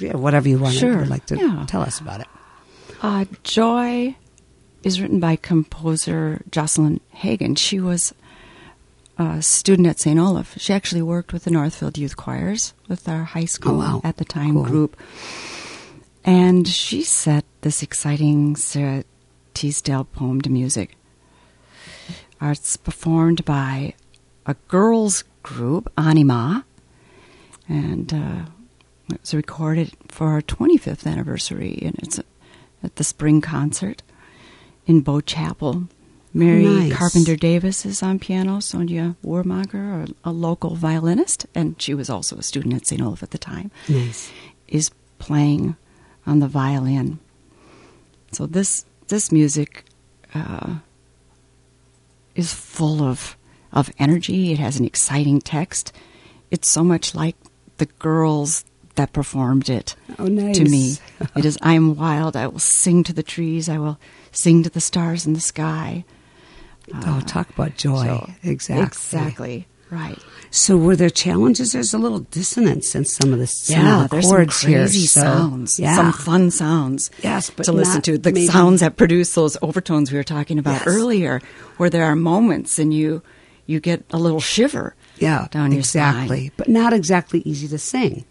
yeah, 0.00 0.16
whatever 0.16 0.48
you 0.48 0.58
want 0.58 0.74
Sure. 0.74 1.04
to 1.04 1.10
like 1.10 1.26
to 1.26 1.36
Yeah. 1.36 1.64
tell 1.68 1.82
us 1.82 2.00
about 2.00 2.20
it. 2.20 2.26
Uh, 3.00 3.24
Joy 3.44 4.16
is 4.82 5.00
written 5.00 5.20
by 5.20 5.36
composer 5.36 6.42
Jocelyn 6.50 7.00
Hagen. 7.10 7.54
She 7.54 7.78
was 7.80 8.12
a 9.18 9.40
student 9.42 9.86
at 9.86 10.00
St. 10.00 10.18
Olaf. 10.18 10.54
She 10.58 10.72
actually 10.72 11.02
worked 11.02 11.32
with 11.32 11.44
the 11.44 11.50
Northfield 11.50 11.98
Youth 11.98 12.16
Choirs 12.16 12.72
with 12.88 13.08
our 13.08 13.24
high 13.24 13.44
school 13.44 13.78
wow. 13.78 14.00
at 14.02 14.16
the 14.16 14.24
time 14.24 14.54
Cool. 14.54 14.64
group. 14.64 14.96
And 16.24 16.66
she 16.66 17.02
set 17.02 17.44
this 17.60 17.82
exciting 17.82 18.56
Sara 18.56 19.04
Teasdale 19.54 20.04
poem 20.04 20.40
to 20.40 20.50
music. 20.50 20.96
It's 22.40 22.76
performed 22.76 23.44
by 23.44 23.94
a 24.46 24.54
girls 24.68 25.24
group, 25.42 25.90
Anima, 25.96 26.64
and 27.68 28.12
uh, 28.12 28.42
it 29.12 29.20
was 29.20 29.34
recorded 29.34 29.92
for 30.08 30.28
our 30.28 30.42
25th 30.42 31.06
anniversary, 31.06 31.78
and 31.82 31.94
it's 32.02 32.18
at 32.82 32.96
the 32.96 33.04
spring 33.04 33.40
concert 33.40 34.02
in 34.86 35.00
Boe 35.00 35.20
Chapel. 35.20 35.88
Mary 36.34 36.64
Nice. 36.64 36.94
Carpenter 36.96 37.36
Davis 37.36 37.84
is 37.84 38.02
on 38.02 38.18
piano, 38.18 38.58
Sonia 38.60 39.16
Warmacher, 39.22 40.08
a, 40.24 40.30
a 40.30 40.32
local 40.32 40.74
violinist, 40.76 41.46
and 41.54 41.80
she 41.80 41.92
was 41.92 42.08
also 42.08 42.36
a 42.38 42.42
student 42.42 42.74
at 42.74 42.86
St. 42.86 43.02
Olaf 43.02 43.22
at 43.22 43.32
the 43.32 43.38
time, 43.38 43.70
Nice. 43.86 44.32
is 44.66 44.90
playing 45.18 45.76
on 46.26 46.38
the 46.38 46.48
violin. 46.48 47.18
So 48.32 48.46
this 48.46 48.86
this 49.08 49.30
music 49.30 49.84
uh, 50.34 50.76
is 52.34 52.54
full 52.54 53.02
of 53.02 53.36
of 53.72 53.90
energy. 53.98 54.52
It 54.52 54.58
has 54.58 54.78
an 54.78 54.84
exciting 54.84 55.40
text. 55.40 55.92
It's 56.50 56.70
so 56.70 56.84
much 56.84 57.14
like 57.14 57.36
the 57.78 57.86
girls 57.86 58.64
that 58.96 59.12
performed 59.14 59.70
it 59.70 59.96
Oh, 60.18 60.26
nice. 60.26 60.58
to 60.58 60.64
me. 60.64 60.96
it 61.36 61.44
is 61.46 61.56
I 61.62 61.72
am 61.74 61.96
wild. 61.96 62.36
I 62.36 62.46
will 62.46 62.58
sing 62.58 63.02
to 63.04 63.12
the 63.12 63.22
trees. 63.22 63.68
I 63.68 63.78
will 63.78 63.98
sing 64.32 64.62
to 64.64 64.70
the 64.70 64.80
stars 64.82 65.26
in 65.26 65.32
the 65.32 65.40
sky. 65.40 66.04
Oh, 66.94 67.00
uh, 67.18 67.20
talk 67.22 67.48
about 67.50 67.76
joy. 67.76 68.04
So- 68.04 68.30
exactly. 68.42 68.84
Exactly. 68.84 69.66
Right. 69.90 70.18
So 70.50 70.76
were 70.78 70.96
there 70.96 71.10
challenges? 71.10 71.72
There's 71.72 71.92
a 71.94 71.98
little 71.98 72.20
dissonance 72.20 72.94
in 72.94 73.04
some 73.04 73.32
of 73.32 73.38
the, 73.38 73.46
some 73.46 73.76
Yeah, 73.80 74.04
of 74.04 74.10
the 74.10 74.16
there's 74.16 74.26
some 74.26 74.36
chords 74.36 74.60
here. 74.62 74.78
crazy 74.80 75.06
so- 75.06 75.20
sounds, 75.20 75.78
Yeah. 75.78 75.96
some 75.96 76.12
fun 76.12 76.50
sounds. 76.50 77.10
Yes, 77.22 77.50
but 77.50 77.64
to 77.64 77.72
listen 77.72 78.00
to 78.02 78.16
the 78.18 78.32
maybe- 78.32 78.46
sounds 78.46 78.80
that 78.80 78.96
produce 78.96 79.34
those 79.34 79.56
overtones 79.62 80.10
we 80.12 80.18
were 80.18 80.24
talking 80.24 80.58
about 80.58 80.80
Yes. 80.80 80.82
earlier, 80.86 81.40
where 81.78 81.88
there 81.90 82.04
are 82.04 82.16
moments 82.16 82.78
and 82.78 82.92
you 82.92 83.22
you 83.66 83.80
get 83.80 84.04
a 84.10 84.18
little 84.18 84.40
shiver. 84.40 84.94
Yeah, 85.18 85.48
down 85.50 85.70
your 85.72 85.80
exactly. 85.80 86.46
spine. 86.46 86.52
But 86.56 86.68
not 86.68 86.92
exactly 86.92 87.40
easy 87.44 87.68
to 87.68 87.78
sing 87.78 88.24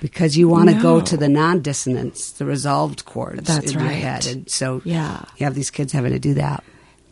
because 0.00 0.36
you 0.36 0.48
want 0.48 0.68
to 0.70 0.74
go 0.80 1.00
to 1.00 1.16
the 1.16 1.28
non-dissonance, 1.28 2.32
the 2.32 2.44
resolved 2.44 3.04
chords 3.04 3.42
That's 3.46 3.70
in 3.72 3.78
your 3.78 3.88
right. 3.88 3.92
head, 3.92 4.26
and 4.26 4.50
so 4.50 4.82
Yeah. 4.84 5.24
you 5.36 5.44
have 5.44 5.54
these 5.54 5.70
kids 5.70 5.92
having 5.92 6.12
to 6.12 6.18
do 6.18 6.34
that. 6.34 6.64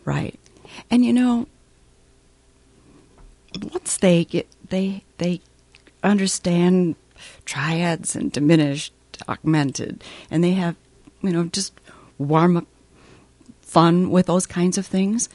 Right. 0.04 0.38
And 0.90 1.04
you 1.04 1.12
know, 1.12 1.46
once 3.72 3.96
they 3.98 4.24
get 4.24 4.48
they 4.68 5.04
they 5.18 5.40
understand 6.02 6.96
triads 7.44 8.16
and 8.16 8.32
diminished, 8.32 8.92
augmented, 9.28 10.02
and 10.30 10.42
they 10.42 10.52
have 10.52 10.74
you 11.22 11.30
know 11.30 11.44
just 11.44 11.72
warm 12.18 12.56
up 12.56 12.66
fun 13.62 14.10
with 14.10 14.26
those 14.26 14.46
kinds 14.46 14.78
of 14.78 14.86
things. 14.86 15.28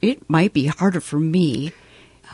It 0.00 0.28
might 0.28 0.52
be 0.52 0.66
harder 0.66 1.00
for 1.00 1.18
me 1.18 1.72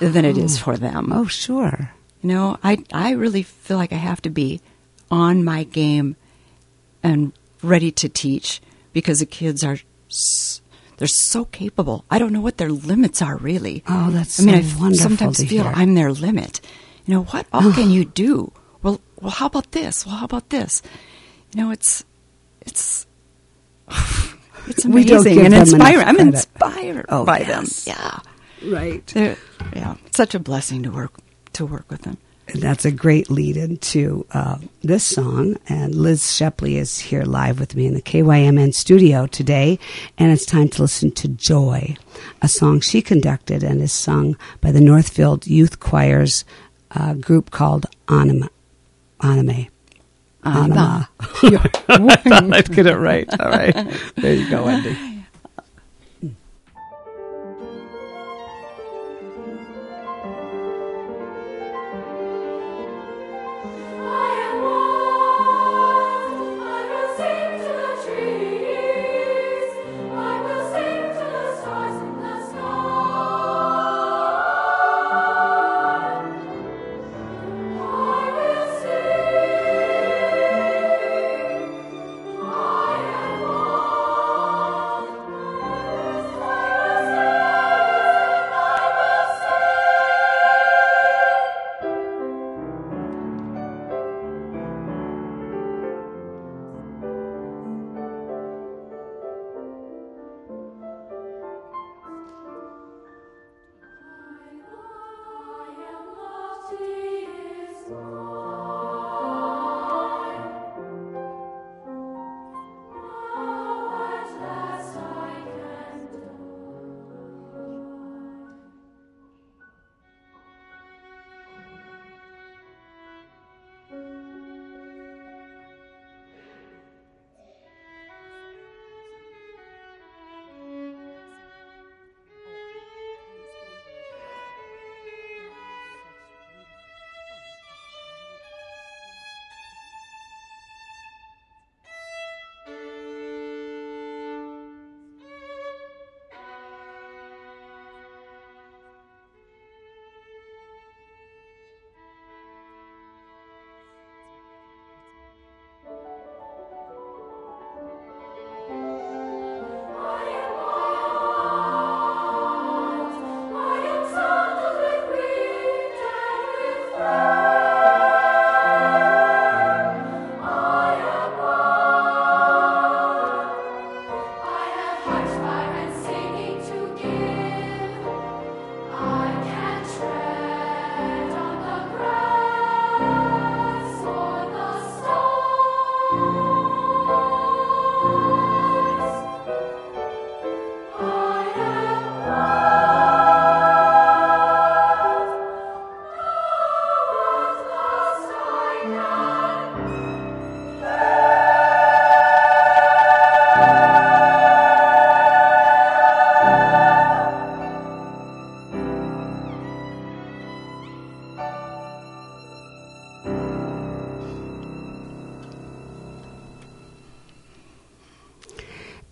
than 0.00 0.24
it 0.24 0.36
is 0.36 0.58
oh. 0.58 0.64
for 0.64 0.76
them. 0.76 1.12
Oh, 1.12 1.26
sure. 1.26 1.92
You 2.22 2.28
know, 2.28 2.58
I 2.62 2.84
I 2.92 3.12
really 3.12 3.42
feel 3.42 3.76
like 3.76 3.92
I 3.92 3.96
have 3.96 4.22
to 4.22 4.30
be 4.30 4.60
on 5.10 5.44
my 5.44 5.64
game 5.64 6.16
and 7.02 7.32
ready 7.62 7.90
to 7.92 8.08
teach 8.08 8.60
because 8.92 9.20
the 9.20 9.26
kids 9.26 9.64
are 9.64 9.78
they're 10.98 11.08
so 11.08 11.46
capable. 11.46 12.04
I 12.10 12.18
don't 12.18 12.32
know 12.32 12.40
what 12.40 12.58
their 12.58 12.70
limits 12.70 13.20
are 13.22 13.36
really. 13.36 13.82
Oh, 13.88 14.10
that's 14.10 14.40
I 14.40 14.44
mean, 14.44 14.62
so 14.62 14.76
I 14.76 14.80
wonderful 14.80 15.08
sometimes 15.08 15.38
feel 15.38 15.64
hear. 15.64 15.72
I'm 15.74 15.94
their 15.94 16.12
limit. 16.12 16.60
You 17.06 17.14
know, 17.14 17.24
what 17.24 17.46
all 17.52 17.72
can 17.72 17.88
oh. 17.88 17.92
you 17.92 18.04
do? 18.04 18.52
Well, 18.82 19.00
well, 19.20 19.32
how 19.32 19.46
about 19.46 19.72
this? 19.72 20.06
Well, 20.06 20.16
how 20.16 20.26
about 20.26 20.50
this? 20.50 20.82
You 21.52 21.62
know, 21.62 21.70
it's 21.70 22.04
it's 22.60 23.06
it's 24.66 24.84
amazing 24.84 25.40
and 25.40 25.52
them 25.52 25.60
inspiring. 25.62 26.06
I'm 26.06 26.18
inspired 26.20 27.06
Oh, 27.08 27.24
by 27.24 27.40
yes. 27.40 27.84
them. 27.84 27.94
Yeah. 27.96 28.18
Right. 28.72 29.06
They're, 29.08 29.36
yeah, 29.74 29.96
it's 30.06 30.16
such 30.16 30.34
a 30.34 30.38
blessing 30.38 30.82
to 30.84 30.90
work 30.90 31.12
to 31.54 31.66
work 31.66 31.90
with 31.90 32.02
them. 32.02 32.16
And 32.48 32.60
that's 32.60 32.84
a 32.84 32.90
great 32.90 33.30
lead 33.30 33.56
into 33.56 34.26
uh, 34.32 34.58
this 34.82 35.04
song. 35.04 35.56
And 35.68 35.94
Liz 35.94 36.32
Shepley 36.32 36.76
is 36.76 36.98
here 36.98 37.22
live 37.22 37.58
with 37.60 37.74
me 37.76 37.86
in 37.86 37.94
the 37.94 38.02
KYMN 38.02 38.74
studio 38.74 39.26
today. 39.26 39.78
And 40.18 40.32
it's 40.32 40.44
time 40.44 40.68
to 40.70 40.82
listen 40.82 41.12
to 41.12 41.28
Joy, 41.28 41.96
a 42.42 42.48
song 42.48 42.80
she 42.80 43.00
conducted 43.00 43.62
and 43.62 43.80
is 43.80 43.92
sung 43.92 44.36
by 44.60 44.72
the 44.72 44.80
Northfield 44.80 45.46
Youth 45.46 45.78
Choir's 45.80 46.44
uh, 46.90 47.14
group 47.14 47.50
called 47.52 47.86
Anima. 48.08 48.50
Anime. 49.20 49.68
Ah, 50.44 50.64
Anima. 50.64 51.08
I 51.20 52.16
thought 52.16 52.52
I'd 52.54 52.72
get 52.74 52.86
it 52.86 52.96
right. 52.96 53.28
All 53.40 53.48
right. 53.50 53.74
There 54.16 54.34
you 54.34 54.48
go, 54.50 54.64
Wendy. 54.64 54.96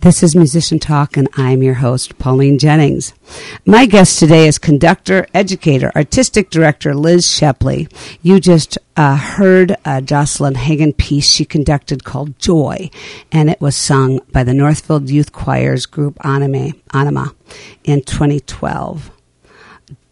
This 0.02 0.22
is 0.22 0.34
Musician 0.34 0.78
Talk, 0.78 1.18
and 1.18 1.28
I'm 1.34 1.62
your 1.62 1.74
host, 1.74 2.16
Pauline 2.16 2.58
Jennings. 2.58 3.12
My 3.66 3.84
guest 3.84 4.18
today 4.18 4.48
is 4.48 4.56
conductor, 4.56 5.26
educator, 5.34 5.92
artistic 5.94 6.48
director 6.48 6.94
Liz 6.94 7.30
Shepley. 7.30 7.86
You 8.22 8.40
just 8.40 8.78
uh, 8.96 9.18
heard 9.18 9.76
a 9.84 10.00
Jocelyn 10.00 10.54
Hagen 10.54 10.94
piece 10.94 11.30
she 11.30 11.44
conducted 11.44 12.04
called 12.04 12.38
Joy, 12.38 12.88
and 13.30 13.50
it 13.50 13.60
was 13.60 13.76
sung 13.76 14.20
by 14.32 14.42
the 14.42 14.54
Northfield 14.54 15.10
Youth 15.10 15.32
Choir's 15.32 15.84
group 15.84 16.16
Anime, 16.24 16.80
Anima 16.94 17.34
in 17.84 18.00
2012. 18.00 19.10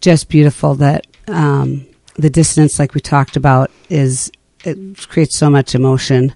Just 0.03 0.29
beautiful 0.29 0.75
that 0.75 1.07
um, 1.29 1.87
the 2.17 2.29
dissonance, 2.29 2.79
like 2.79 2.93
we 2.93 3.01
talked 3.01 3.37
about, 3.37 3.71
is 3.89 4.31
it 4.65 5.09
creates 5.09 5.39
so 5.39 5.49
much 5.49 5.75
emotion 5.75 6.35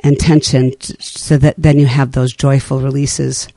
and 0.00 0.18
tension 0.18 0.72
t- 0.78 0.96
so 1.00 1.36
that 1.36 1.54
then 1.56 1.78
you 1.78 1.86
have 1.86 2.12
those 2.12 2.32
joyful 2.32 2.80
releases 2.80 3.48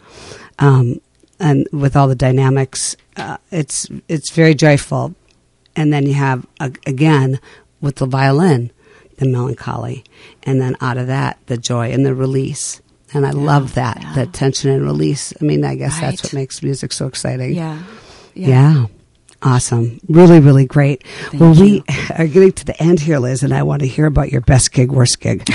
um, 0.60 1.00
and 1.40 1.68
with 1.72 1.96
all 1.96 2.08
the 2.08 2.16
dynamics 2.16 2.96
uh, 3.18 3.38
it's 3.52 3.88
it's 4.08 4.32
very 4.32 4.56
joyful. 4.56 5.16
And 5.76 5.92
then 5.92 6.06
you 6.06 6.14
have 6.14 6.46
a, 6.60 6.72
again 6.86 7.40
with 7.82 7.98
the 7.98 8.06
violin 8.06 8.72
the 9.18 9.28
melancholy. 9.28 10.04
And 10.44 10.60
then 10.60 10.76
out 10.82 10.98
of 10.98 11.08
that 11.08 11.38
the 11.48 11.58
joy 11.58 11.92
and 11.92 12.06
the 12.06 12.16
release. 12.16 12.82
And 13.14 13.28
i 13.28 13.30
love 13.30 13.76
that 13.76 14.00
yeah. 14.02 14.14
that 14.16 14.34
tension 14.34 14.72
and 14.72 14.84
release. 14.84 15.34
I 15.40 15.46
mean 15.46 15.64
i 15.64 15.76
guess 15.76 16.00
that's 16.00 16.24
what 16.24 16.34
makes 16.34 16.64
music 16.64 16.92
so 16.92 17.08
exciting. 17.08 17.54
Yeah. 17.54 17.84
yeah. 18.34 18.86
Awesome. 19.44 20.00
Really, 20.08 20.40
really 20.40 20.66
great. 20.66 21.04
Thank 21.30 21.42
well, 21.42 21.54
we 21.54 21.84
are 22.18 22.28
getting 22.28 22.54
to 22.54 22.66
the 22.66 22.82
end 22.82 23.02
here, 23.02 23.20
Liz, 23.20 23.44
and 23.44 23.54
I 23.54 23.64
want 23.64 23.82
to 23.82 23.88
hear 23.88 24.06
about 24.06 24.32
your 24.32 24.42
best 24.42 24.72
gig, 24.72 24.92
worst 24.92 25.20
gig. 25.20 25.48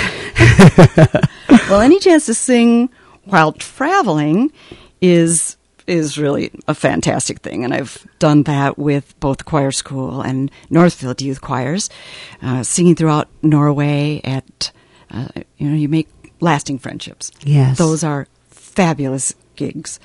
Well, 1.69 1.81
any 1.81 1.99
chance 1.99 2.25
to 2.25 2.33
sing 2.33 2.89
while 3.25 3.51
traveling 3.53 4.51
is 5.01 5.55
is 5.85 6.17
really 6.17 6.51
a 6.67 6.73
fantastic 6.73 7.39
thing, 7.39 7.63
and 7.63 7.73
I've 7.73 8.07
done 8.17 8.43
that 8.43 8.77
with 8.79 9.19
both 9.19 9.45
choir 9.45 9.71
school 9.71 10.21
and 10.21 10.49
Northfield 10.71 11.21
youth 11.21 11.41
choirs, 11.41 11.89
uh, 12.41 12.63
singing 12.63 12.95
throughout 12.95 13.29
Norway. 13.43 14.19
At 14.23 14.71
uh, 15.11 15.27
you 15.57 15.69
know, 15.69 15.75
you 15.75 15.87
make 15.89 16.07
lasting 16.39 16.79
friendships. 16.79 17.31
Yes. 17.43 17.77
those 17.77 18.03
are 18.03 18.27
fabulous 18.49 19.33
gigs. 19.55 19.99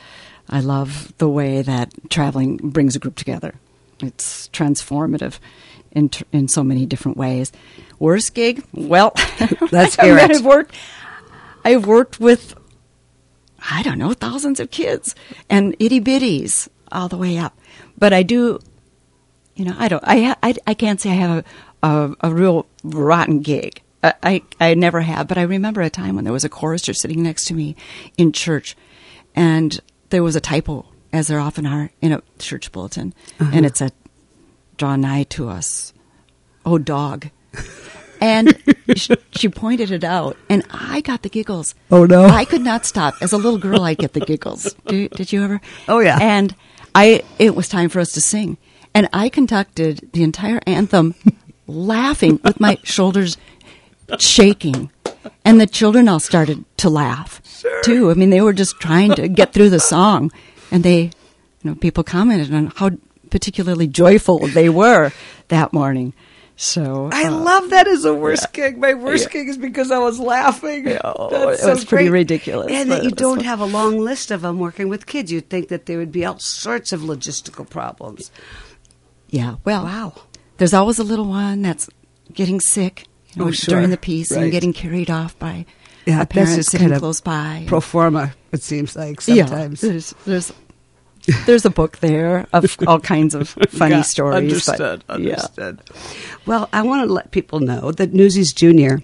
I 0.51 0.61
love 0.61 1.15
the 1.17 1.29
way 1.29 1.63
that 1.63 1.93
traveling 2.11 2.57
brings 2.59 2.95
a 2.95 2.99
group 2.99 3.17
together. 3.17 3.55
It's 4.01 4.49
transformative, 4.49 5.39
in 5.93 6.09
tr- 6.09 6.25
in 6.33 6.49
so 6.49 6.63
many 6.65 6.87
different 6.87 7.17
ways. 7.17 7.53
Worst 7.99 8.35
gig? 8.35 8.65
Well, 8.73 9.13
Let's 9.73 9.99
I 9.99 10.05
hear 10.07 10.17
mean, 10.17 10.31
it. 10.31 10.37
I've 10.37 10.45
worked. 10.45 10.75
I've 11.65 11.87
worked 11.87 12.21
with 12.21 12.55
I 13.71 13.83
don't 13.83 13.99
know 13.99 14.13
thousands 14.13 14.61
of 14.61 14.71
kids 14.71 15.15
and 15.49 15.75
itty 15.79 16.01
bitties 16.01 16.69
all 16.93 17.09
the 17.09 17.17
way 17.17 17.39
up. 17.39 17.59
But 17.97 18.13
I 18.13 18.23
do, 18.23 18.61
you 19.55 19.65
know, 19.65 19.75
I 19.79 19.89
don't. 19.89 20.05
I 20.07 20.37
I, 20.43 20.55
I 20.67 20.75
can't 20.75 21.01
say 21.01 21.11
I 21.11 21.15
have 21.15 21.45
a 21.83 21.89
a, 21.89 22.15
a 22.29 22.35
real 22.35 22.67
rotten 22.83 23.41
gig. 23.41 23.81
I, 24.03 24.15
I 24.23 24.43
I 24.61 24.75
never 24.75 25.01
have. 25.01 25.29
But 25.29 25.39
I 25.39 25.43
remember 25.43 25.81
a 25.81 25.91
time 25.91 26.17
when 26.17 26.25
there 26.25 26.33
was 26.33 26.45
a 26.45 26.49
chorister 26.49 26.93
sitting 26.93 27.23
next 27.23 27.45
to 27.47 27.55
me 27.55 27.77
in 28.19 28.33
church, 28.33 28.77
and 29.35 29.81
there 30.11 30.23
was 30.23 30.37
a 30.37 30.41
typo, 30.41 30.87
as 31.15 31.29
there 31.29 31.39
often 31.39 31.65
are 31.65 31.91
in 32.01 32.13
a 32.13 32.23
church 32.39 32.73
bulletin, 32.73 33.15
uh-huh. 33.39 33.51
and 33.55 33.65
it 33.65 33.77
said, 33.77 33.93
"Draw 34.77 34.97
nigh 34.97 35.23
to 35.31 35.49
us, 35.49 35.95
oh 36.67 36.79
dog." 36.79 37.31
And 38.21 38.57
sh- 38.97 39.11
she 39.33 39.51
pointed 39.51 39.91
it 39.91 40.03
out, 40.03 40.39
and 40.49 40.65
I 40.71 41.03
got 41.03 41.23
the 41.23 41.29
giggles. 41.29 41.75
Oh, 41.91 42.07
no. 42.07 42.25
I 42.25 42.47
could 42.47 42.63
not 42.63 42.87
stop. 42.87 43.15
As 43.21 43.35
a 43.35 43.37
little 43.37 43.59
girl, 43.59 43.83
I 43.83 43.93
get 43.93 44.15
the 44.15 44.25
giggles. 44.25 44.73
Do, 44.87 45.09
did 45.09 45.31
you 45.31 45.43
ever? 45.45 45.61
Oh, 45.89 45.99
yeah. 45.99 46.17
And 46.19 46.55
I, 46.95 47.23
it 47.39 47.55
was 47.55 47.69
time 47.69 47.91
for 47.91 48.01
us 48.01 48.13
to 48.13 48.23
sing, 48.23 48.57
and 48.95 49.11
I 49.13 49.29
conducted 49.29 50.09
the 50.15 50.23
entire 50.23 50.61
anthem, 50.67 51.15
laughing 51.67 52.41
with 52.43 52.61
my 52.61 52.79
shoulders 52.83 53.37
shaking, 54.19 54.91
and 55.45 55.61
the 55.61 55.67
children 55.67 56.09
all 56.09 56.21
started 56.21 56.65
to 56.79 56.89
laugh 56.89 57.43
too. 57.83 58.11
I 58.11 58.15
mean, 58.15 58.31
they 58.31 58.41
were 58.41 58.53
just 58.53 58.81
trying 58.81 59.15
to 59.17 59.29
get 59.29 59.53
through 59.53 59.71
the 59.71 59.81
song, 59.81 60.33
and 60.75 60.83
they, 60.85 61.01
you 61.03 61.11
know, 61.63 61.75
people 61.75 62.05
commented 62.05 62.53
on 62.53 62.67
how 62.77 62.91
particularly 63.31 63.87
joyful 63.87 64.47
they 64.49 64.69
were 64.69 65.13
that 65.49 65.73
morning. 65.73 66.13
So 66.57 67.09
I 67.13 67.25
uh, 67.25 67.33
love 67.33 67.71
that 67.71 67.89
as 67.89 68.05
a 68.05 68.15
worst 68.15 68.53
gig. 68.53 68.79
My 68.79 68.95
worst 68.95 69.31
gig 69.31 69.49
is 69.49 69.59
because 69.59 69.91
I 69.91 69.99
was 69.99 70.21
laughing. 70.21 70.87
Oh, 71.03 71.29
That's 71.31 71.65
it 71.65 71.69
was 71.71 71.85
pretty 71.85 72.09
great. 72.09 72.21
ridiculous, 72.21 72.71
And 72.71 72.93
that 72.93 73.03
you 73.03 73.11
don't 73.11 73.39
fun. 73.39 73.45
have 73.45 73.61
a 73.61 73.65
long 73.67 73.99
list 73.99 74.31
of 74.31 74.43
them 74.43 74.59
working 74.61 74.89
with 74.89 75.07
kids. 75.07 75.33
You'd 75.33 75.51
think 75.51 75.69
that 75.69 75.87
there 75.87 75.99
would 75.99 76.13
be 76.13 76.25
all 76.25 76.39
sorts 76.39 76.93
of 76.93 77.01
logistical 77.01 77.69
problems. 77.69 78.31
Yeah. 79.31 79.57
Well, 79.65 79.85
Wow. 79.85 80.13
There's 80.59 80.75
always 80.75 81.01
a 81.01 81.05
little 81.05 81.25
one 81.27 81.63
that's 81.63 81.89
getting 82.33 82.61
sick 82.61 83.07
you 83.33 83.43
know, 83.43 83.49
Oh, 83.49 83.51
sure. 83.51 83.75
during 83.75 83.91
the 83.91 83.97
piece 83.97 84.31
Right. 84.31 84.43
and 84.45 84.53
getting 84.53 84.73
carried 84.73 85.11
off 85.11 85.37
by 85.41 85.67
Yeah, 86.07 86.23
a 86.23 86.27
parent 86.27 86.65
sitting 86.65 86.81
kind 86.81 86.93
of 86.93 87.01
close 87.01 87.21
by. 87.21 87.65
Pro 87.67 87.81
forma, 87.81 88.33
it 88.53 88.63
seems 88.63 88.95
like 88.95 89.21
sometimes. 89.21 89.83
Yeah, 89.83 89.89
there's 89.91 90.15
there's 90.25 90.53
there's 91.47 91.65
a 91.65 91.71
book 91.71 91.99
there 91.99 92.47
of 92.53 92.77
all 92.87 93.01
kinds 93.01 93.35
of 93.35 93.49
funny 93.71 93.97
Got- 93.97 94.07
stories. 94.07 94.37
Understood. 94.37 95.05
but, 95.07 95.21
yeah. 95.21 95.31
Understood. 95.35 95.81
Well, 96.47 96.69
I 96.73 96.83
want 96.83 97.07
to 97.07 97.13
let 97.13 97.31
people 97.31 97.61
know 97.61 97.93
that 97.93 98.13
Newsies 98.13 98.53
Junior 98.53 99.01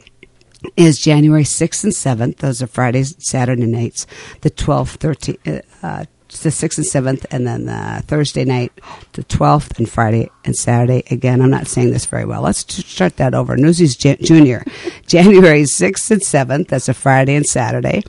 is 0.76 0.98
January 0.98 1.44
6th 1.44 1.84
and 1.84 1.92
7th. 1.92 2.36
Those 2.38 2.60
are 2.62 2.66
Fridays, 2.66 3.14
Saturday 3.18 3.64
nights. 3.66 4.06
The 4.42 4.50
12th, 4.50 4.98
13th, 4.98 5.62
uh, 5.82 6.04
the 6.28 6.48
6th 6.50 6.76
and 6.78 6.86
7th, 7.18 7.24
and 7.30 7.46
then 7.46 7.64
the 7.64 8.04
Thursday 8.06 8.44
night, 8.44 8.70
the 9.14 9.24
12th, 9.24 9.78
and 9.78 9.88
Friday 9.88 10.30
and 10.44 10.54
Saturday. 10.54 11.02
Again, 11.10 11.40
I'm 11.40 11.50
not 11.50 11.66
saying 11.66 11.90
this 11.92 12.04
very 12.04 12.26
well. 12.26 12.42
Let's 12.42 12.62
t- 12.62 12.82
start 12.82 13.16
that 13.16 13.34
over. 13.34 13.56
Newsies 13.56 13.96
J- 13.96 14.16
Junior, 14.16 14.62
January 15.06 15.62
6th 15.62 16.10
and 16.10 16.20
7th. 16.20 16.68
That's 16.68 16.88
a 16.90 16.94
Friday 16.94 17.34
and 17.36 17.46
Saturday. 17.46 18.02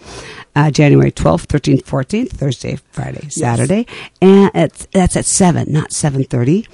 Uh, 0.53 0.69
January 0.69 1.11
12th, 1.13 1.47
13th, 1.47 1.83
14th, 1.83 2.31
Thursday, 2.31 2.77
Friday, 2.91 3.29
Saturday. 3.29 3.85
And 4.21 4.51
it's, 4.53 4.85
that's 4.91 5.15
at 5.15 5.25
7, 5.25 5.71
not 5.71 5.91
7.30. 5.91 6.67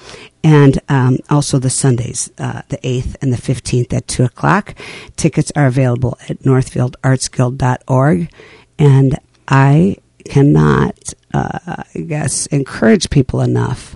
And 0.43 0.79
um, 0.89 1.17
also 1.29 1.59
the 1.59 1.69
Sundays, 1.69 2.31
uh, 2.39 2.63
the 2.69 2.77
8th 2.79 3.15
and 3.21 3.31
the 3.31 3.37
15th 3.37 3.93
at 3.93 4.07
2 4.07 4.23
o'clock. 4.23 4.73
Tickets 5.15 5.51
are 5.55 5.67
available 5.67 6.17
at 6.27 6.39
northfieldartsguild.org. 6.39 8.31
And 8.79 9.19
I 9.47 9.97
cannot, 10.25 11.13
uh, 11.33 11.59
I 11.93 11.99
guess, 11.99 12.47
encourage 12.47 13.09
people 13.11 13.41
enough 13.41 13.95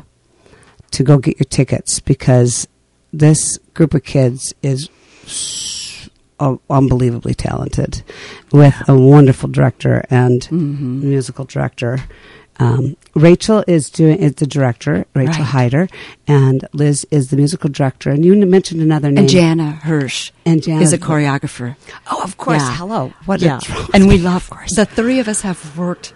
to 0.91 1.03
go 1.03 1.17
get 1.17 1.39
your 1.39 1.45
tickets 1.45 1.99
because 1.99 2.67
this 3.11 3.57
group 3.73 3.93
of 3.93 4.03
kids 4.03 4.53
is 4.61 4.89
s- 5.23 5.90
uh, 6.41 6.57
unbelievably 6.69 7.35
talented 7.35 8.01
with 8.51 8.75
a 8.89 8.95
wonderful 8.97 9.49
director 9.49 10.03
and 10.09 10.41
Mm-hmm. 10.41 11.09
musical 11.09 11.45
director. 11.45 11.99
Um, 12.59 12.95
Rachel 13.15 13.63
is 13.67 13.89
doing 13.89 14.19
is 14.19 14.33
the 14.35 14.45
director, 14.45 15.05
Rachel 15.15 15.43
Right. 15.45 15.53
Hyder, 15.55 15.87
and 16.27 16.67
Liz 16.73 17.07
is 17.09 17.29
the 17.31 17.37
musical 17.37 17.69
director. 17.71 18.11
And 18.11 18.23
you 18.23 18.35
mentioned 18.45 18.81
another 18.81 19.09
name. 19.09 19.19
And 19.19 19.29
Jana 19.29 19.71
Hirsch 19.71 20.31
And 20.45 20.61
Jana- 20.61 20.81
is 20.81 20.93
a 20.93 20.97
choreographer. 20.99 21.75
Oh, 22.11 22.21
of 22.23 22.37
course. 22.37 22.61
Yeah. 22.61 22.75
Hello. 22.75 23.13
What? 23.25 23.41
yeah, 23.41 23.59
and 23.95 24.07
we 24.07 24.17
love 24.19 24.43
Of 24.43 24.49
course. 24.57 24.75
the 24.75 24.85
three 24.85 25.19
of 25.19 25.27
us 25.27 25.41
have 25.41 25.75
worked. 25.77 26.13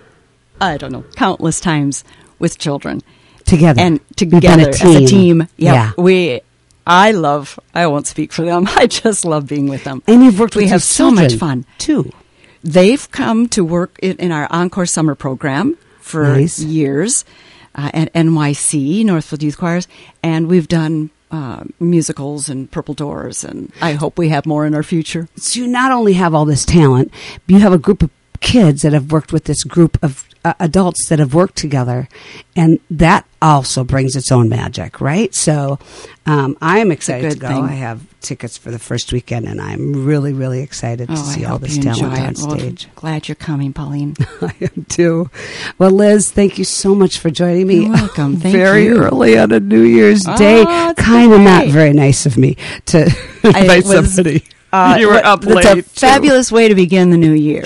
I 0.61 0.77
don't 0.77 0.91
know 0.91 1.03
countless 1.15 1.59
times 1.59 2.03
with 2.37 2.59
children 2.59 3.01
together 3.45 3.81
and 3.81 3.99
together 4.15 4.69
as 4.69 4.81
a 4.83 5.05
team. 5.07 5.47
Yep, 5.57 5.73
Yeah. 5.73 5.91
we. 5.97 6.41
I 6.87 7.11
love. 7.11 7.59
I 7.73 7.87
won't 7.87 8.07
speak 8.07 8.31
for 8.31 8.43
them. 8.43 8.65
I 8.75 8.87
just 8.87 9.25
love 9.25 9.47
being 9.47 9.67
with 9.67 9.83
them. 9.83 10.03
And 10.07 10.23
you've 10.23 10.39
worked 10.39 10.55
We 10.55 10.63
with 10.63 10.71
have 10.71 10.83
so 10.83 11.09
much 11.11 11.35
fun. 11.35 11.65
too. 11.77 12.11
They've 12.63 13.09
come 13.11 13.47
to 13.49 13.63
work 13.63 13.97
in, 14.01 14.17
in 14.17 14.31
our 14.31 14.47
Encore 14.51 14.85
Summer 14.85 15.15
program 15.15 15.77
for 15.99 16.23
Nice. 16.23 16.59
years 16.59 17.25
uh, 17.75 17.91
at 17.93 18.11
NYC, 18.13 19.05
Northfield 19.05 19.43
Youth 19.43 19.57
Choirs, 19.57 19.87
and 20.23 20.47
we've 20.47 20.67
done 20.67 21.09
uh, 21.31 21.63
musicals 21.79 22.49
and 22.49 22.69
Purple 22.71 22.93
Doors, 22.93 23.43
and 23.43 23.71
I 23.81 23.93
hope 23.93 24.17
we 24.17 24.29
have 24.29 24.45
more 24.45 24.65
in 24.65 24.73
our 24.73 24.83
future. 24.83 25.27
so 25.35 25.59
you 25.59 25.67
not 25.67 25.91
only 25.91 26.13
have 26.13 26.33
all 26.33 26.45
this 26.45 26.65
talent, 26.65 27.11
but 27.45 27.53
you 27.55 27.59
have 27.61 27.73
a 27.73 27.77
group 27.77 28.01
of 28.03 28.09
kids 28.39 28.81
that 28.83 28.93
have 28.93 29.11
worked 29.11 29.33
with 29.33 29.43
this 29.45 29.63
group 29.63 29.97
of 30.03 30.25
uh, 30.45 30.53
adults 30.59 31.09
that 31.09 31.19
have 31.19 31.33
worked 31.33 31.57
together, 31.57 32.07
and 32.55 32.79
that 32.89 33.25
also 33.41 33.83
brings 33.83 34.15
its 34.15 34.31
own 34.31 34.47
magic, 34.47 35.01
right? 35.01 35.33
So 35.35 35.77
um, 36.25 36.57
I 36.61 36.79
am 36.79 36.91
excited 36.91 37.31
to 37.31 37.37
go. 37.39 37.47
thing. 37.47 37.63
I 37.65 37.73
have 37.73 38.01
tickets 38.21 38.57
for 38.57 38.71
the 38.71 38.79
first 38.79 39.11
weekend, 39.11 39.47
and 39.47 39.59
I'm 39.59 40.05
really, 40.05 40.31
really 40.33 40.61
excited 40.61 41.07
to 41.09 41.13
Oh, 41.13 41.15
see 41.17 41.45
all 41.45 41.57
this 41.59 41.77
talent 41.77 41.97
enjoy 42.01 42.15
on 42.23 42.29
it. 42.29 42.37
Well, 42.39 42.57
stage. 42.59 42.87
glad 42.95 43.27
you're 43.27 43.35
coming, 43.35 43.73
Pauline. 43.73 44.15
I 44.41 44.53
am 44.61 44.85
too. 44.87 45.29
Well, 45.77 45.91
Liz, 45.91 46.31
thank 46.31 46.57
you 46.57 46.63
so 46.63 46.95
much 46.95 47.17
for 47.19 47.29
joining 47.29 47.67
me. 47.67 47.81
You're 47.85 47.91
welcome. 47.93 48.37
Thank 48.37 48.55
very 48.55 48.85
you. 48.85 48.97
early 48.97 49.37
on 49.37 49.51
a 49.51 49.59
New 49.59 49.81
Year's 49.83 50.25
Oh, 50.27 50.37
Day. 50.37 50.63
Kind 50.97 51.33
of 51.33 51.41
not 51.41 51.67
very 51.67 51.93
nice 51.93 52.25
of 52.25 52.37
me 52.37 52.55
to 52.85 53.09
I 53.43 53.61
invite 53.61 53.83
somebody. 53.85 54.43
Uh, 54.71 54.97
you 54.99 55.07
were 55.07 55.13
what- 55.13 55.25
up 55.25 55.43
It's 55.45 55.65
a 55.65 55.75
too. 55.75 55.81
fabulous 55.83 56.51
way 56.51 56.67
to 56.67 56.75
begin 56.75 57.09
the 57.09 57.17
new 57.17 57.33
year. 57.33 57.63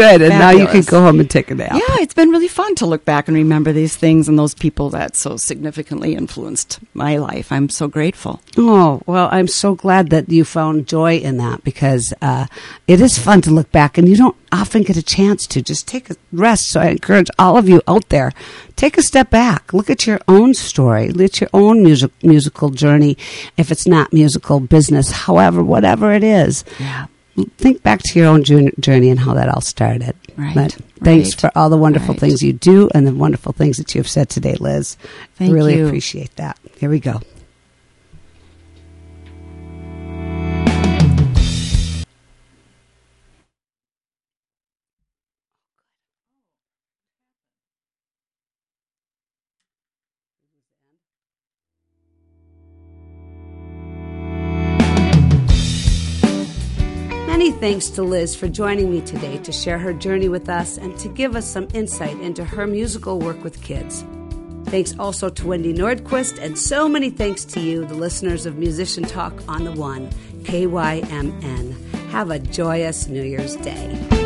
Good, 0.00 0.22
and 0.22 0.30
now 0.30 0.50
you 0.50 0.66
can 0.66 0.82
go 0.82 1.00
home 1.02 1.20
and 1.20 1.28
take 1.28 1.50
a 1.50 1.54
nap. 1.54 1.72
Yeah, 1.72 1.96
it's 2.02 2.14
been 2.14 2.30
really 2.30 2.48
fun 2.48 2.74
to 2.76 2.86
look 2.86 3.04
back 3.04 3.28
and 3.28 3.36
remember 3.36 3.72
these 3.72 3.96
things 3.96 4.28
and 4.28 4.38
those 4.38 4.54
people 4.54 4.88
that 4.90 5.14
so 5.16 5.36
significantly 5.36 6.14
influenced 6.14 6.78
my 6.94 7.18
life. 7.18 7.52
I'm 7.52 7.68
so 7.68 7.86
grateful. 7.86 8.40
Oh, 8.56 9.02
well, 9.06 9.28
I'm 9.30 9.46
so 9.46 9.74
glad 9.74 10.08
that 10.10 10.28
you 10.30 10.44
found 10.44 10.86
joy 10.88 11.16
in 11.18 11.36
that 11.36 11.64
because 11.64 12.14
uh, 12.22 12.46
it 12.88 13.00
is 13.00 13.18
fun 13.18 13.42
to 13.42 13.50
look 13.50 13.70
back 13.72 13.98
and 13.98 14.08
you 14.08 14.16
don't 14.16 14.36
often 14.52 14.82
get 14.82 14.96
a 14.96 15.02
chance 15.02 15.46
to 15.48 15.60
just 15.62 15.86
take 15.86 16.10
a 16.10 16.16
rest. 16.32 16.68
So 16.70 16.80
I 16.80 16.86
encourage 16.88 17.28
all 17.38 17.56
of 17.58 17.68
you 17.68 17.82
out 17.86 18.08
there, 18.08 18.32
take 18.76 18.96
a 18.96 19.02
step 19.02 19.28
back, 19.30 19.72
look 19.74 19.90
at 19.90 20.06
your 20.06 20.20
own 20.26 20.54
story, 20.54 21.10
look 21.10 21.26
at 21.26 21.40
your 21.40 21.50
own 21.52 21.82
music, 21.82 22.10
musical 22.22 22.70
journey. 22.70 23.16
If 23.56 23.70
it's 23.70 23.86
not 23.86 24.12
musical 24.12 24.60
business, 24.60 25.10
however, 25.12 25.62
whatever 25.62 26.12
it 26.12 26.24
is, 26.24 26.64
Yeah. 26.78 27.06
Think 27.58 27.82
back 27.82 28.00
to 28.02 28.18
your 28.18 28.28
own 28.28 28.44
journey 28.44 29.10
and 29.10 29.18
how 29.20 29.34
that 29.34 29.48
all 29.48 29.60
started. 29.60 30.14
Right, 30.36 30.54
But 30.54 30.72
thanks 31.02 31.30
right, 31.30 31.40
for 31.40 31.58
all 31.58 31.70
the 31.70 31.76
wonderful 31.76 32.14
right. 32.14 32.20
things 32.20 32.42
you 32.42 32.52
do 32.52 32.88
and 32.94 33.06
the 33.06 33.14
wonderful 33.14 33.52
things 33.52 33.76
that 33.76 33.94
you 33.94 34.00
have 34.00 34.08
said 34.08 34.28
today, 34.28 34.54
Liz. 34.54 34.96
Thank 35.36 35.50
you. 35.50 35.54
really 35.54 35.76
you. 35.76 35.86
appreciate 35.86 36.34
that. 36.36 36.58
Here 36.78 36.90
we 36.90 37.00
go. 37.00 37.20
Thanks 57.60 57.90
to 57.90 58.02
Liz 58.02 58.34
for 58.34 58.48
joining 58.48 58.90
me 58.90 59.02
today 59.02 59.36
to 59.38 59.52
share 59.52 59.78
her 59.78 59.92
journey 59.92 60.30
with 60.30 60.48
us 60.48 60.78
and 60.78 60.98
to 60.98 61.08
give 61.08 61.36
us 61.36 61.46
some 61.48 61.68
insight 61.74 62.18
into 62.20 62.42
her 62.42 62.66
musical 62.66 63.18
work 63.18 63.44
with 63.44 63.62
kids. 63.62 64.02
Thanks 64.64 64.98
also 64.98 65.28
to 65.28 65.46
Wendy 65.46 65.74
Nordquist, 65.74 66.38
and 66.42 66.58
so 66.58 66.88
many 66.88 67.10
thanks 67.10 67.44
to 67.44 67.60
you, 67.60 67.84
the 67.84 67.94
listeners 67.94 68.46
of 68.46 68.56
Musician 68.56 69.04
Talk 69.04 69.34
on 69.46 69.64
the 69.64 69.72
One, 69.72 70.08
KYMN. 70.44 71.74
Have 72.10 72.30
a 72.30 72.38
joyous 72.38 73.08
New 73.08 73.22
Year's 73.22 73.56
Day. 73.56 74.19